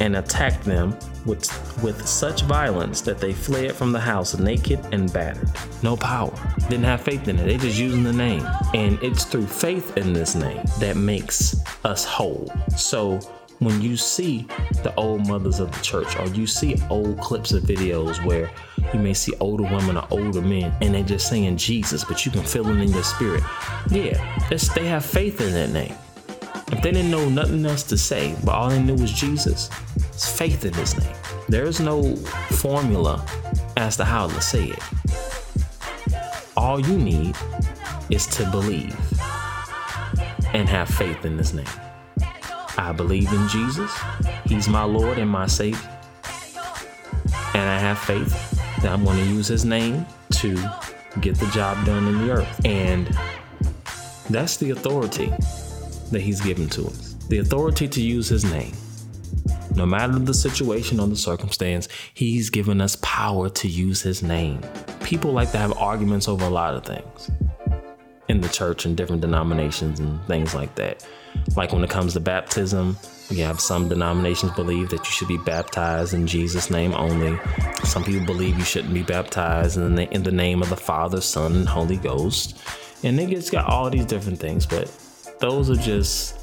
and 0.00 0.16
attacked 0.16 0.64
them 0.64 0.96
with, 1.24 1.82
with 1.82 2.06
such 2.06 2.42
violence 2.42 3.00
that 3.00 3.18
they 3.18 3.32
fled 3.32 3.72
from 3.72 3.92
the 3.92 4.00
house 4.00 4.38
naked 4.38 4.80
and 4.92 5.12
battered. 5.12 5.50
No 5.82 5.96
power. 5.96 6.32
Didn't 6.68 6.84
have 6.84 7.00
faith 7.00 7.26
in 7.28 7.38
it. 7.38 7.46
They 7.46 7.56
just 7.56 7.78
using 7.78 8.02
the 8.02 8.12
name. 8.12 8.46
And 8.74 8.98
it's 9.02 9.24
through 9.24 9.46
faith 9.46 9.96
in 9.96 10.12
this 10.12 10.34
name 10.34 10.62
that 10.78 10.96
makes 10.96 11.56
us 11.84 12.04
whole. 12.04 12.52
So 12.76 13.20
when 13.58 13.80
you 13.80 13.96
see 13.96 14.46
the 14.82 14.94
old 14.96 15.26
mothers 15.26 15.60
of 15.60 15.72
the 15.72 15.82
church 15.82 16.16
or 16.18 16.26
you 16.28 16.46
see 16.46 16.76
old 16.90 17.18
clips 17.18 17.52
of 17.52 17.62
videos 17.62 18.22
where 18.24 18.50
you 18.92 19.00
may 19.00 19.14
see 19.14 19.32
older 19.40 19.64
women 19.64 19.96
or 19.96 20.06
older 20.10 20.42
men 20.42 20.74
and 20.80 20.94
they're 20.94 21.02
just 21.02 21.28
saying 21.28 21.56
Jesus, 21.56 22.04
but 22.04 22.24
you 22.26 22.32
can 22.32 22.42
feel 22.42 22.68
it 22.68 22.78
in 22.78 22.88
your 22.88 23.02
spirit. 23.02 23.42
Yeah, 23.90 24.22
they 24.74 24.86
have 24.86 25.04
faith 25.04 25.40
in 25.40 25.52
that 25.54 25.70
name. 25.70 25.94
If 26.72 26.82
they 26.82 26.90
didn't 26.90 27.10
know 27.10 27.28
nothing 27.28 27.64
else 27.64 27.84
to 27.84 27.96
say, 27.96 28.34
but 28.44 28.52
all 28.52 28.68
they 28.68 28.82
knew 28.82 28.96
was 28.96 29.12
Jesus, 29.12 29.70
faith 30.24 30.64
in 30.64 30.72
his 30.74 30.96
name. 30.98 31.14
There 31.48 31.64
is 31.64 31.80
no 31.80 32.16
formula 32.56 33.26
as 33.76 33.96
to 33.96 34.04
how 34.04 34.28
to 34.28 34.40
say 34.40 34.68
it. 34.68 34.78
All 36.56 36.80
you 36.80 36.96
need 36.96 37.36
is 38.08 38.26
to 38.28 38.50
believe 38.50 38.96
and 40.54 40.68
have 40.68 40.88
faith 40.88 41.24
in 41.24 41.36
his 41.36 41.52
name. 41.52 41.66
I 42.78 42.92
believe 42.92 43.32
in 43.32 43.48
Jesus. 43.48 43.92
He's 44.44 44.68
my 44.68 44.84
Lord 44.84 45.18
and 45.18 45.30
my 45.30 45.46
Savior. 45.46 45.90
And 47.54 47.68
I 47.68 47.78
have 47.78 47.98
faith 47.98 48.32
that 48.82 48.92
I'm 48.92 49.04
going 49.04 49.18
to 49.18 49.26
use 49.26 49.48
his 49.48 49.64
name 49.64 50.06
to 50.32 50.54
get 51.20 51.36
the 51.38 51.50
job 51.52 51.84
done 51.84 52.06
in 52.06 52.26
the 52.26 52.32
earth. 52.32 52.60
And 52.64 53.06
that's 54.30 54.56
the 54.56 54.70
authority 54.70 55.32
that 56.10 56.20
he's 56.20 56.40
given 56.40 56.68
to 56.70 56.86
us 56.86 57.06
the 57.28 57.38
authority 57.38 57.88
to 57.88 58.00
use 58.00 58.28
his 58.28 58.44
name. 58.44 58.72
No 59.76 59.84
matter 59.84 60.18
the 60.18 60.32
situation 60.32 60.98
or 60.98 61.06
the 61.06 61.16
circumstance, 61.16 61.86
he's 62.14 62.48
given 62.48 62.80
us 62.80 62.96
power 63.02 63.50
to 63.50 63.68
use 63.68 64.00
his 64.00 64.22
name. 64.22 64.62
People 65.02 65.32
like 65.32 65.52
to 65.52 65.58
have 65.58 65.76
arguments 65.76 66.28
over 66.28 66.46
a 66.46 66.50
lot 66.50 66.74
of 66.74 66.84
things 66.84 67.30
in 68.28 68.40
the 68.40 68.48
church 68.48 68.86
and 68.86 68.96
different 68.96 69.20
denominations 69.20 70.00
and 70.00 70.24
things 70.26 70.54
like 70.54 70.74
that. 70.76 71.06
Like 71.56 71.74
when 71.74 71.84
it 71.84 71.90
comes 71.90 72.14
to 72.14 72.20
baptism, 72.20 72.96
you 73.28 73.44
have 73.44 73.60
some 73.60 73.88
denominations 73.88 74.52
believe 74.52 74.88
that 74.88 75.00
you 75.00 75.12
should 75.12 75.28
be 75.28 75.36
baptized 75.36 76.14
in 76.14 76.26
Jesus' 76.26 76.70
name 76.70 76.94
only. 76.94 77.38
Some 77.84 78.02
people 78.02 78.24
believe 78.24 78.56
you 78.56 78.64
shouldn't 78.64 78.94
be 78.94 79.02
baptized 79.02 79.76
in 79.76 79.94
the, 79.94 80.10
in 80.10 80.22
the 80.22 80.32
name 80.32 80.62
of 80.62 80.70
the 80.70 80.76
Father, 80.76 81.20
Son, 81.20 81.54
and 81.54 81.68
Holy 81.68 81.98
Ghost. 81.98 82.58
And 83.02 83.20
it 83.20 83.28
gets 83.28 83.50
got 83.50 83.66
all 83.66 83.90
these 83.90 84.06
different 84.06 84.38
things, 84.38 84.64
but 84.64 84.90
those 85.38 85.68
are 85.68 85.76
just 85.76 86.38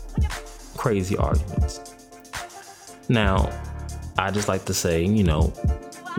crazy 0.77 1.17
arguments. 1.17 1.92
Now, 3.09 3.49
I 4.17 4.31
just 4.31 4.47
like 4.47 4.65
to 4.65 4.73
say, 4.73 5.03
you 5.03 5.23
know, 5.23 5.53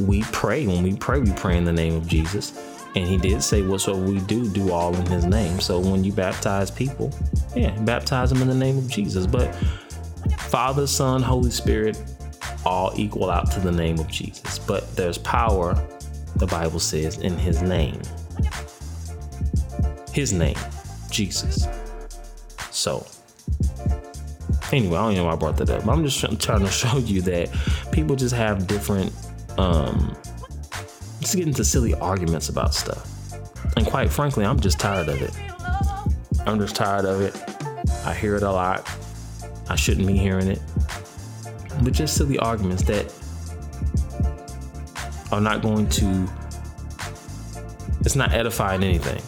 we 0.00 0.22
pray. 0.24 0.66
When 0.66 0.82
we 0.82 0.94
pray, 0.96 1.20
we 1.20 1.32
pray 1.32 1.56
in 1.56 1.64
the 1.64 1.72
name 1.72 1.94
of 1.94 2.06
Jesus. 2.06 2.58
And 2.96 3.06
he 3.06 3.16
did 3.16 3.42
say, 3.42 3.62
whatsoever 3.62 4.04
we 4.04 4.20
do, 4.20 4.48
do 4.48 4.70
all 4.70 4.94
in 4.94 5.06
his 5.06 5.24
name. 5.24 5.60
So 5.60 5.80
when 5.80 6.04
you 6.04 6.12
baptize 6.12 6.70
people, 6.70 7.12
yeah, 7.56 7.76
baptize 7.80 8.30
them 8.30 8.40
in 8.42 8.48
the 8.48 8.54
name 8.54 8.78
of 8.78 8.88
Jesus. 8.88 9.26
But 9.26 9.52
Father, 10.38 10.86
Son, 10.86 11.22
Holy 11.22 11.50
Spirit, 11.50 12.00
all 12.64 12.92
equal 12.96 13.30
out 13.30 13.50
to 13.52 13.60
the 13.60 13.72
name 13.72 13.98
of 13.98 14.08
Jesus. 14.08 14.58
But 14.58 14.94
there's 14.96 15.18
power, 15.18 15.74
the 16.36 16.46
Bible 16.46 16.78
says, 16.78 17.18
in 17.18 17.36
his 17.36 17.62
name. 17.62 18.00
His 20.12 20.32
name, 20.32 20.56
Jesus. 21.10 21.66
So, 22.70 23.04
anyway, 24.72 24.96
I 24.96 25.06
don't 25.06 25.14
know 25.14 25.24
why 25.24 25.32
I 25.32 25.36
brought 25.36 25.56
that 25.58 25.70
up. 25.70 25.86
I'm 25.86 26.04
just 26.04 26.20
trying 26.40 26.60
to 26.60 26.70
show 26.70 26.98
you 26.98 27.22
that 27.22 27.50
people 27.92 28.16
just 28.16 28.34
have 28.34 28.66
different, 28.66 29.12
um, 29.58 30.16
just 31.20 31.36
get 31.36 31.46
into 31.46 31.64
silly 31.64 31.94
arguments 31.94 32.48
about 32.48 32.74
stuff. 32.74 33.10
And 33.76 33.86
quite 33.86 34.10
frankly, 34.10 34.44
I'm 34.44 34.60
just 34.60 34.78
tired 34.78 35.08
of 35.08 35.20
it. 35.22 35.32
I'm 36.46 36.58
just 36.58 36.76
tired 36.76 37.04
of 37.04 37.20
it. 37.20 37.34
I 38.04 38.14
hear 38.14 38.36
it 38.36 38.42
a 38.42 38.50
lot. 38.50 38.88
I 39.68 39.76
shouldn't 39.76 40.06
be 40.06 40.16
hearing 40.16 40.48
it. 40.48 40.60
But 41.82 41.92
just 41.92 42.16
silly 42.16 42.38
arguments 42.38 42.82
that 42.84 43.12
are 45.32 45.40
not 45.40 45.62
going 45.62 45.88
to, 45.88 46.28
it's 48.00 48.14
not 48.14 48.32
edifying 48.32 48.84
anything. 48.84 49.20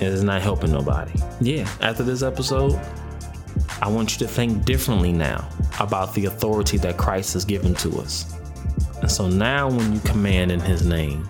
It 0.00 0.08
is 0.08 0.22
not 0.22 0.40
helping 0.40 0.72
nobody. 0.72 1.12
Yeah, 1.40 1.68
after 1.80 2.02
this 2.02 2.22
episode, 2.22 2.78
I 3.82 3.88
want 3.88 4.12
you 4.12 4.26
to 4.26 4.32
think 4.32 4.64
differently 4.66 5.12
now 5.12 5.48
about 5.78 6.14
the 6.14 6.26
authority 6.26 6.76
that 6.78 6.98
Christ 6.98 7.32
has 7.32 7.46
given 7.46 7.74
to 7.76 7.98
us. 7.98 8.36
And 9.00 9.10
so 9.10 9.26
now, 9.26 9.70
when 9.70 9.94
you 9.94 10.00
command 10.00 10.52
in 10.52 10.60
His 10.60 10.84
name, 10.84 11.28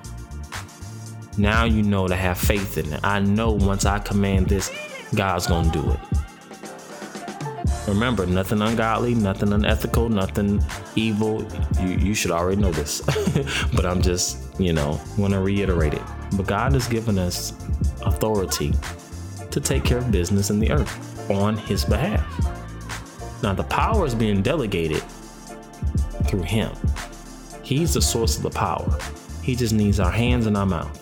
now 1.38 1.64
you 1.64 1.84
know 1.84 2.08
to 2.08 2.16
have 2.16 2.36
faith 2.36 2.76
in 2.76 2.92
it. 2.92 3.00
I 3.04 3.20
know 3.20 3.52
once 3.52 3.84
I 3.84 4.00
command 4.00 4.48
this, 4.48 4.70
God's 5.14 5.46
going 5.46 5.70
to 5.70 5.80
do 5.80 5.90
it. 5.92 6.00
Remember, 7.86 8.26
nothing 8.26 8.60
ungodly, 8.62 9.14
nothing 9.14 9.52
unethical, 9.52 10.08
nothing 10.08 10.62
evil. 10.96 11.46
You, 11.80 11.88
you 11.88 12.14
should 12.14 12.32
already 12.32 12.60
know 12.60 12.72
this. 12.72 13.00
but 13.74 13.86
I'm 13.86 14.02
just, 14.02 14.60
you 14.60 14.72
know, 14.72 15.00
want 15.16 15.32
to 15.34 15.40
reiterate 15.40 15.94
it. 15.94 16.02
But 16.36 16.46
God 16.46 16.72
has 16.72 16.88
given 16.88 17.18
us 17.18 17.52
authority 18.02 18.72
to 19.50 19.60
take 19.60 19.84
care 19.84 19.98
of 19.98 20.10
business 20.10 20.50
in 20.50 20.58
the 20.58 20.70
earth 20.72 21.09
on 21.30 21.56
His 21.56 21.84
behalf. 21.84 22.26
Now, 23.42 23.54
the 23.54 23.64
power 23.64 24.04
is 24.04 24.14
being 24.14 24.42
delegated 24.42 25.02
through 26.26 26.42
Him. 26.42 26.72
He's 27.62 27.94
the 27.94 28.02
source 28.02 28.36
of 28.36 28.42
the 28.42 28.50
power. 28.50 28.98
He 29.42 29.54
just 29.54 29.72
needs 29.72 30.00
our 30.00 30.10
hands 30.10 30.46
and 30.46 30.56
our 30.56 30.66
mouth. 30.66 30.96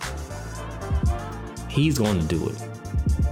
He's 1.68 1.98
going 1.98 2.20
to 2.20 2.26
do 2.26 2.48
it 2.48 2.67